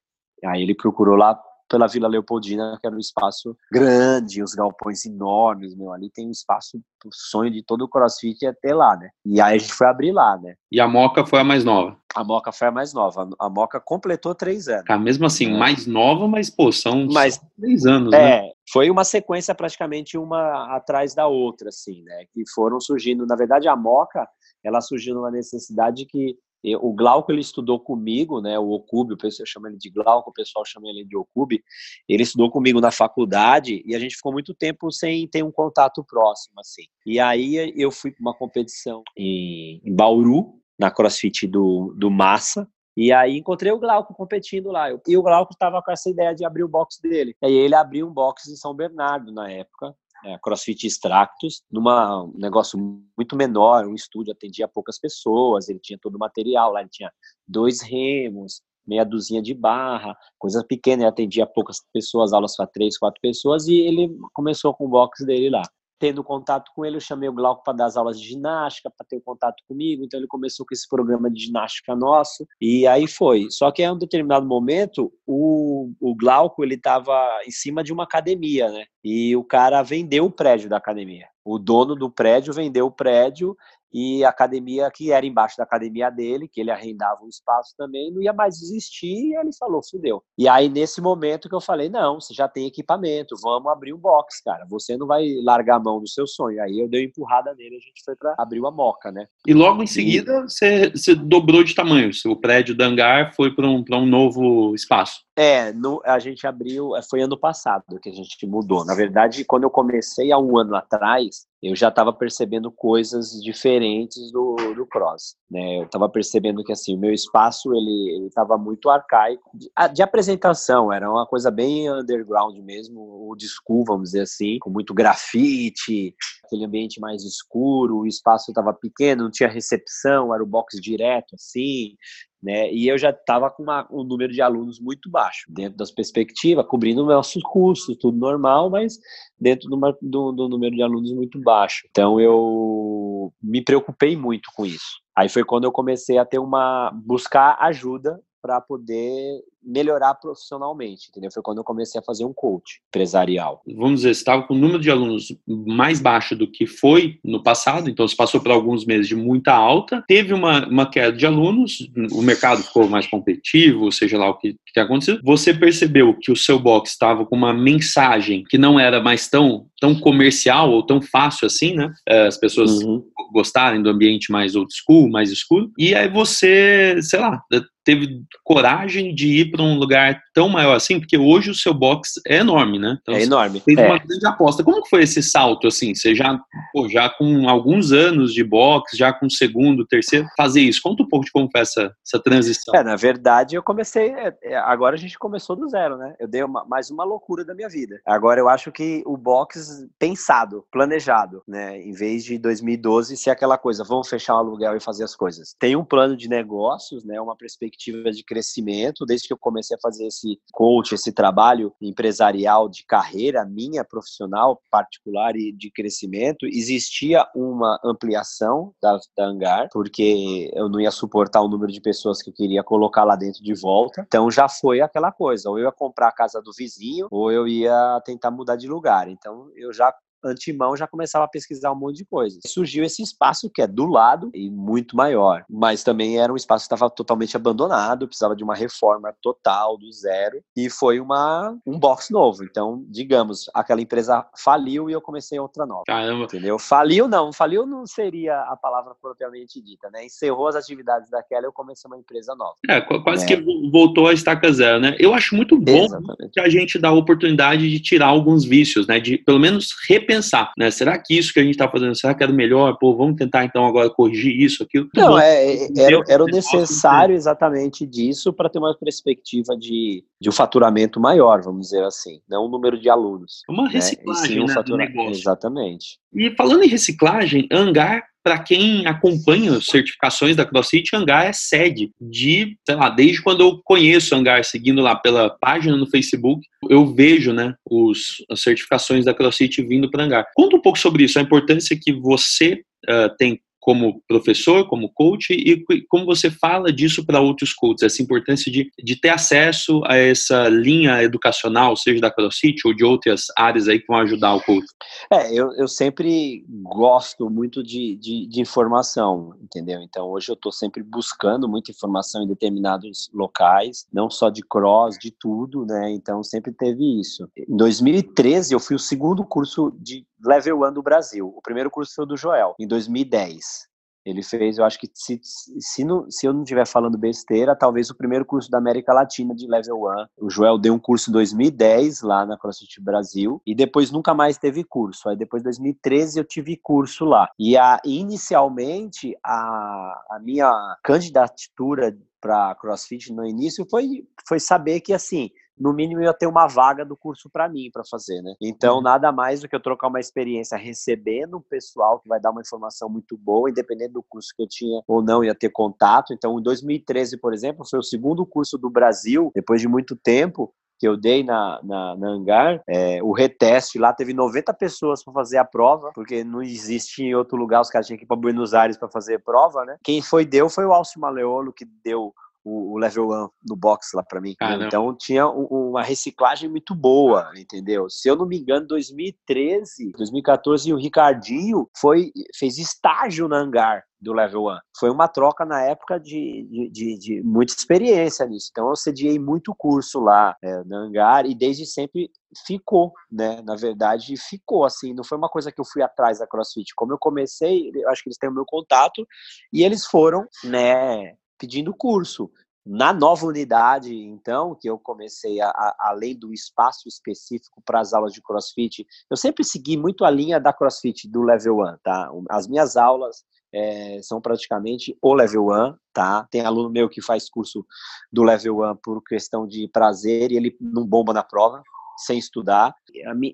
Aí 0.47 0.63
ele 0.63 0.75
procurou 0.75 1.17
lá 1.17 1.39
pela 1.69 1.87
Vila 1.87 2.09
Leopoldina, 2.09 2.79
que 2.81 2.87
era 2.87 2.95
um 2.95 3.01
espaço 3.01 3.57
grande, 3.73 4.43
os 4.43 4.55
galpões 4.55 5.05
enormes, 5.05 5.75
meu, 5.75 5.93
ali 5.93 6.11
tem 6.11 6.29
um 6.29 6.31
espaço, 6.31 6.79
o 7.05 7.09
sonho 7.13 7.51
de 7.51 7.63
todo 7.63 7.83
o 7.83 7.89
crossfit 7.89 8.45
é 8.47 8.53
ter 8.53 8.75
lá, 8.75 8.97
né? 8.97 9.11
E 9.25 9.41
aí 9.41 9.57
a 9.57 9.59
gente 9.59 9.73
foi 9.73 9.87
abrir 9.87 10.13
lá, 10.13 10.37
né? 10.37 10.55
E 10.71 10.81
a 10.81 10.87
Moca 10.87 11.25
foi 11.25 11.41
a 11.41 11.45
mais 11.45 11.65
nova? 11.65 11.97
A 12.15 12.23
Moca 12.23 12.53
foi 12.53 12.69
a 12.69 12.71
mais 12.71 12.93
nova, 12.93 13.29
a 13.39 13.51
Moca 13.51 13.81
completou 13.81 14.35
três 14.35 14.69
anos. 14.69 14.85
Cara, 14.85 15.01
mesmo 15.01 15.27
assim, 15.27 15.47
é. 15.47 15.59
mais 15.59 15.87
nova, 15.87 16.29
mas, 16.29 16.51
pô, 16.51 16.71
são 16.71 17.07
mas, 17.11 17.41
três 17.59 17.87
anos, 17.87 18.13
é, 18.13 18.43
né? 18.43 18.51
Foi 18.71 18.91
uma 18.91 19.05
sequência 19.05 19.55
praticamente 19.55 20.17
uma 20.17 20.75
atrás 20.75 21.15
da 21.15 21.27
outra, 21.27 21.69
assim, 21.69 22.03
né? 22.03 22.25
Que 22.33 22.43
foram 22.55 22.81
surgindo, 22.81 23.27
na 23.27 23.37
verdade, 23.37 23.69
a 23.69 23.77
Moca, 23.77 24.29
ela 24.63 24.81
surgiu 24.81 25.15
numa 25.15 25.31
necessidade 25.31 26.07
que 26.07 26.37
o 26.81 26.95
Glauco 26.95 27.31
ele 27.31 27.43
estudou 27.43 27.79
comigo, 27.79 28.41
né? 28.41 28.59
O 28.59 28.71
Okubi, 28.71 29.13
o 29.13 29.19
pessoal 29.19 29.47
chama 29.47 29.69
ele 29.69 29.77
de 29.77 29.91
Glauco, 29.91 30.31
o 30.31 30.33
pessoal 30.33 30.65
chama 30.65 30.89
ele 30.89 31.05
de 31.05 31.15
Okubi. 31.15 31.63
Ele 32.09 32.23
estudou 32.23 32.51
comigo 32.51 32.81
na 32.81 32.91
faculdade 32.91 33.83
e 33.85 33.95
a 33.95 33.99
gente 33.99 34.17
ficou 34.17 34.33
muito 34.33 34.55
tempo 34.55 34.91
sem 34.91 35.29
ter 35.29 35.45
um 35.45 35.53
contato 35.53 36.03
próximo, 36.03 36.55
assim. 36.59 36.85
E 37.05 37.21
aí 37.21 37.75
eu 37.77 37.91
fui 37.91 38.11
para 38.11 38.23
uma 38.23 38.35
competição 38.35 39.03
em, 39.15 39.83
em 39.85 39.95
Bauru, 39.95 40.55
na 40.79 40.91
CrossFit 40.91 41.47
do, 41.47 41.95
do 41.99 42.11
Massa, 42.11 42.67
e 42.97 43.13
aí 43.13 43.39
encontrei 43.39 43.73
o 43.73 43.79
Glauco 43.79 44.15
competindo 44.15 44.71
lá. 44.71 44.89
E 45.07 45.17
o 45.17 45.23
Glauco 45.23 45.53
estava 45.53 45.83
com 45.83 45.91
essa 45.91 46.09
ideia 46.09 46.35
de 46.35 46.45
abrir 46.45 46.65
o 46.65 46.69
box 46.69 47.01
dele. 47.01 47.35
E 47.43 47.47
aí 47.47 47.53
ele 47.53 47.75
abriu 47.75 48.07
um 48.07 48.13
box 48.13 48.49
em 48.49 48.57
São 48.57 48.75
Bernardo 48.75 49.33
na 49.33 49.51
época 49.51 49.95
é, 50.25 50.39
CrossFit 50.39 50.87
Extractus, 50.87 51.63
numa 51.71 52.25
um 52.25 52.33
negócio 52.37 52.79
muito 53.17 53.37
menor, 53.37 53.87
um 53.87 53.95
estúdio 53.95 54.33
atendia 54.33 54.67
poucas 54.67 54.99
pessoas, 54.99 55.69
ele 55.69 55.79
tinha 55.79 55.99
todo 56.01 56.15
o 56.17 56.19
material 56.19 56.73
lá, 56.73 56.81
ele 56.81 56.89
tinha 56.91 57.13
dois 57.47 57.83
remos, 57.83 58.63
meia 58.87 59.05
dúzia 59.05 59.43
de 59.43 59.53
barra, 59.53 60.17
coisas 60.39 60.63
pequenas, 60.65 61.01
ele 61.01 61.09
atendia 61.09 61.47
poucas 61.47 61.79
pessoas, 61.93 62.33
aulas 62.33 62.57
para 62.57 62.67
três, 62.67 62.97
quatro 62.97 63.21
pessoas, 63.21 63.69
e 63.69 63.79
ele 63.79 64.17
começou 64.33 64.75
com 64.75 64.87
o 64.87 64.89
box 64.89 65.25
dele 65.25 65.51
lá 65.51 65.63
tendo 66.05 66.23
contato 66.23 66.71
com 66.77 66.85
ele, 66.85 66.97
eu 66.97 67.01
chamei 67.01 67.31
o 67.31 67.33
Glauco 67.33 67.65
para 67.65 67.73
dar 67.73 67.87
as 67.87 67.97
aulas 67.97 68.21
de 68.21 68.29
ginástica, 68.29 68.93
para 68.95 69.07
ter 69.09 69.23
contato 69.23 69.63
comigo. 69.67 70.05
Então 70.05 70.21
ele 70.21 70.27
começou 70.27 70.67
com 70.67 70.75
esse 70.75 70.87
programa 70.87 71.31
de 71.31 71.45
ginástica 71.45 71.97
nosso 71.97 72.47
e 72.61 72.87
aí 72.87 73.07
foi. 73.07 73.47
Só 73.49 73.71
que 73.71 73.83
em 73.83 73.91
um 73.91 73.97
determinado 73.97 74.47
momento, 74.47 75.11
o, 75.27 75.91
o 75.99 76.15
Glauco 76.15 76.63
ele 76.63 76.75
estava 76.75 77.41
em 77.47 77.51
cima 77.51 77.83
de 77.83 77.91
uma 77.91 78.05
academia, 78.05 78.71
né? 78.71 78.85
E 79.03 79.35
o 79.35 79.43
cara 79.43 79.83
vendeu 79.83 80.27
o 80.27 80.31
prédio 80.31 80.69
da 80.69 80.77
academia. 80.77 81.27
O 81.45 81.59
dono 81.59 81.95
do 81.95 82.11
prédio 82.11 82.55
vendeu 82.55 82.87
o 82.87 82.91
prédio 82.91 83.57
e 83.95 84.25
a 84.25 84.29
academia 84.29 84.91
que 84.93 85.13
era 85.13 85.25
embaixo 85.25 85.57
da 85.57 85.63
academia 85.63 86.11
dele, 86.11 86.49
que 86.53 86.61
ele 86.61 86.73
arrendava 86.73 87.23
um 87.23 87.29
espaço 87.29 87.75
também, 87.79 88.13
não 88.13 88.21
ia 88.21 88.33
mais 88.33 88.61
existir, 88.61 89.07
e 89.07 89.37
ele 89.37 89.51
falou, 89.57 89.81
fudeu. 89.89 90.21
E 90.37 90.49
aí, 90.49 90.69
nesse 90.69 91.01
momento 91.01 91.49
que 91.49 91.55
eu 91.55 91.61
falei, 91.61 91.89
não, 91.89 92.21
você 92.21 92.35
já 92.35 92.49
tem 92.49 92.67
equipamento, 92.67 93.37
vamos 93.41 93.71
abrir 93.71 93.93
um 93.93 93.99
box, 93.99 94.43
cara, 94.43 94.67
você 94.69 94.97
não 94.97 95.07
vai 95.07 95.25
largar 95.45 95.77
a 95.77 95.81
mão 95.81 96.01
do 96.01 96.09
seu 96.09 96.27
sonho. 96.27 96.61
Aí 96.61 96.81
eu 96.81 96.89
dei 96.89 97.03
uma 97.03 97.07
empurrada 97.07 97.55
nele, 97.55 97.77
a 97.77 97.81
gente 97.81 98.03
foi 98.05 98.17
para 98.17 98.35
abrir 98.37 98.59
uma 98.59 98.73
moca, 98.73 99.13
né? 99.13 99.29
E 99.47 99.55
logo 99.55 99.81
em 99.81 99.87
seguida, 99.87 100.43
você, 100.43 100.91
você 100.91 101.15
dobrou 101.15 101.63
de 101.63 101.75
tamanho, 101.75 102.11
o 102.27 102.37
prédio 102.37 102.75
do 102.75 102.83
hangar 102.83 103.33
foi 103.33 103.55
para 103.55 103.69
um, 103.69 103.85
um 103.93 104.07
novo 104.07 104.75
espaço. 104.75 105.21
É, 105.37 105.73
no, 105.73 106.01
a 106.05 106.19
gente 106.21 106.47
abriu, 106.47 106.91
foi 107.11 107.21
ano 107.21 107.37
passado 107.37 107.99
que 108.01 108.09
a 108.09 108.15
gente 108.15 108.47
mudou. 108.47 108.85
Na 108.85 108.95
verdade, 108.95 109.45
quando 109.45 109.65
eu 109.65 109.71
comecei 109.71 110.31
há 110.31 110.39
um 110.39 110.57
ano 110.57 110.77
atrás, 110.77 111.47
eu 111.65 111.75
já 111.75 111.89
estava 111.89 112.13
percebendo 112.13 112.71
coisas 112.71 113.31
diferentes 113.43 114.31
do, 114.31 114.55
do 114.77 114.87
cross, 114.87 115.35
né? 115.51 115.79
Eu 115.79 115.85
estava 115.85 116.11
percebendo 116.11 116.63
que 116.63 116.73
assim 116.73 116.95
o 116.95 117.01
meu 117.01 117.11
espaço 117.13 117.73
ele 117.73 118.27
estava 118.27 118.59
muito 118.59 118.91
arcaico 118.91 119.51
de, 119.55 119.71
de, 119.95 120.03
apresentação, 120.03 120.93
era 120.93 121.11
uma 121.11 121.27
coisa 121.27 121.51
bem 121.51 121.91
underground 121.91 122.55
mesmo, 122.59 123.01
o 123.01 123.35
school, 123.41 123.83
vamos 123.87 124.11
dizer 124.11 124.21
assim, 124.21 124.59
com 124.59 124.69
muito 124.69 124.93
grafite, 124.93 126.15
aquele 126.45 126.67
ambiente 126.67 127.01
mais 127.01 127.25
escuro, 127.25 128.01
o 128.01 128.07
espaço 128.07 128.51
estava 128.51 128.75
pequeno, 128.75 129.25
não 129.25 129.31
tinha 129.31 129.49
recepção, 129.49 130.35
era 130.35 130.43
o 130.43 130.47
box 130.47 130.79
direto 130.79 131.35
assim, 131.35 131.97
né? 132.45 132.71
E 132.71 132.87
eu 132.87 132.99
já 132.99 133.09
estava 133.09 133.51
com 133.51 133.63
uma, 133.63 133.89
um 133.91 134.05
número 134.05 134.31
de 134.31 134.43
alunos 134.43 134.79
muito 134.79 135.11
baixo, 135.11 135.47
dentro 135.49 135.79
das 135.79 135.91
perspectivas, 135.91 136.67
cobrindo 136.67 137.07
nossos 137.07 137.43
custos, 137.43 137.97
tudo 137.97 138.19
normal, 138.19 138.69
mas 138.69 138.99
dentro 139.41 139.67
do, 139.71 139.99
do, 140.03 140.33
do 140.33 140.49
número 140.51 140.77
de 140.77 140.83
alunos 140.83 141.11
muito 141.15 141.41
baixo. 141.41 141.54
Então 141.91 142.21
eu 142.21 143.33
me 143.43 143.63
preocupei 143.63 144.17
muito 144.17 144.51
com 144.55 144.67
isso. 144.67 145.01
Aí 145.17 145.29
foi 145.29 145.45
quando 145.45 145.65
eu 145.65 145.73
comecei 145.73 146.19
a 146.19 146.25
ter 146.25 146.39
uma 146.39 146.91
buscar 147.05 147.57
ajuda 147.61 148.21
para 148.45 148.61
poder 148.61 149.41
melhorar 149.65 150.15
profissionalmente, 150.17 151.09
entendeu? 151.09 151.31
Foi 151.33 151.43
quando 151.43 151.57
eu 151.57 151.65
comecei 151.65 151.99
a 151.99 152.05
fazer 152.05 152.27
um 152.27 152.33
coach 152.35 152.83
empresarial. 152.89 153.63
Vamos 153.67 154.01
dizer, 154.01 154.15
você 154.15 154.21
estava 154.21 154.43
com 154.43 154.53
o 154.53 154.59
número 154.59 154.79
de 154.79 154.91
alunos 154.91 155.35
mais 155.47 155.99
baixo 155.99 156.37
do 156.37 156.47
que 156.47 156.67
foi 156.67 157.19
no 157.25 157.43
passado, 157.43 157.89
então 157.89 158.07
você 158.07 158.15
passou 158.15 158.43
por 158.43 158.53
alguns 158.53 158.85
meses 158.85 159.09
de 159.09 159.17
muita 159.17 159.55
alta, 159.55 160.05
teve 160.07 160.35
uma, 160.35 160.69
uma 160.69 160.91
queda 160.91 161.17
de 161.17 161.25
alunos, 161.25 161.91
o 162.13 162.21
mercado 162.21 162.63
ficou 162.63 162.87
mais 162.87 163.07
competitivo, 163.07 163.91
seja 163.91 164.19
lá 164.19 164.29
o 164.29 164.37
que, 164.37 164.55
que 164.67 164.79
aconteceu, 164.79 165.19
você 165.25 165.55
percebeu 165.55 166.15
que 166.21 166.31
o 166.31 166.37
seu 166.37 166.59
box 166.59 166.91
estava 166.91 167.25
com 167.25 167.35
uma 167.35 167.55
mensagem 167.55 168.45
que 168.45 168.59
não 168.59 168.79
era 168.79 169.03
mais 169.03 169.27
tão, 169.31 169.67
tão 169.81 169.99
comercial 169.99 170.71
ou 170.71 170.85
tão 170.85 171.01
fácil 171.01 171.47
assim, 171.47 171.75
né? 171.75 171.91
É, 172.07 172.27
as 172.27 172.37
pessoas 172.37 172.83
uhum. 172.83 173.03
Gostarem 173.33 173.83
do 173.83 173.91
ambiente 173.91 174.31
mais 174.31 174.55
old 174.55 174.73
school, 174.75 175.11
mais 175.11 175.31
escuro, 175.31 175.71
e 175.79 175.95
aí 175.95 176.09
você, 176.09 176.99
sei 177.03 177.21
lá, 177.21 177.41
teve 177.85 178.23
coragem 178.43 179.15
de 179.15 179.41
ir 179.41 179.51
para 179.51 179.63
um 179.63 179.77
lugar 179.77 180.21
tão 180.33 180.49
maior 180.49 180.75
assim? 180.75 180.99
Porque 180.99 181.17
hoje 181.17 181.51
o 181.51 181.55
seu 181.55 181.75
box 181.75 182.15
é 182.27 182.39
enorme, 182.39 182.79
né? 182.79 182.99
Então, 183.03 183.15
é 183.15 183.23
enorme. 183.23 183.61
Fez 183.61 183.79
é. 183.79 183.87
uma 183.87 183.99
grande 183.99 184.27
aposta. 184.27 184.65
Como 184.65 184.83
que 184.83 184.89
foi 184.89 185.03
esse 185.03 185.23
salto, 185.23 185.69
assim? 185.69 185.95
Você 185.95 186.15
já, 186.15 186.39
pô, 186.73 186.89
já 186.89 187.09
com 187.11 187.49
alguns 187.49 187.93
anos 187.93 188.33
de 188.33 188.43
box, 188.43 188.97
já 188.97 189.13
com 189.13 189.29
segundo, 189.29 189.87
terceiro, 189.87 190.27
fazer 190.37 190.63
isso. 190.63 190.81
Conta 190.83 191.03
um 191.03 191.09
pouco 191.09 191.27
de 191.27 191.31
como 191.31 191.49
foi 191.53 191.61
essa, 191.61 191.95
essa 192.05 192.21
transição. 192.23 192.75
É, 192.75 192.83
na 192.83 192.97
verdade, 192.97 193.55
eu 193.55 193.63
comecei... 193.63 194.09
É, 194.15 194.35
é, 194.43 194.57
agora 194.57 194.97
a 194.97 194.99
gente 194.99 195.19
começou 195.19 195.55
do 195.55 195.69
zero, 195.69 195.99
né? 195.99 196.15
Eu 196.19 196.27
dei 196.27 196.43
uma, 196.43 196.65
mais 196.65 196.91
uma 196.91 197.05
loucura 197.05 197.45
da 197.45 197.55
minha 197.55 197.69
vida. 197.69 198.01
Agora 198.07 198.41
eu 198.41 198.49
acho 198.49 198.73
que 198.73 199.03
o 199.07 199.17
box 199.17 199.87
pensado, 199.99 200.65
planejado, 200.73 201.43
né? 201.47 201.81
Em 201.81 201.93
vez 201.93 202.25
de 202.25 202.39
2012 202.39 203.14
ser 203.17 203.31
aquela 203.31 203.59
coisa, 203.59 203.85
vamos 203.85 204.09
fechar 204.09 204.35
o 204.35 204.39
aluguel 204.39 204.77
e 204.77 204.81
fazer 204.81 205.05
as 205.05 205.17
coisas. 205.17 205.55
Tem 205.59 205.77
um 205.77 205.85
plano 205.85 206.17
de 206.17 206.29
negócios, 206.29 207.05
né? 207.05 207.21
Uma 207.21 207.37
perspectiva 207.37 207.55
perspectiva 207.75 208.11
de 208.11 208.25
crescimento, 208.25 209.07
desde 209.07 209.29
que 209.29 209.33
eu 209.33 209.39
comecei 209.39 209.77
a 209.77 209.81
fazer 209.81 210.07
esse 210.07 210.39
coach, 210.53 210.95
esse 210.95 211.13
trabalho 211.13 211.73
empresarial 211.81 212.69
de 212.69 212.85
carreira 212.85 213.45
minha, 213.45 213.85
profissional, 213.85 214.61
particular 214.71 215.37
e 215.37 215.53
de 215.53 215.71
crescimento, 215.71 216.47
existia 216.47 217.27
uma 217.35 217.79
ampliação 217.85 218.75
da, 218.83 218.99
da 219.17 219.27
Hangar, 219.27 219.69
porque 219.73 220.51
eu 220.55 220.69
não 220.69 220.81
ia 220.81 220.91
suportar 220.91 221.41
o 221.43 221.49
número 221.49 221.73
de 221.73 221.81
pessoas 221.81 222.23
que 222.23 222.31
eu 222.31 222.35
queria 222.35 222.63
colocar 222.63 223.05
lá 223.05 223.17
dentro 223.17 223.43
de 223.43 223.55
volta. 223.55 224.05
Então 224.07 224.31
já 224.31 224.49
foi 224.49 224.81
aquela 224.81 225.13
coisa, 225.13 225.51
ou 225.51 225.59
eu 225.59 225.67
ia 225.67 225.73
comprar 225.73 226.09
a 226.09 226.13
casa 226.13 226.41
do 226.43 226.53
vizinho, 226.57 227.09
ou 227.11 227.31
eu 227.31 227.47
ia 227.47 228.01
tentar 228.05 228.31
mudar 228.31 228.57
de 228.57 228.69
lugar. 228.69 229.09
Então 229.09 229.49
eu 229.57 229.73
já 229.73 229.93
antemão 230.25 230.77
já 230.77 230.87
começava 230.87 231.25
a 231.25 231.29
pesquisar 231.29 231.73
um 231.73 231.77
monte 231.77 231.99
de 231.99 232.05
coisa. 232.05 232.39
Surgiu 232.47 232.85
esse 232.85 233.03
espaço 233.03 233.51
que 233.53 233.63
é 233.63 233.67
do 233.67 233.87
lado 233.87 234.31
e 234.35 234.51
muito 234.51 234.97
maior, 234.97 235.45
mas 235.49 235.83
também 235.83 236.19
era 236.19 236.33
um 236.33 236.37
espaço 236.37 236.69
que 236.69 236.75
estava 236.75 236.91
totalmente 236.91 237.37
abandonado, 237.37 238.07
precisava 238.07 238.35
de 238.35 238.43
uma 238.43 238.55
reforma 238.55 239.15
total, 239.23 239.77
do 239.77 239.91
zero, 239.93 240.43
e 240.57 240.69
foi 240.71 241.01
uma, 241.01 241.57
um 241.67 241.79
box 241.79 242.11
novo. 242.11 242.45
Então, 242.45 242.85
digamos, 242.89 243.51
aquela 243.55 243.81
empresa 243.81 244.27
faliu 244.37 244.89
e 244.89 244.93
eu 244.93 245.01
comecei 245.01 245.39
outra 245.39 245.67
nova. 245.67 245.85
Caramba. 245.87 246.25
Entendeu? 246.25 246.59
Faliu 246.59 247.09
não, 247.09 247.33
faliu 247.33 247.67
não 247.67 247.87
seria 247.87 248.41
a 248.43 248.57
palavra 248.57 248.95
propriamente 249.01 249.61
dita, 249.61 249.91
né? 249.91 250.07
Encerrou 250.07 250.49
as 250.49 250.57
atividades 250.57 251.11
daquela 251.11 251.45
e 251.45 251.47
eu 251.47 251.53
comecei 251.53 251.89
uma 251.89 251.99
empresa 251.99 252.35
nova. 252.35 252.55
É, 252.69 252.81
quase 252.81 253.25
é. 253.25 253.27
que 253.27 253.71
voltou 253.71 254.09
a 254.09 254.13
estaca 254.13 254.51
zero, 254.53 254.81
né? 254.81 254.97
Eu 254.99 255.15
acho 255.15 255.35
muito 255.35 255.59
bom 255.59 255.85
Exatamente. 255.85 256.31
que 256.33 256.41
a 256.41 256.49
gente 256.49 256.79
dá 256.79 256.89
a 256.89 256.95
oportunidade 256.95 257.69
de 257.69 257.81
tirar 257.81 258.07
alguns 258.07 258.45
vícios, 258.45 258.87
né? 258.87 258.99
De 258.99 259.19
pelo 259.19 259.39
menos 259.39 259.75
repensar 259.89 260.14
pensar, 260.17 260.53
né? 260.57 260.71
Será 260.71 260.99
que 260.99 261.17
isso 261.17 261.33
que 261.33 261.41
a 261.41 261.43
gente 261.43 261.53
está 261.53 261.69
fazendo, 261.69 261.95
será 261.95 262.15
que 262.15 262.23
era 262.23 262.33
melhor? 262.33 262.77
Pô, 262.79 262.97
vamos 262.97 263.17
tentar 263.17 263.45
então 263.45 263.67
agora 263.67 263.91
corrigir 263.91 264.41
isso, 264.41 264.63
aquilo. 264.63 264.89
Não, 264.95 265.19
é, 265.19 265.69
era, 265.77 266.03
era 266.09 266.23
o 266.23 266.27
necessário 266.27 267.15
exatamente 267.15 267.87
disso 267.87 268.33
para 268.33 268.49
ter 268.49 268.59
uma 268.59 268.77
perspectiva 268.77 269.57
de, 269.57 270.05
de 270.25 270.31
um 270.31 270.33
faturamento 270.33 270.99
maior, 270.99 271.43
vamos 271.43 271.67
dizer 271.67 271.85
assim, 271.85 272.19
não 272.27 272.47
o 272.47 272.49
número 272.49 272.81
de 272.81 272.89
alunos. 272.89 273.43
Uma 273.47 273.65
né? 273.65 273.73
reciclagem 273.75 274.39
né? 274.39 274.45
um 274.45 274.49
fatura... 274.49 274.87
negócio. 274.87 275.21
Exatamente. 275.21 275.99
E 276.15 276.31
falando 276.31 276.65
em 276.65 276.69
reciclagem, 276.69 277.47
Angar 277.53 278.03
para 278.25 278.39
quem 278.39 278.87
acompanha 278.87 279.53
as 279.53 279.67
certificações 279.67 280.35
da 280.35 280.47
CrossFit, 280.47 280.97
Hangar 280.97 281.27
é 281.27 281.33
sede 281.35 281.91
de, 282.01 282.57
sei 282.67 282.75
lá, 282.75 282.89
desde 282.89 283.23
quando 283.23 283.43
eu 283.43 283.61
conheço 283.63 284.15
Hangar, 284.15 284.43
seguindo 284.47 284.81
lá 284.81 284.97
pela 284.97 285.29
página 285.29 285.77
no 285.77 285.87
Facebook, 285.87 286.41
eu 286.71 286.87
vejo, 286.87 287.35
né, 287.35 287.55
os, 287.71 288.25
as 288.31 288.41
certificações 288.41 289.05
da 289.05 289.13
CrossFit 289.13 289.63
vindo 289.63 289.91
para 289.91 290.05
Hangar. 290.05 290.27
Conta 290.35 290.57
um 290.57 290.63
pouco 290.63 290.79
sobre 290.79 291.05
isso, 291.05 291.19
a 291.19 291.23
importância 291.23 291.79
que 291.79 291.93
você 291.93 292.63
uh, 292.89 293.15
tem 293.19 293.39
como 293.65 294.03
professor, 294.07 294.69
como 294.69 294.93
coach, 294.93 295.33
e 295.33 295.65
como 295.89 296.05
você 296.05 296.31
fala 296.31 296.71
disso 296.71 297.03
para 297.07 297.19
outros 297.19 297.55
coaches, 297.55 297.83
essa 297.83 298.03
importância 298.03 298.53
de, 298.53 298.71
de 298.79 299.01
ter 299.01 299.09
acesso 299.09 299.81
a 299.87 299.97
essa 299.97 300.51
linha 300.51 301.03
educacional, 301.03 301.75
seja 301.75 301.99
da 301.99 302.11
CrossFit 302.11 302.61
ou 302.67 302.75
de 302.75 302.85
outras 302.85 303.25
áreas 303.35 303.67
aí 303.67 303.81
que 303.81 303.87
vão 303.87 303.97
ajudar 304.01 304.35
o 304.35 304.43
coach? 304.43 304.67
É, 305.11 305.33
eu, 305.33 305.51
eu 305.55 305.67
sempre 305.67 306.45
gosto 306.63 307.31
muito 307.31 307.63
de, 307.63 307.97
de, 307.97 308.27
de 308.27 308.39
informação, 308.39 309.35
entendeu? 309.43 309.81
Então, 309.81 310.11
hoje 310.11 310.31
eu 310.31 310.35
estou 310.35 310.53
sempre 310.53 310.83
buscando 310.83 311.49
muita 311.49 311.71
informação 311.71 312.23
em 312.23 312.29
determinados 312.29 313.09
locais, 313.15 313.87
não 313.91 314.11
só 314.11 314.29
de 314.29 314.43
cross, 314.43 314.99
de 314.99 315.11
tudo, 315.11 315.65
né? 315.65 315.91
Então, 315.91 316.23
sempre 316.23 316.53
teve 316.53 317.01
isso. 317.01 317.27
Em 317.35 317.57
2013, 317.57 318.53
eu 318.53 318.61
fui 318.61 318.77
o 318.77 318.79
segundo 318.79 319.25
curso 319.25 319.73
de 319.81 320.05
Level 320.25 320.63
1 320.65 320.73
do 320.73 320.83
Brasil. 320.83 321.33
O 321.37 321.43
primeiro 321.43 321.71
curso 321.71 321.95
foi 321.95 322.07
do 322.07 322.17
Joel, 322.17 322.55
em 322.59 322.67
2010. 322.67 323.69
Ele 324.05 324.23
fez, 324.23 324.59
eu 324.59 324.65
acho 324.65 324.79
que 324.79 324.89
se, 324.93 325.19
se, 325.23 325.83
se 326.11 326.27
eu 326.27 326.33
não 326.33 326.43
estiver 326.43 326.67
falando 326.67 326.99
besteira, 326.99 327.57
talvez 327.57 327.89
o 327.89 327.97
primeiro 327.97 328.25
curso 328.25 328.51
da 328.51 328.59
América 328.59 328.93
Latina 328.93 329.35
de 329.35 329.47
Level 329.47 329.85
1. 330.19 330.27
O 330.27 330.31
Joel 330.31 330.59
deu 330.59 330.75
um 330.75 330.79
curso 330.79 331.09
em 331.09 331.13
2010 331.15 332.03
lá 332.03 332.27
na 332.27 332.37
CrossFit 332.37 332.83
Brasil 332.83 333.41
e 333.47 333.55
depois 333.55 333.91
nunca 333.91 334.13
mais 334.13 334.37
teve 334.37 334.63
curso. 334.63 335.09
Aí 335.09 335.17
depois 335.17 335.43
de 335.43 335.45
2013 335.45 336.19
eu 336.19 336.25
tive 336.25 336.57
curso 336.63 337.07
lá. 337.07 337.31
E 337.39 337.57
a, 337.57 337.81
inicialmente 337.83 339.17
a, 339.25 340.05
a 340.11 340.19
minha 340.21 340.53
candidatura 340.83 341.97
para 342.21 342.55
CrossFit 342.57 343.11
no 343.11 343.25
início 343.27 343.67
foi, 343.71 344.07
foi 344.29 344.39
saber 344.39 344.81
que 344.81 344.93
assim 344.93 345.31
no 345.59 345.73
mínimo 345.73 346.03
ia 346.03 346.13
ter 346.13 346.27
uma 346.27 346.47
vaga 346.47 346.85
do 346.85 346.97
curso 346.97 347.31
para 347.31 347.49
mim 347.49 347.71
para 347.73 347.85
fazer, 347.85 348.21
né? 348.23 348.35
Então, 348.41 348.77
uhum. 348.77 348.83
nada 348.83 349.13
mais 349.13 349.41
do 349.41 349.49
que 349.49 349.55
eu 349.55 349.61
trocar 349.61 349.89
uma 349.89 350.01
experiência 350.01 350.59
recebendo 350.59 351.37
um 351.37 351.43
pessoal 351.43 352.01
que 352.01 352.09
vai 352.09 352.21
dar 352.21 352.31
uma 352.31 352.41
informação 352.41 352.89
muito 352.89 353.17
boa, 353.17 353.51
independente 353.51 353.93
do 353.93 354.03
curso 354.03 354.31
que 354.37 354.43
eu 354.43 354.49
tinha 354.49 354.83
ou 354.87 355.03
não, 355.03 355.25
ia 355.25 355.35
ter 355.35 355.51
contato. 355.51 356.13
Então, 356.13 356.39
em 356.39 356.43
2013, 356.43 357.19
por 357.19 357.33
exemplo, 357.33 357.67
foi 357.69 357.79
o 357.79 357.83
segundo 357.83 358.27
curso 358.27 358.59
do 358.59 358.69
Brasil, 358.69 359.31
depois 359.35 359.61
de 359.61 359.69
muito 359.69 359.97
tempo, 359.97 360.53
que 360.79 360.89
eu 360.89 360.97
dei 360.97 361.23
na, 361.23 361.61
na, 361.63 361.97
na 361.97 362.09
Hangar, 362.09 362.63
é, 362.69 363.03
o 363.03 363.13
reteste 363.13 363.79
lá 363.79 363.93
teve 363.93 364.13
90 364.13 364.53
pessoas 364.55 365.05
para 365.05 365.13
fazer 365.13 365.39
a 365.39 365.45
prova, 365.45 365.93
porque 365.95 366.25
não 366.25 366.43
existia 366.43 367.07
em 367.07 367.15
outro 367.15 367.37
lugar, 367.37 367.61
os 367.61 367.71
caras 367.71 367.87
tinham 367.87 367.97
que 367.97 368.05
ir 368.05 368.07
para 368.07 368.17
Buenos 368.17 368.55
Aires 368.55 368.77
para 368.77 368.89
fazer 368.89 369.21
prova, 369.21 369.65
né? 369.65 369.77
Quem 369.85 370.03
foi 370.03 370.25
deu 370.25 370.51
foi 370.51 370.65
o 370.65 370.73
Alcio 370.73 371.01
Maleolo, 371.01 371.53
que 371.53 371.65
deu 371.85 372.13
o, 372.45 372.75
o 372.75 372.79
level 372.79 373.11
1 373.11 373.29
no 373.49 373.57
box 373.57 373.91
lá 373.95 374.03
para 374.03 374.21
mim. 374.21 374.35
Caramba. 374.39 374.67
Então 374.67 374.95
tinha 374.97 375.27
um, 375.27 375.71
uma 375.71 375.83
reciclagem 375.83 376.49
muito 376.49 376.75
boa, 376.75 377.31
entendeu? 377.37 377.89
Se 377.89 378.09
eu 378.09 378.17
não 378.17 378.27
me 378.27 378.39
engano, 378.39 378.67
2013, 378.67 379.93
2014, 379.97 380.73
o 380.73 380.77
Ricardinho 380.77 381.69
foi, 381.77 382.13
fez 382.39 382.59
estágio 382.59 383.29
na 383.29 383.39
Hangar 383.39 383.83
do 384.01 384.13
Level 384.13 384.47
1. 384.47 384.59
Foi 384.79 384.91
uma 384.91 385.09
troca 385.09 385.45
na 385.47 385.63
época 385.63 385.99
de, 385.99 386.47
de, 386.51 386.71
de, 386.71 386.99
de 386.99 387.23
muita 387.23 387.55
experiência 387.55 388.27
nisso. 388.27 388.49
Então 388.51 388.69
eu 388.69 388.77
sediei 388.77 389.19
muito 389.19 389.55
curso 389.57 389.99
lá 389.99 390.37
é, 390.43 390.63
na 390.65 390.79
Hangar 390.81 391.27
e 391.27 391.35
desde 391.35 391.65
sempre 391.65 392.11
ficou, 392.47 392.93
né? 393.11 393.41
Na 393.43 393.57
verdade, 393.57 394.15
ficou 394.17 394.65
assim. 394.65 394.93
Não 394.93 395.05
foi 395.05 395.17
uma 395.17 395.29
coisa 395.29 395.51
que 395.51 395.61
eu 395.61 395.65
fui 395.65 395.83
atrás 395.83 396.19
da 396.19 396.27
CrossFit. 396.27 396.75
Como 396.77 396.93
eu 396.93 396.99
comecei, 396.99 397.71
eu 397.75 397.89
acho 397.89 398.03
que 398.03 398.09
eles 398.11 398.19
têm 398.19 398.29
o 398.29 398.35
meu 398.35 398.45
contato 398.45 399.07
e 399.53 399.63
eles 399.63 399.87
foram, 399.87 400.27
né? 400.45 401.15
Pedindo 401.45 401.75
curso. 401.75 402.31
Na 402.67 402.95
nova 402.95 403.27
unidade, 403.27 403.95
então, 403.95 404.55
que 404.55 404.67
eu 404.67 404.79
comecei, 404.79 405.39
a, 405.39 405.51
a, 405.51 405.77
além 405.91 406.19
do 406.19 406.33
espaço 406.33 406.89
específico 406.89 407.63
para 407.63 407.79
as 407.79 407.93
aulas 407.93 408.15
de 408.15 408.23
crossfit, 408.23 408.87
eu 409.11 409.19
sempre 409.19 409.45
segui 409.45 409.77
muito 409.77 410.03
a 410.03 410.11
linha 410.11 410.41
da 410.41 410.51
crossfit 410.51 411.07
do 411.07 411.21
level 411.21 411.59
1, 411.59 411.77
tá? 411.83 412.11
As 412.31 412.49
minhas 412.49 412.79
aulas 412.79 413.23
é, 413.53 414.01
são 414.01 414.19
praticamente 414.19 414.97
o 415.03 415.13
level 415.13 415.49
1, 415.49 415.75
tá? 415.93 416.27
Tem 416.31 416.41
aluno 416.41 416.71
meu 416.71 416.89
que 416.89 417.03
faz 417.03 417.29
curso 417.29 417.67
do 418.11 418.23
level 418.23 418.63
1 418.63 418.77
por 418.77 419.03
questão 419.05 419.47
de 419.47 419.69
prazer 419.69 420.33
e 420.33 420.37
ele 420.39 420.57
não 420.59 420.87
bomba 420.87 421.13
na 421.13 421.23
prova, 421.23 421.63
sem 421.97 422.19
estudar. 422.19 422.75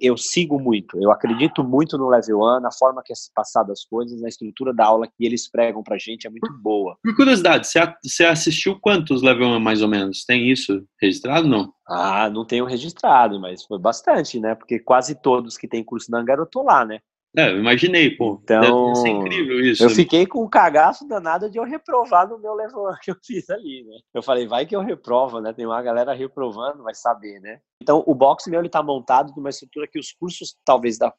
Eu 0.00 0.16
sigo 0.16 0.58
muito, 0.60 1.00
eu 1.02 1.10
acredito 1.10 1.62
muito 1.62 1.96
no 1.96 2.08
Level 2.08 2.40
1, 2.40 2.60
na 2.60 2.72
forma 2.72 3.02
que 3.04 3.12
é 3.12 3.16
passado 3.34 3.72
as 3.72 3.84
coisas, 3.84 4.20
na 4.20 4.28
estrutura 4.28 4.72
da 4.72 4.86
aula 4.86 5.06
que 5.06 5.24
eles 5.24 5.50
pregam 5.50 5.82
pra 5.82 5.98
gente 5.98 6.26
é 6.26 6.30
muito 6.30 6.52
boa. 6.62 6.96
Por 7.02 7.14
curiosidade, 7.16 7.66
você 8.02 8.24
assistiu 8.24 8.78
quantos 8.80 9.22
Level 9.22 9.48
1 9.48 9.60
mais 9.60 9.82
ou 9.82 9.88
menos? 9.88 10.24
Tem 10.24 10.50
isso 10.50 10.84
registrado 11.00 11.46
não? 11.46 11.72
Ah, 11.86 12.30
não 12.30 12.44
tenho 12.44 12.64
registrado, 12.64 13.40
mas 13.40 13.64
foi 13.64 13.78
bastante, 13.78 14.38
né? 14.38 14.54
Porque 14.54 14.78
quase 14.78 15.14
todos 15.14 15.56
que 15.56 15.68
tem 15.68 15.84
curso 15.84 16.10
na 16.10 16.20
Angar 16.20 16.38
eu 16.38 16.46
tô 16.46 16.62
lá, 16.62 16.84
né? 16.84 17.00
É, 17.36 17.48
eu 17.48 17.58
imaginei, 17.58 18.10
pô. 18.10 18.40
Então, 18.42 18.92
incrível 19.06 19.60
isso. 19.60 19.84
Eu 19.84 19.88
né? 19.88 19.94
fiquei 19.94 20.26
com 20.26 20.42
um 20.42 20.48
cagaço 20.48 21.06
danado 21.06 21.48
de 21.48 21.58
eu 21.58 21.64
reprovar 21.64 22.28
no 22.28 22.38
meu 22.38 22.54
level 22.54 22.84
que 23.02 23.12
eu 23.12 23.16
fiz 23.24 23.48
ali, 23.50 23.84
né? 23.84 23.98
Eu 24.12 24.22
falei, 24.22 24.48
vai 24.48 24.66
que 24.66 24.74
eu 24.74 24.80
reprovo, 24.80 25.40
né? 25.40 25.52
Tem 25.52 25.64
uma 25.64 25.80
galera 25.80 26.12
reprovando, 26.12 26.82
vai 26.82 26.94
saber, 26.94 27.38
né? 27.40 27.60
Então, 27.80 28.02
o 28.06 28.14
box 28.14 28.50
meu, 28.50 28.60
ele 28.60 28.68
tá 28.68 28.82
montado 28.82 29.32
numa 29.34 29.48
estrutura 29.48 29.86
que 29.86 29.98
os 29.98 30.12
cursos, 30.12 30.56
talvez, 30.64 30.98
da 30.98 31.12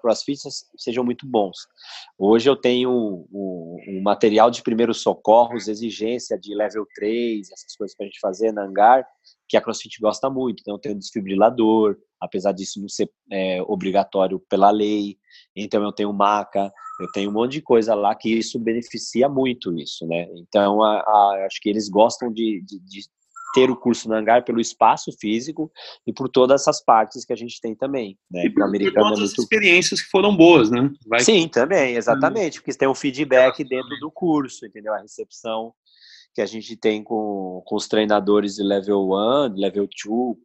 CrossFit 0.00 0.40
sejam 0.76 1.04
muito 1.04 1.26
bons. 1.26 1.58
Hoje 2.18 2.48
eu 2.48 2.56
tenho 2.56 2.90
um, 2.90 3.76
um 3.88 4.02
material 4.02 4.50
de 4.50 4.62
primeiros 4.62 5.02
socorros, 5.02 5.68
exigência 5.68 6.38
de 6.38 6.54
level 6.54 6.86
3, 6.94 7.50
essas 7.52 7.76
coisas 7.76 7.96
pra 7.96 8.06
gente 8.06 8.18
fazer 8.20 8.52
na 8.52 8.64
hangar, 8.64 9.06
que 9.46 9.56
a 9.56 9.60
CrossFit 9.60 10.00
gosta 10.00 10.28
muito. 10.28 10.60
Então, 10.60 10.74
eu 10.74 10.80
tenho 10.80 10.96
um 10.96 10.98
desfibrilador, 10.98 11.96
apesar 12.20 12.52
disso 12.52 12.80
não 12.80 12.88
ser 12.88 13.10
é, 13.30 13.62
obrigatório 13.62 14.40
pela 14.48 14.70
lei. 14.70 15.16
Então, 15.54 15.82
eu 15.82 15.92
tenho 15.92 16.12
maca, 16.12 16.72
eu 17.00 17.10
tenho 17.12 17.30
um 17.30 17.32
monte 17.32 17.52
de 17.52 17.62
coisa 17.62 17.94
lá 17.94 18.14
que 18.14 18.28
isso 18.28 18.58
beneficia 18.58 19.28
muito 19.28 19.72
isso, 19.78 20.06
né? 20.06 20.26
Então, 20.36 20.82
a, 20.82 21.00
a, 21.00 21.46
acho 21.46 21.60
que 21.60 21.68
eles 21.68 21.88
gostam 21.88 22.32
de, 22.32 22.62
de, 22.66 22.78
de, 22.80 23.00
ter 23.54 23.70
o 23.70 23.76
curso 23.76 24.08
no 24.08 24.14
hangar 24.14 24.44
pelo 24.44 24.60
espaço 24.60 25.10
físico 25.18 25.72
e 26.06 26.12
por 26.12 26.28
todas 26.28 26.60
essas 26.60 26.84
partes 26.84 27.24
que 27.24 27.32
a 27.32 27.36
gente 27.36 27.60
tem 27.62 27.74
também, 27.74 28.18
né? 28.30 28.44
E 28.44 28.50
por, 28.50 28.64
todas 28.64 28.94
é 28.94 29.00
muito... 29.00 29.22
as 29.24 29.38
experiências 29.38 30.02
que 30.02 30.10
foram 30.10 30.36
boas, 30.36 30.70
né? 30.70 30.90
Vai... 31.06 31.20
Sim, 31.20 31.48
também, 31.48 31.96
exatamente, 31.96 32.60
porque 32.60 32.76
tem 32.76 32.88
um 32.88 32.94
feedback 32.94 33.64
dentro 33.64 33.96
do 34.00 34.10
curso, 34.10 34.66
entendeu? 34.66 34.92
A 34.92 35.00
recepção 35.00 35.72
que 36.34 36.42
a 36.42 36.46
gente 36.46 36.76
tem 36.76 37.02
com, 37.02 37.62
com 37.64 37.74
os 37.74 37.88
treinadores 37.88 38.56
de 38.56 38.62
level 38.62 39.08
1, 39.10 39.54
level 39.56 39.88
2, 40.06 40.36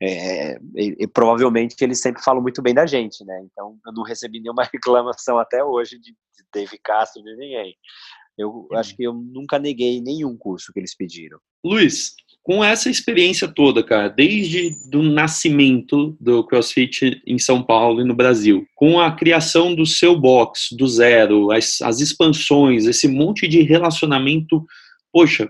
é, 0.00 0.58
e, 0.74 0.96
e, 1.00 1.06
provavelmente 1.06 1.76
eles 1.80 2.00
sempre 2.00 2.22
falam 2.22 2.42
muito 2.42 2.60
bem 2.60 2.74
da 2.74 2.86
gente, 2.86 3.24
né? 3.24 3.42
Então 3.44 3.78
eu 3.86 3.92
não 3.92 4.02
recebi 4.02 4.40
nenhuma 4.40 4.64
reclamação 4.72 5.38
até 5.38 5.62
hoje 5.64 5.98
de, 5.98 6.12
de 6.12 6.44
Dave 6.52 6.78
Castro 6.78 7.22
de 7.22 7.36
ninguém. 7.36 7.74
Eu 8.36 8.50
uhum. 8.50 8.68
acho 8.76 8.96
que 8.96 9.02
eu 9.02 9.12
nunca 9.12 9.58
neguei 9.58 10.00
nenhum 10.00 10.36
curso 10.36 10.72
que 10.72 10.80
eles 10.80 10.96
pediram. 10.96 11.38
Luiz, 11.64 12.14
com 12.42 12.64
essa 12.64 12.90
experiência 12.90 13.46
toda, 13.46 13.84
cara, 13.84 14.08
desde 14.08 14.70
do 14.90 15.02
nascimento 15.02 16.16
do 16.20 16.44
CrossFit 16.44 17.22
em 17.24 17.38
São 17.38 17.62
Paulo 17.62 18.00
e 18.00 18.04
no 18.04 18.14
Brasil, 18.14 18.66
com 18.74 18.98
a 18.98 19.12
criação 19.14 19.74
do 19.74 19.86
seu 19.86 20.18
box 20.18 20.74
do 20.76 20.88
zero, 20.88 21.52
as, 21.52 21.80
as 21.80 22.00
expansões, 22.00 22.84
esse 22.86 23.06
monte 23.06 23.46
de 23.46 23.62
relacionamento, 23.62 24.64
poxa, 25.12 25.48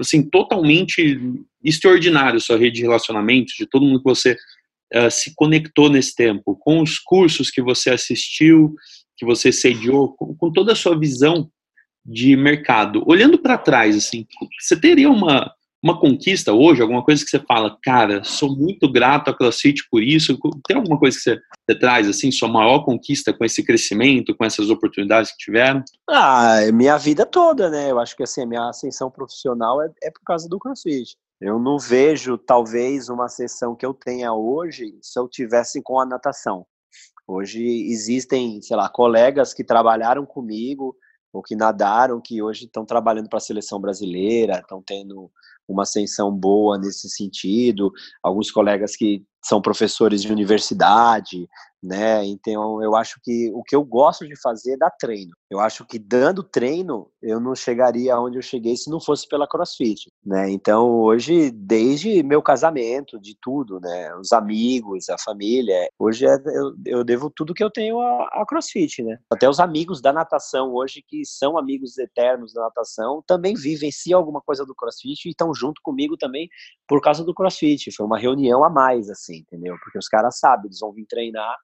assim, 0.00 0.28
totalmente 0.28 1.18
extraordinário 1.62 2.40
sua 2.40 2.58
rede 2.58 2.76
de 2.76 2.82
relacionamentos, 2.82 3.54
de 3.58 3.66
todo 3.66 3.84
mundo 3.84 3.98
que 3.98 4.10
você 4.10 4.36
uh, 4.94 5.10
se 5.10 5.34
conectou 5.34 5.88
nesse 5.88 6.14
tempo, 6.14 6.56
com 6.60 6.80
os 6.80 6.98
cursos 6.98 7.50
que 7.50 7.62
você 7.62 7.90
assistiu, 7.90 8.74
que 9.16 9.24
você 9.24 9.52
sediou, 9.52 10.14
com, 10.14 10.34
com 10.34 10.52
toda 10.52 10.72
a 10.72 10.76
sua 10.76 10.98
visão 10.98 11.50
de 12.04 12.36
mercado. 12.36 13.02
Olhando 13.06 13.38
para 13.38 13.58
trás, 13.58 13.96
assim, 13.96 14.26
você 14.60 14.78
teria 14.78 15.08
uma 15.08 15.50
uma 15.84 16.00
conquista 16.00 16.50
hoje, 16.50 16.80
alguma 16.80 17.04
coisa 17.04 17.22
que 17.22 17.28
você 17.28 17.38
fala, 17.38 17.76
cara, 17.82 18.24
sou 18.24 18.56
muito 18.56 18.90
grato 18.90 19.28
a 19.28 19.36
CrossFit 19.36 19.86
por 19.90 20.02
isso? 20.02 20.38
Tem 20.66 20.78
alguma 20.78 20.98
coisa 20.98 21.14
que 21.14 21.22
você, 21.22 21.38
você, 21.68 21.78
traz, 21.78 22.08
assim, 22.08 22.32
sua 22.32 22.48
maior 22.48 22.86
conquista 22.86 23.34
com 23.34 23.44
esse 23.44 23.62
crescimento, 23.62 24.34
com 24.34 24.46
essas 24.46 24.70
oportunidades 24.70 25.32
que 25.32 25.36
tiveram? 25.36 25.84
Ah, 26.08 26.62
é 26.62 26.72
minha 26.72 26.96
vida 26.96 27.26
toda, 27.26 27.68
né? 27.68 27.90
Eu 27.90 28.00
acho 28.00 28.16
que, 28.16 28.22
assim, 28.22 28.44
a 28.44 28.46
minha 28.46 28.66
ascensão 28.66 29.10
profissional 29.10 29.82
é, 29.82 29.90
é 30.04 30.10
por 30.10 30.22
causa 30.24 30.48
do 30.48 30.58
CrossFit. 30.58 31.18
Eu 31.38 31.58
não 31.58 31.78
vejo, 31.78 32.38
talvez, 32.38 33.10
uma 33.10 33.28
sessão 33.28 33.76
que 33.76 33.84
eu 33.84 33.92
tenha 33.92 34.32
hoje 34.32 34.96
se 35.02 35.20
eu 35.20 35.28
tivesse 35.28 35.82
com 35.82 36.00
a 36.00 36.06
natação. 36.06 36.64
Hoje 37.28 37.62
existem, 37.62 38.62
sei 38.62 38.74
lá, 38.74 38.88
colegas 38.88 39.52
que 39.52 39.62
trabalharam 39.62 40.24
comigo 40.24 40.96
ou 41.30 41.42
que 41.42 41.54
nadaram, 41.54 42.22
que 42.22 42.40
hoje 42.40 42.64
estão 42.64 42.86
trabalhando 42.86 43.28
para 43.28 43.38
a 43.38 43.40
seleção 43.40 43.78
brasileira, 43.78 44.60
estão 44.60 44.82
tendo 44.82 45.30
uma 45.68 45.82
ascensão 45.82 46.30
boa 46.30 46.78
nesse 46.78 47.08
sentido, 47.08 47.90
alguns 48.22 48.50
colegas 48.50 48.96
que 48.96 49.24
são 49.44 49.60
professores 49.60 50.22
de 50.22 50.32
universidade, 50.32 51.46
né? 51.84 52.24
Então 52.24 52.82
eu 52.82 52.96
acho 52.96 53.20
que 53.22 53.52
o 53.52 53.62
que 53.62 53.76
eu 53.76 53.84
gosto 53.84 54.26
de 54.26 54.34
fazer 54.40 54.72
é 54.72 54.76
dar 54.78 54.90
treino. 54.90 55.32
Eu 55.50 55.60
acho 55.60 55.84
que 55.84 55.98
dando 55.98 56.42
treino 56.42 57.08
eu 57.22 57.38
não 57.38 57.54
chegaria 57.54 58.14
aonde 58.14 58.38
eu 58.38 58.42
cheguei 58.42 58.76
se 58.76 58.90
não 58.90 58.98
fosse 58.98 59.28
pela 59.28 59.46
CrossFit, 59.46 60.10
né? 60.24 60.50
Então 60.50 61.00
hoje 61.00 61.50
desde 61.50 62.22
meu 62.22 62.40
casamento, 62.40 63.20
de 63.20 63.36
tudo, 63.40 63.78
né? 63.80 64.16
Os 64.16 64.32
amigos, 64.32 65.10
a 65.10 65.18
família, 65.18 65.88
hoje 65.98 66.26
é, 66.26 66.34
eu, 66.46 66.74
eu 66.86 67.04
devo 67.04 67.30
tudo 67.30 67.52
que 67.52 67.62
eu 67.62 67.70
tenho 67.70 68.00
à, 68.00 68.44
CrossFit, 68.48 69.02
né? 69.02 69.18
Até 69.30 69.48
os 69.48 69.60
amigos 69.60 70.00
da 70.00 70.12
natação 70.12 70.72
hoje 70.72 71.04
que 71.06 71.22
são 71.26 71.58
amigos 71.58 71.98
eternos 71.98 72.54
da 72.54 72.62
natação 72.62 73.22
também 73.26 73.54
vivenciam 73.54 74.18
alguma 74.18 74.40
coisa 74.40 74.64
do 74.64 74.74
CrossFit 74.74 75.26
e 75.26 75.30
estão 75.30 75.54
junto 75.54 75.82
comigo 75.82 76.16
também 76.16 76.48
por 76.88 77.02
causa 77.02 77.22
do 77.22 77.34
CrossFit. 77.34 77.92
Foi 77.94 78.06
uma 78.06 78.18
reunião 78.18 78.64
a 78.64 78.70
mais 78.70 79.10
assim, 79.10 79.33
entendeu? 79.38 79.76
Porque 79.82 79.98
os 79.98 80.08
caras 80.08 80.38
sabem, 80.38 80.66
eles 80.66 80.80
vão 80.80 80.92
vir 80.92 81.06
treinar 81.06 81.56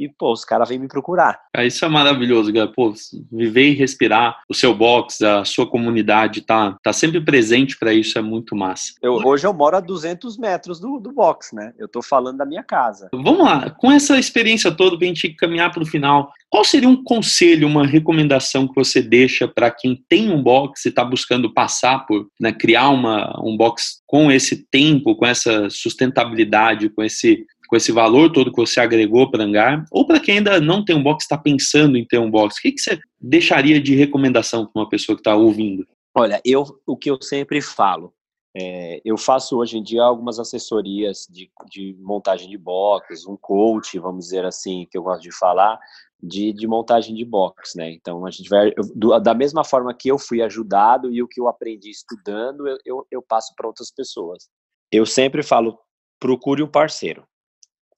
e, 0.00 0.08
pô, 0.08 0.32
os 0.32 0.44
caras 0.44 0.68
vêm 0.68 0.78
me 0.78 0.88
procurar. 0.88 1.38
É, 1.54 1.66
isso 1.66 1.84
é 1.84 1.88
maravilhoso, 1.88 2.52
cara. 2.52 2.68
Pô, 2.68 2.94
viver 3.30 3.68
e 3.68 3.74
respirar 3.74 4.40
o 4.48 4.54
seu 4.54 4.74
box, 4.74 5.22
a 5.22 5.44
sua 5.44 5.66
comunidade, 5.66 6.40
tá, 6.40 6.76
tá 6.82 6.92
sempre 6.92 7.20
presente 7.20 7.78
para 7.78 7.92
isso, 7.92 8.18
é 8.18 8.22
muito 8.22 8.56
massa. 8.56 8.94
Eu, 9.02 9.14
hoje 9.14 9.46
eu 9.46 9.52
moro 9.52 9.76
a 9.76 9.80
200 9.80 10.38
metros 10.38 10.80
do, 10.80 10.98
do 10.98 11.12
box, 11.12 11.54
né? 11.54 11.74
Eu 11.78 11.86
tô 11.86 12.00
falando 12.00 12.38
da 12.38 12.46
minha 12.46 12.62
casa. 12.62 13.10
Vamos 13.12 13.44
lá, 13.44 13.68
com 13.70 13.92
essa 13.92 14.18
experiência 14.18 14.70
toda, 14.72 14.96
pra 14.96 15.06
gente 15.06 15.28
caminhar 15.34 15.70
para 15.70 15.82
o 15.82 15.86
final, 15.86 16.32
qual 16.48 16.64
seria 16.64 16.88
um 16.88 17.02
conselho, 17.02 17.68
uma 17.68 17.86
recomendação 17.86 18.66
que 18.66 18.74
você 18.74 19.02
deixa 19.02 19.46
para 19.46 19.70
quem 19.70 20.02
tem 20.08 20.30
um 20.30 20.42
box 20.42 20.84
e 20.84 20.88
está 20.88 21.04
buscando 21.04 21.52
passar 21.52 22.06
por, 22.06 22.26
né, 22.40 22.52
criar 22.52 22.88
uma, 22.88 23.38
um 23.44 23.56
box 23.56 24.00
com 24.06 24.32
esse 24.32 24.66
tempo, 24.70 25.14
com 25.14 25.26
essa 25.26 25.68
sustentabilidade, 25.70 26.88
com 26.88 27.02
esse 27.02 27.46
com 27.70 27.76
esse 27.76 27.92
valor 27.92 28.32
todo 28.32 28.50
que 28.50 28.56
você 28.56 28.80
agregou 28.80 29.30
para 29.30 29.44
Angar, 29.44 29.84
ou 29.92 30.04
para 30.04 30.18
quem 30.18 30.38
ainda 30.38 30.60
não 30.60 30.84
tem 30.84 30.96
um 30.96 31.02
box, 31.02 31.22
está 31.22 31.38
pensando 31.38 31.96
em 31.96 32.04
ter 32.04 32.18
um 32.18 32.28
box, 32.28 32.58
o 32.58 32.62
que, 32.62 32.72
que 32.72 32.80
você 32.80 32.98
deixaria 33.20 33.80
de 33.80 33.94
recomendação 33.94 34.66
para 34.66 34.82
uma 34.82 34.88
pessoa 34.88 35.14
que 35.14 35.20
está 35.20 35.36
ouvindo? 35.36 35.86
Olha, 36.12 36.40
eu 36.44 36.64
o 36.84 36.96
que 36.96 37.08
eu 37.08 37.22
sempre 37.22 37.62
falo, 37.62 38.12
é, 38.56 39.00
eu 39.04 39.16
faço 39.16 39.56
hoje 39.56 39.78
em 39.78 39.82
dia 39.84 40.02
algumas 40.02 40.40
assessorias 40.40 41.28
de, 41.30 41.48
de 41.70 41.96
montagem 42.00 42.50
de 42.50 42.58
box, 42.58 43.24
um 43.28 43.36
coach, 43.36 43.96
vamos 44.00 44.24
dizer 44.24 44.44
assim, 44.44 44.88
que 44.90 44.98
eu 44.98 45.04
gosto 45.04 45.22
de 45.22 45.30
falar, 45.30 45.78
de, 46.20 46.52
de 46.52 46.66
montagem 46.66 47.14
de 47.14 47.24
box, 47.24 47.76
né? 47.76 47.92
Então 47.92 48.26
a 48.26 48.30
gente 48.32 48.48
vai 48.48 48.72
eu, 48.76 49.20
da 49.20 49.32
mesma 49.32 49.62
forma 49.62 49.94
que 49.94 50.10
eu 50.10 50.18
fui 50.18 50.42
ajudado 50.42 51.12
e 51.12 51.22
o 51.22 51.28
que 51.28 51.40
eu 51.40 51.46
aprendi 51.46 51.88
estudando, 51.88 52.66
eu, 52.66 52.78
eu, 52.84 53.06
eu 53.12 53.22
passo 53.22 53.54
para 53.54 53.68
outras 53.68 53.92
pessoas. 53.92 54.48
Eu 54.90 55.06
sempre 55.06 55.44
falo, 55.44 55.78
procure 56.18 56.64
um 56.64 56.68
parceiro. 56.68 57.29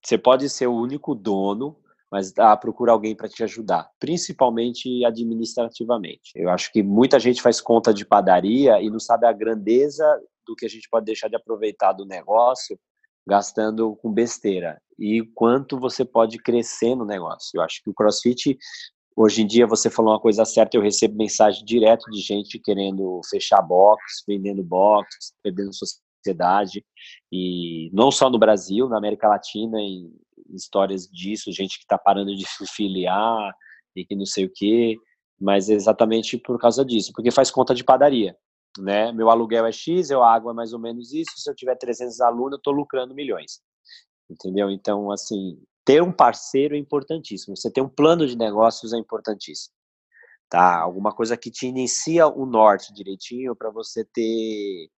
Você 0.04 0.18
pode 0.18 0.48
ser 0.48 0.66
o 0.66 0.74
único 0.74 1.14
dono, 1.14 1.76
mas 2.10 2.32
ah, 2.38 2.56
procura 2.56 2.92
alguém 2.92 3.14
para 3.14 3.28
te 3.28 3.42
ajudar, 3.42 3.88
principalmente 3.98 5.04
administrativamente. 5.04 6.32
Eu 6.34 6.50
acho 6.50 6.70
que 6.72 6.82
muita 6.82 7.18
gente 7.18 7.40
faz 7.40 7.60
conta 7.60 7.94
de 7.94 8.04
padaria 8.04 8.80
e 8.82 8.90
não 8.90 9.00
sabe 9.00 9.26
a 9.26 9.32
grandeza 9.32 10.04
do 10.46 10.54
que 10.56 10.66
a 10.66 10.68
gente 10.68 10.88
pode 10.90 11.06
deixar 11.06 11.28
de 11.28 11.36
aproveitar 11.36 11.92
do 11.92 12.04
negócio 12.04 12.78
gastando 13.26 13.96
com 13.96 14.12
besteira 14.12 14.80
e 14.98 15.22
quanto 15.34 15.78
você 15.78 16.04
pode 16.04 16.38
crescer 16.38 16.94
no 16.94 17.04
negócio. 17.04 17.50
Eu 17.54 17.62
acho 17.62 17.82
que 17.82 17.88
o 17.88 17.94
CrossFit 17.94 18.58
hoje 19.16 19.42
em 19.42 19.46
dia 19.46 19.66
você 19.66 19.88
falou 19.88 20.12
uma 20.12 20.20
coisa 20.20 20.44
certa, 20.44 20.76
eu 20.76 20.82
recebo 20.82 21.16
mensagem 21.16 21.64
direto 21.64 22.10
de 22.10 22.20
gente 22.20 22.58
querendo 22.58 23.20
fechar 23.28 23.62
box, 23.62 24.24
vendendo 24.26 24.62
box, 24.62 25.34
perdendo 25.42 25.72
sociedade 26.22 26.84
e 27.30 27.90
não 27.92 28.10
só 28.10 28.30
no 28.30 28.38
Brasil, 28.38 28.88
na 28.88 28.96
América 28.96 29.28
Latina, 29.28 29.80
em 29.80 30.10
histórias 30.54 31.06
disso, 31.08 31.52
gente 31.52 31.78
que 31.78 31.84
está 31.84 31.98
parando 31.98 32.34
de 32.34 32.44
se 32.46 32.66
filiar 32.66 33.52
e 33.94 34.04
que 34.04 34.14
não 34.14 34.24
sei 34.24 34.46
o 34.46 34.52
quê, 34.54 34.96
mas 35.40 35.68
exatamente 35.68 36.38
por 36.38 36.58
causa 36.58 36.84
disso, 36.84 37.12
porque 37.14 37.30
faz 37.30 37.50
conta 37.50 37.74
de 37.74 37.84
padaria, 37.84 38.36
né? 38.78 39.12
Meu 39.12 39.28
aluguel 39.28 39.66
é 39.66 39.72
X, 39.72 40.08
eu 40.08 40.22
água 40.22 40.52
é 40.52 40.54
mais 40.54 40.72
ou 40.72 40.78
menos 40.78 41.12
isso, 41.12 41.32
se 41.36 41.50
eu 41.50 41.54
tiver 41.54 41.76
300 41.76 42.20
alunos, 42.20 42.52
eu 42.52 42.56
estou 42.58 42.72
lucrando 42.72 43.14
milhões, 43.14 43.60
entendeu? 44.30 44.70
Então, 44.70 45.10
assim, 45.10 45.60
ter 45.84 46.02
um 46.02 46.12
parceiro 46.12 46.74
é 46.74 46.78
importantíssimo, 46.78 47.56
você 47.56 47.70
ter 47.70 47.80
um 47.80 47.88
plano 47.88 48.26
de 48.26 48.36
negócios 48.36 48.92
é 48.92 48.98
importantíssimo, 48.98 49.74
tá? 50.48 50.80
Alguma 50.80 51.12
coisa 51.12 51.36
que 51.36 51.50
te 51.50 51.66
inicia 51.66 52.28
o 52.28 52.46
norte 52.46 52.94
direitinho 52.94 53.56
para 53.56 53.70
você 53.70 54.04
ter 54.04 54.88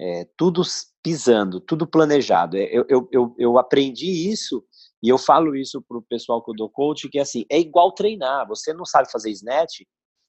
é, 0.00 0.26
tudo 0.36 0.62
pisando, 1.02 1.60
tudo 1.60 1.86
planejado. 1.86 2.56
É, 2.56 2.64
eu, 2.64 2.84
eu, 2.88 3.08
eu, 3.10 3.34
eu 3.38 3.58
aprendi 3.58 4.30
isso 4.30 4.64
e 5.02 5.08
eu 5.08 5.18
falo 5.18 5.56
isso 5.56 5.82
para 5.82 5.98
o 5.98 6.02
pessoal 6.02 6.42
que 6.42 6.50
eu 6.50 6.54
dou 6.54 6.70
coach, 6.70 7.08
que 7.08 7.18
é 7.18 7.22
assim, 7.22 7.44
é 7.50 7.58
igual 7.58 7.92
treinar. 7.92 8.46
Você 8.48 8.72
não 8.72 8.84
sabe 8.84 9.10
fazer 9.10 9.30
snatch 9.30 9.80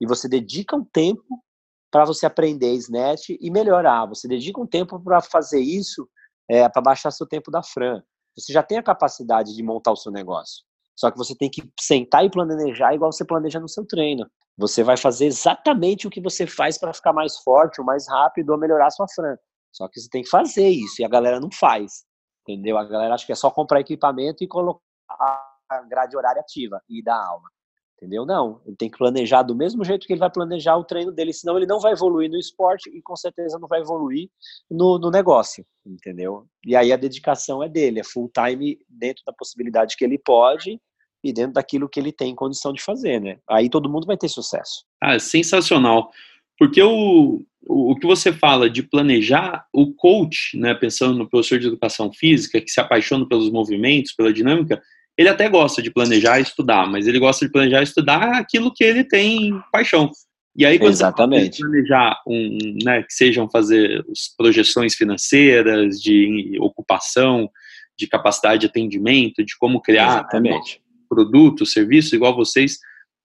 e 0.02 0.08
você 0.08 0.28
dedica 0.28 0.76
um 0.76 0.84
tempo 0.84 1.44
para 1.92 2.06
você 2.06 2.26
aprender 2.26 2.74
snatch 2.74 3.30
e 3.30 3.52
melhorar. 3.52 4.06
Você 4.08 4.28
dedica 4.28 4.62
um 4.62 4.68
tempo 4.68 5.00
para 5.00 5.22
fazer 5.22 5.60
isso, 5.60 6.08
é, 6.50 6.68
para 6.70 6.82
baixar 6.82 7.12
seu 7.12 7.28
tempo 7.28 7.52
da 7.52 7.64
Fran. 7.64 8.02
Você 8.38 8.54
já 8.54 8.64
tem 8.64 8.78
a 8.78 8.84
capacidade 8.84 9.56
de 9.56 9.64
montar 9.64 9.92
o 9.92 9.96
seu 9.96 10.12
negócio. 10.12 10.64
Só 10.96 11.10
que 11.10 11.18
você 11.18 11.36
tem 11.36 11.50
que 11.50 11.64
sentar 11.80 12.26
e 12.26 12.30
planejar 12.30 12.94
igual 12.94 13.12
você 13.12 13.26
planeja 13.26 13.60
no 13.60 13.70
seu 13.70 13.86
treino. 13.86 14.30
Você 14.58 14.84
vai 14.84 14.98
fazer 14.98 15.26
exatamente 15.26 16.06
o 16.06 16.10
que 16.10 16.22
você 16.22 16.46
faz 16.46 16.78
para 16.78 16.94
ficar 16.94 17.14
mais 17.14 17.38
forte, 17.38 17.80
ou 17.80 17.86
mais 17.86 18.08
rápido, 18.08 18.50
ou 18.50 18.58
melhorar 18.58 18.92
sua 18.92 19.08
Fran. 19.08 19.38
Só 19.72 19.88
que 19.88 20.00
você 20.00 20.10
tem 20.10 20.24
que 20.24 20.30
fazer 20.30 20.68
isso 20.68 21.02
e 21.02 21.06
a 21.06 21.10
galera 21.10 21.40
não 21.40 21.50
faz, 21.52 22.06
entendeu? 22.42 22.78
A 22.78 22.84
galera 22.84 23.14
acha 23.14 23.26
que 23.26 23.32
é 23.32 23.36
só 23.36 23.50
comprar 23.50 23.80
equipamento 23.80 24.44
e 24.44 24.48
colocar 24.48 24.82
a 25.10 25.82
grade 25.88 26.18
horária 26.18 26.42
ativa 26.42 26.82
e 26.90 27.04
dar 27.04 27.24
aula, 27.24 27.48
entendeu? 27.96 28.26
Não, 28.26 28.62
ele 28.66 28.76
tem 28.76 28.90
que 28.90 28.98
planejar 28.98 29.44
do 29.44 29.56
mesmo 29.56 29.84
jeito 29.84 30.08
que 30.08 30.14
ele 30.14 30.20
vai 30.20 30.32
planejar 30.32 30.76
o 30.78 30.84
treino 30.84 31.12
dele, 31.12 31.32
senão 31.32 31.58
ele 31.58 31.68
não 31.68 31.80
vai 31.80 31.94
evoluir 31.94 32.30
no 32.30 32.38
esporte 32.38 32.90
e 32.90 33.02
com 33.02 33.16
certeza 33.16 33.60
não 33.60 33.68
vai 33.68 33.82
evoluir 33.82 34.30
no, 34.70 34.98
no 34.98 35.12
negócio, 35.12 35.66
entendeu? 35.86 36.48
E 36.66 36.76
aí 36.76 36.92
a 36.92 36.98
dedicação 36.98 37.64
é 37.64 37.70
dele, 37.70 38.00
é 38.00 38.04
full 38.04 38.32
time 38.34 38.80
dentro 38.90 39.24
da 39.26 39.34
possibilidade 39.34 39.96
que 39.96 40.04
ele 40.04 40.18
pode 40.18 40.82
e 41.24 41.34
dentro 41.34 41.54
daquilo 41.54 41.90
que 41.90 42.00
ele 42.00 42.12
tem 42.12 42.34
condição 42.34 42.74
de 42.74 42.82
fazer, 42.82 43.20
né? 43.20 43.40
Aí 43.48 43.70
todo 43.70 43.90
mundo 43.90 44.08
vai 44.08 44.18
ter 44.18 44.30
sucesso. 44.30 44.86
Ah, 45.02 45.20
sensacional. 45.20 46.10
Porque 46.58 46.82
o, 46.82 47.46
o, 47.68 47.96
que 47.96 48.08
você 48.08 48.32
fala 48.32 48.70
de 48.70 48.84
planejar, 48.84 49.66
o 49.74 49.94
coach, 49.94 50.58
né, 50.58 50.74
pensando 50.74 51.18
no 51.18 51.30
professor 51.30 51.60
de 51.60 51.68
educação 51.68 52.12
física, 52.12 52.62
que 52.62 52.72
se 52.72 52.80
apaixona 52.80 53.28
pelos 53.28 53.52
movimentos, 53.52 54.14
pela 54.14 54.34
dinâmica, 54.34 54.82
ele 55.18 55.30
até 55.30 55.50
gosta 55.50 55.82
de 55.82 55.92
planejar 55.92 56.40
e 56.40 56.44
estudar, 56.44 56.88
mas 56.90 57.06
ele 57.06 57.20
gosta 57.20 57.46
de 57.46 57.52
planejar 57.52 57.82
e 57.82 57.84
estudar 57.84 58.38
aquilo 58.38 58.74
que 58.74 58.84
ele 58.84 59.04
tem 59.04 59.54
paixão. 59.72 60.10
E 60.56 60.66
aí, 60.66 60.80
quando 60.80 60.92
Exatamente. 60.92 61.58
você 61.58 61.64
planejar 61.64 62.22
um, 62.26 62.78
né, 62.84 63.04
que 63.04 63.14
sejam 63.14 63.50
fazer 63.50 64.04
projeções 64.38 64.96
financeiras, 64.96 66.02
de 66.02 66.58
ocupação, 66.60 67.50
de 67.98 68.08
capacidade 68.08 68.62
de 68.62 68.68
atendimento, 68.68 69.44
de 69.44 69.58
como 69.58 69.82
criar 69.82 70.08
Exatamente. 70.08 70.82
produtos, 71.08 71.74
serviços, 71.74 72.14
igual 72.14 72.36
vocês, 72.36 72.80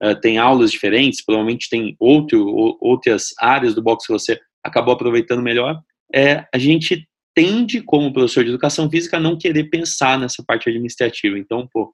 uh, 0.04 0.20
tem 0.20 0.38
aulas 0.38 0.70
diferentes, 0.70 1.24
provavelmente 1.24 1.68
tem 1.70 1.96
outro, 1.98 2.76
outras 2.80 3.28
áreas 3.38 3.74
do 3.74 3.82
box 3.82 4.06
que 4.06 4.12
você 4.12 4.38
acabou 4.62 4.94
aproveitando 4.94 5.42
melhor. 5.42 5.80
é, 6.14 6.46
a 6.52 6.58
gente 6.58 7.06
tende, 7.34 7.82
como 7.82 8.12
professor 8.12 8.44
de 8.44 8.50
educação 8.50 8.88
física, 8.88 9.16
a 9.16 9.20
não 9.20 9.36
querer 9.36 9.64
pensar 9.64 10.18
nessa 10.18 10.42
parte 10.46 10.68
administrativa. 10.68 11.36
Então, 11.36 11.68
pô, 11.72 11.92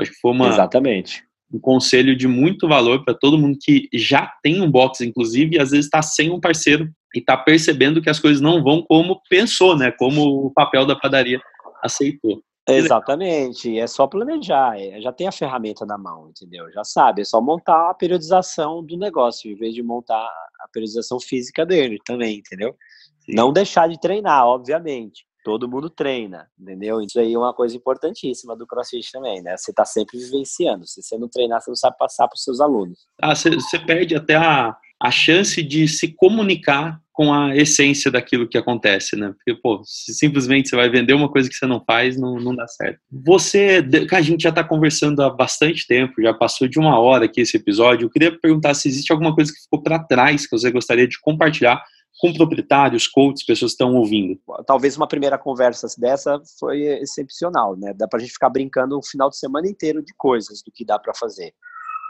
acho 0.00 0.10
que 0.10 0.18
foi 0.18 0.32
uma, 0.32 0.48
Exatamente. 0.48 1.22
um 1.52 1.60
conselho 1.60 2.16
de 2.16 2.26
muito 2.26 2.66
valor 2.66 3.04
para 3.04 3.14
todo 3.14 3.38
mundo 3.38 3.58
que 3.60 3.88
já 3.92 4.32
tem 4.42 4.62
um 4.62 4.70
box, 4.70 5.04
inclusive, 5.04 5.56
e 5.56 5.60
às 5.60 5.70
vezes 5.70 5.86
está 5.86 6.00
sem 6.00 6.30
um 6.30 6.40
parceiro 6.40 6.88
e 7.14 7.18
está 7.18 7.36
percebendo 7.36 8.00
que 8.00 8.08
as 8.08 8.18
coisas 8.18 8.40
não 8.40 8.62
vão 8.62 8.82
como 8.82 9.20
pensou, 9.28 9.76
né? 9.76 9.90
Como 9.90 10.46
o 10.46 10.50
papel 10.52 10.86
da 10.86 10.96
padaria 10.96 11.40
aceitou. 11.82 12.42
Exatamente, 12.76 13.78
é 13.78 13.86
só 13.86 14.06
planejar, 14.06 14.78
é, 14.78 15.00
já 15.00 15.12
tem 15.12 15.26
a 15.26 15.32
ferramenta 15.32 15.86
na 15.86 15.96
mão, 15.96 16.28
entendeu? 16.28 16.70
Já 16.72 16.84
sabe, 16.84 17.22
é 17.22 17.24
só 17.24 17.40
montar 17.40 17.90
a 17.90 17.94
periodização 17.94 18.84
do 18.84 18.96
negócio, 18.96 19.50
em 19.50 19.54
vez 19.54 19.74
de 19.74 19.82
montar 19.82 20.16
a 20.16 20.68
periodização 20.72 21.18
física 21.18 21.64
dele 21.64 21.98
também, 22.04 22.38
entendeu? 22.38 22.76
Sim. 23.20 23.34
Não 23.34 23.52
deixar 23.52 23.88
de 23.88 23.98
treinar, 24.00 24.46
obviamente. 24.46 25.26
Todo 25.44 25.68
mundo 25.68 25.88
treina, 25.88 26.46
entendeu? 26.58 27.00
Isso 27.00 27.18
aí 27.18 27.32
é 27.32 27.38
uma 27.38 27.54
coisa 27.54 27.74
importantíssima 27.74 28.54
do 28.54 28.66
CrossFit 28.66 29.10
também, 29.12 29.40
né? 29.40 29.56
Você 29.56 29.70
está 29.70 29.84
sempre 29.84 30.18
vivenciando. 30.18 30.86
Se 30.86 31.02
você 31.02 31.16
não 31.16 31.28
treinar, 31.28 31.62
você 31.62 31.70
não 31.70 31.76
sabe 31.76 31.96
passar 31.96 32.28
para 32.28 32.34
os 32.34 32.42
seus 32.42 32.60
alunos. 32.60 33.06
Ah, 33.22 33.34
você 33.34 33.78
perde 33.86 34.14
até 34.14 34.34
a, 34.34 34.76
a 35.00 35.10
chance 35.10 35.62
de 35.62 35.86
se 35.86 36.08
comunicar 36.08 37.00
com 37.12 37.34
a 37.34 37.56
essência 37.56 38.12
daquilo 38.12 38.48
que 38.48 38.56
acontece, 38.56 39.16
né? 39.16 39.32
Porque, 39.32 39.60
pô, 39.60 39.82
simplesmente 39.84 40.68
você 40.68 40.76
vai 40.76 40.88
vender 40.88 41.14
uma 41.14 41.28
coisa 41.28 41.48
que 41.48 41.54
você 41.54 41.66
não 41.66 41.82
faz, 41.84 42.16
não, 42.16 42.36
não 42.36 42.54
dá 42.54 42.66
certo. 42.68 43.00
Você, 43.10 43.84
a 44.12 44.20
gente 44.20 44.42
já 44.42 44.50
está 44.50 44.62
conversando 44.62 45.20
há 45.22 45.28
bastante 45.28 45.84
tempo, 45.84 46.22
já 46.22 46.32
passou 46.32 46.68
de 46.68 46.78
uma 46.78 46.96
hora 47.00 47.24
aqui 47.24 47.40
esse 47.40 47.56
episódio. 47.56 48.06
Eu 48.06 48.10
queria 48.10 48.38
perguntar 48.38 48.74
se 48.74 48.86
existe 48.86 49.12
alguma 49.12 49.34
coisa 49.34 49.52
que 49.52 49.60
ficou 49.60 49.82
para 49.82 49.98
trás 49.98 50.46
que 50.46 50.56
você 50.56 50.70
gostaria 50.70 51.08
de 51.08 51.20
compartilhar 51.20 51.82
com 52.20 52.32
proprietários, 52.32 53.06
coaches, 53.08 53.44
pessoas 53.44 53.72
que 53.72 53.82
estão 53.82 53.94
ouvindo. 53.96 54.38
Talvez 54.66 54.96
uma 54.96 55.08
primeira 55.08 55.38
conversa 55.38 55.88
dessa 55.98 56.40
foi 56.58 56.82
excepcional, 56.82 57.76
né? 57.76 57.92
Dá 57.94 58.06
para 58.06 58.18
a 58.18 58.20
gente 58.20 58.32
ficar 58.32 58.50
brincando 58.50 58.96
o 58.98 59.02
final 59.02 59.30
de 59.30 59.38
semana 59.38 59.68
inteiro 59.68 60.04
de 60.04 60.12
coisas 60.16 60.62
do 60.62 60.70
que 60.72 60.84
dá 60.84 60.98
para 60.98 61.14
fazer. 61.14 61.52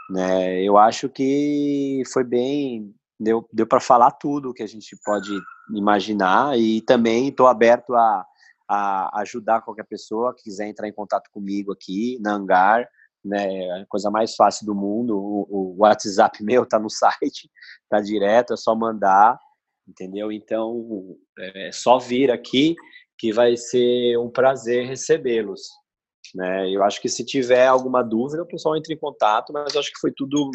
Né? 0.09 0.63
Eu 0.63 0.77
acho 0.77 1.07
que 1.07 2.01
foi 2.11 2.23
bem 2.23 2.93
deu, 3.19 3.47
deu 3.51 3.67
para 3.67 3.79
falar 3.79 4.11
tudo 4.11 4.53
que 4.53 4.63
a 4.63 4.67
gente 4.67 4.97
pode 5.03 5.29
imaginar 5.75 6.57
e 6.57 6.81
também 6.81 7.27
estou 7.27 7.47
aberto 7.47 7.93
a, 7.93 8.25
a 8.67 9.21
ajudar 9.21 9.61
qualquer 9.61 9.85
pessoa 9.85 10.33
que 10.33 10.43
quiser 10.43 10.67
entrar 10.67 10.87
em 10.87 10.93
contato 10.93 11.29
comigo 11.31 11.71
aqui 11.73 12.17
na 12.21 12.33
Hangar, 12.33 12.87
né, 13.23 13.69
a 13.71 13.85
coisa 13.87 14.09
mais 14.09 14.35
fácil 14.35 14.65
do 14.65 14.73
mundo, 14.73 15.17
o, 15.17 15.47
o 15.49 15.75
WhatsApp 15.79 16.41
meu 16.43 16.65
tá 16.65 16.79
no 16.79 16.89
site, 16.89 17.49
tá 17.89 17.99
direto, 17.99 18.53
é 18.53 18.57
só 18.57 18.73
mandar, 18.73 19.37
entendeu? 19.87 20.31
Então, 20.31 21.17
é 21.37 21.71
só 21.71 21.99
vir 21.99 22.31
aqui 22.31 22.75
que 23.17 23.33
vai 23.33 23.57
ser 23.57 24.17
um 24.17 24.29
prazer 24.29 24.85
recebê-los. 24.85 25.61
Né? 26.35 26.69
Eu 26.71 26.83
acho 26.83 27.01
que 27.01 27.09
se 27.09 27.25
tiver 27.25 27.67
alguma 27.67 28.03
dúvida, 28.03 28.43
o 28.43 28.47
pessoal 28.47 28.77
entre 28.77 28.93
em 28.93 28.97
contato, 28.97 29.53
mas 29.53 29.75
acho 29.75 29.91
que 29.91 29.99
foi 29.99 30.11
tudo 30.15 30.49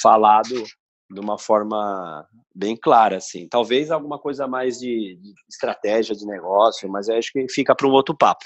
falado 0.00 0.64
de 1.10 1.20
uma 1.20 1.38
forma 1.38 2.26
bem 2.54 2.76
clara, 2.76 3.18
assim. 3.18 3.46
Talvez 3.48 3.90
alguma 3.90 4.18
coisa 4.18 4.46
mais 4.46 4.78
de, 4.78 5.18
de 5.20 5.32
estratégia 5.48 6.14
de 6.14 6.26
negócio, 6.26 6.88
mas 6.88 7.08
acho 7.08 7.30
que 7.32 7.46
fica 7.48 7.74
para 7.74 7.86
um 7.86 7.92
outro 7.92 8.16
papo. 8.16 8.44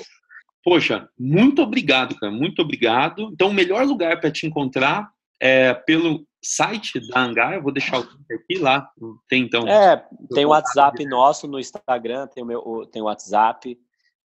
Poxa, 0.65 1.09
muito 1.19 1.63
obrigado, 1.63 2.17
cara, 2.17 2.33
muito 2.33 2.61
obrigado. 2.61 3.31
Então, 3.33 3.49
o 3.49 3.55
melhor 3.55 3.87
lugar 3.87 4.21
para 4.21 4.31
te 4.31 4.47
encontrar 4.47 5.11
é 5.41 5.73
pelo 5.73 6.27
site 6.43 7.01
da 7.09 7.21
Hangar, 7.21 7.55
eu 7.55 7.63
vou 7.63 7.73
deixar 7.73 7.99
o 7.99 8.03
link 8.03 8.33
aqui 8.33 8.59
lá. 8.59 8.89
Tem 9.29 9.43
então. 9.43 9.67
É, 9.67 10.05
tem 10.35 10.45
o 10.45 10.51
WhatsApp 10.51 11.05
nosso 11.07 11.47
no 11.47 11.59
Instagram, 11.59 12.27
tem 12.27 12.43
o 12.43 12.47
meu 12.47 12.89
tem 12.93 13.03
o 13.03 13.07
WhatsApp, 13.07 13.79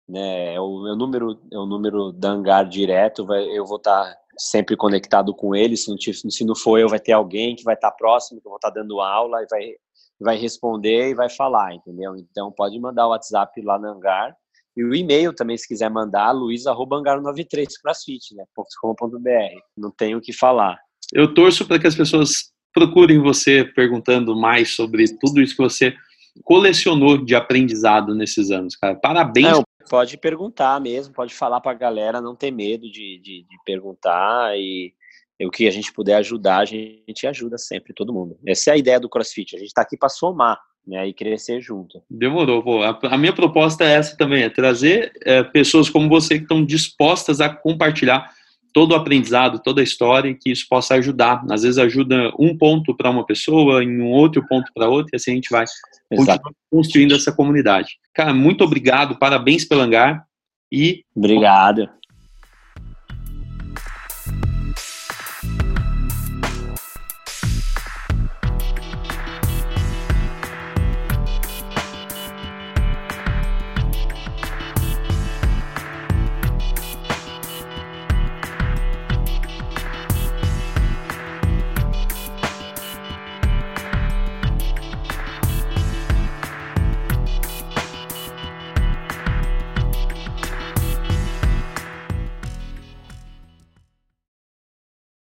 né? 0.08 0.54
É 0.54 0.60
o 0.60 0.82
meu 0.82 0.96
número 0.96 1.38
é 1.52 1.58
o 1.58 1.66
número 1.66 2.12
da 2.12 2.30
Hangar 2.30 2.68
direto, 2.68 3.24
vai, 3.24 3.44
eu 3.56 3.64
vou 3.64 3.78
estar 3.78 4.04
tá 4.04 4.16
sempre 4.38 4.76
conectado 4.76 5.34
com 5.34 5.54
ele. 5.54 5.76
Se 5.76 5.90
não, 5.90 5.96
se 5.98 6.44
não 6.44 6.54
for 6.54 6.78
eu, 6.78 6.88
vai 6.88 7.00
ter 7.00 7.12
alguém 7.12 7.56
que 7.56 7.64
vai 7.64 7.74
estar 7.74 7.90
próximo, 7.92 8.40
que 8.40 8.46
eu 8.46 8.50
vou 8.50 8.56
estar 8.56 8.70
dando 8.70 9.00
aula 9.00 9.42
e 9.42 9.46
vai, 9.50 9.72
vai 10.20 10.36
responder 10.36 11.10
e 11.10 11.14
vai 11.14 11.30
falar, 11.30 11.74
entendeu? 11.74 12.16
Então 12.16 12.52
pode 12.52 12.78
mandar 12.78 13.06
o 13.06 13.10
WhatsApp 13.10 13.60
lá 13.62 13.78
no 13.78 13.88
Hangar. 13.88 14.36
E 14.76 14.82
o 14.82 14.92
e-mail 14.92 15.32
também, 15.32 15.56
se 15.56 15.68
quiser 15.68 15.88
mandar, 15.88 16.32
luiz.hangar93 16.32 17.66
crossfit, 17.80 18.34
né? 18.34 18.44
.com.br. 18.80 19.60
Não 19.76 19.90
tenho 19.90 20.18
o 20.18 20.20
que 20.20 20.32
falar. 20.32 20.80
Eu 21.12 21.32
torço 21.32 21.64
para 21.64 21.78
que 21.78 21.86
as 21.86 21.94
pessoas 21.94 22.52
procurem 22.72 23.20
você 23.20 23.64
perguntando 23.64 24.34
mais 24.34 24.74
sobre 24.74 25.04
tudo 25.20 25.40
isso 25.40 25.54
que 25.54 25.62
você 25.62 25.94
colecionou 26.42 27.24
de 27.24 27.36
aprendizado 27.36 28.14
nesses 28.16 28.50
anos, 28.50 28.74
cara. 28.74 28.96
Parabéns. 28.96 29.46
Não, 29.46 29.63
pode 29.88 30.16
perguntar 30.16 30.80
mesmo, 30.80 31.14
pode 31.14 31.34
falar 31.34 31.60
para 31.60 31.72
a 31.72 31.74
galera, 31.74 32.20
não 32.20 32.34
ter 32.34 32.50
medo 32.50 32.90
de, 32.90 33.18
de, 33.18 33.42
de 33.42 33.56
perguntar 33.64 34.56
e 34.58 34.92
o 35.42 35.50
que 35.50 35.66
a 35.66 35.70
gente 35.70 35.92
puder 35.92 36.16
ajudar, 36.16 36.58
a 36.58 36.64
gente 36.64 37.26
ajuda 37.26 37.58
sempre, 37.58 37.92
todo 37.92 38.12
mundo. 38.12 38.38
Essa 38.46 38.70
é 38.70 38.74
a 38.74 38.76
ideia 38.76 39.00
do 39.00 39.08
CrossFit, 39.08 39.56
a 39.56 39.58
gente 39.58 39.68
está 39.68 39.82
aqui 39.82 39.96
para 39.96 40.08
somar, 40.08 40.58
né, 40.86 41.06
e 41.08 41.12
crescer 41.12 41.60
junto. 41.60 42.02
Demorou, 42.10 42.62
pô. 42.62 42.82
A, 42.82 42.98
a 43.02 43.18
minha 43.18 43.32
proposta 43.32 43.84
é 43.84 43.94
essa 43.94 44.16
também, 44.16 44.42
é 44.42 44.50
trazer 44.50 45.12
é, 45.22 45.42
pessoas 45.42 45.90
como 45.90 46.08
você 46.08 46.36
que 46.36 46.42
estão 46.42 46.64
dispostas 46.64 47.40
a 47.40 47.48
compartilhar 47.48 48.30
todo 48.72 48.92
o 48.92 48.94
aprendizado, 48.96 49.62
toda 49.62 49.80
a 49.80 49.84
história 49.84 50.28
e 50.28 50.34
que 50.34 50.50
isso 50.50 50.66
possa 50.68 50.94
ajudar. 50.94 51.44
Às 51.48 51.62
vezes 51.62 51.78
ajuda 51.78 52.32
um 52.38 52.58
ponto 52.58 52.94
para 52.94 53.08
uma 53.08 53.24
pessoa, 53.24 53.82
em 53.82 54.00
um 54.00 54.10
outro 54.10 54.44
ponto 54.48 54.70
para 54.74 54.88
outra, 54.88 55.10
e 55.12 55.16
assim 55.16 55.32
a 55.32 55.34
gente 55.36 55.50
vai 55.50 55.64
construindo 56.70 57.14
essa 57.14 57.32
comunidade. 57.32 57.98
Cara, 58.12 58.32
muito 58.32 58.62
obrigado, 58.64 59.18
parabéns 59.18 59.64
pelo 59.64 59.80
hangar 59.80 60.24
e 60.70 61.04
obrigado. 61.14 61.88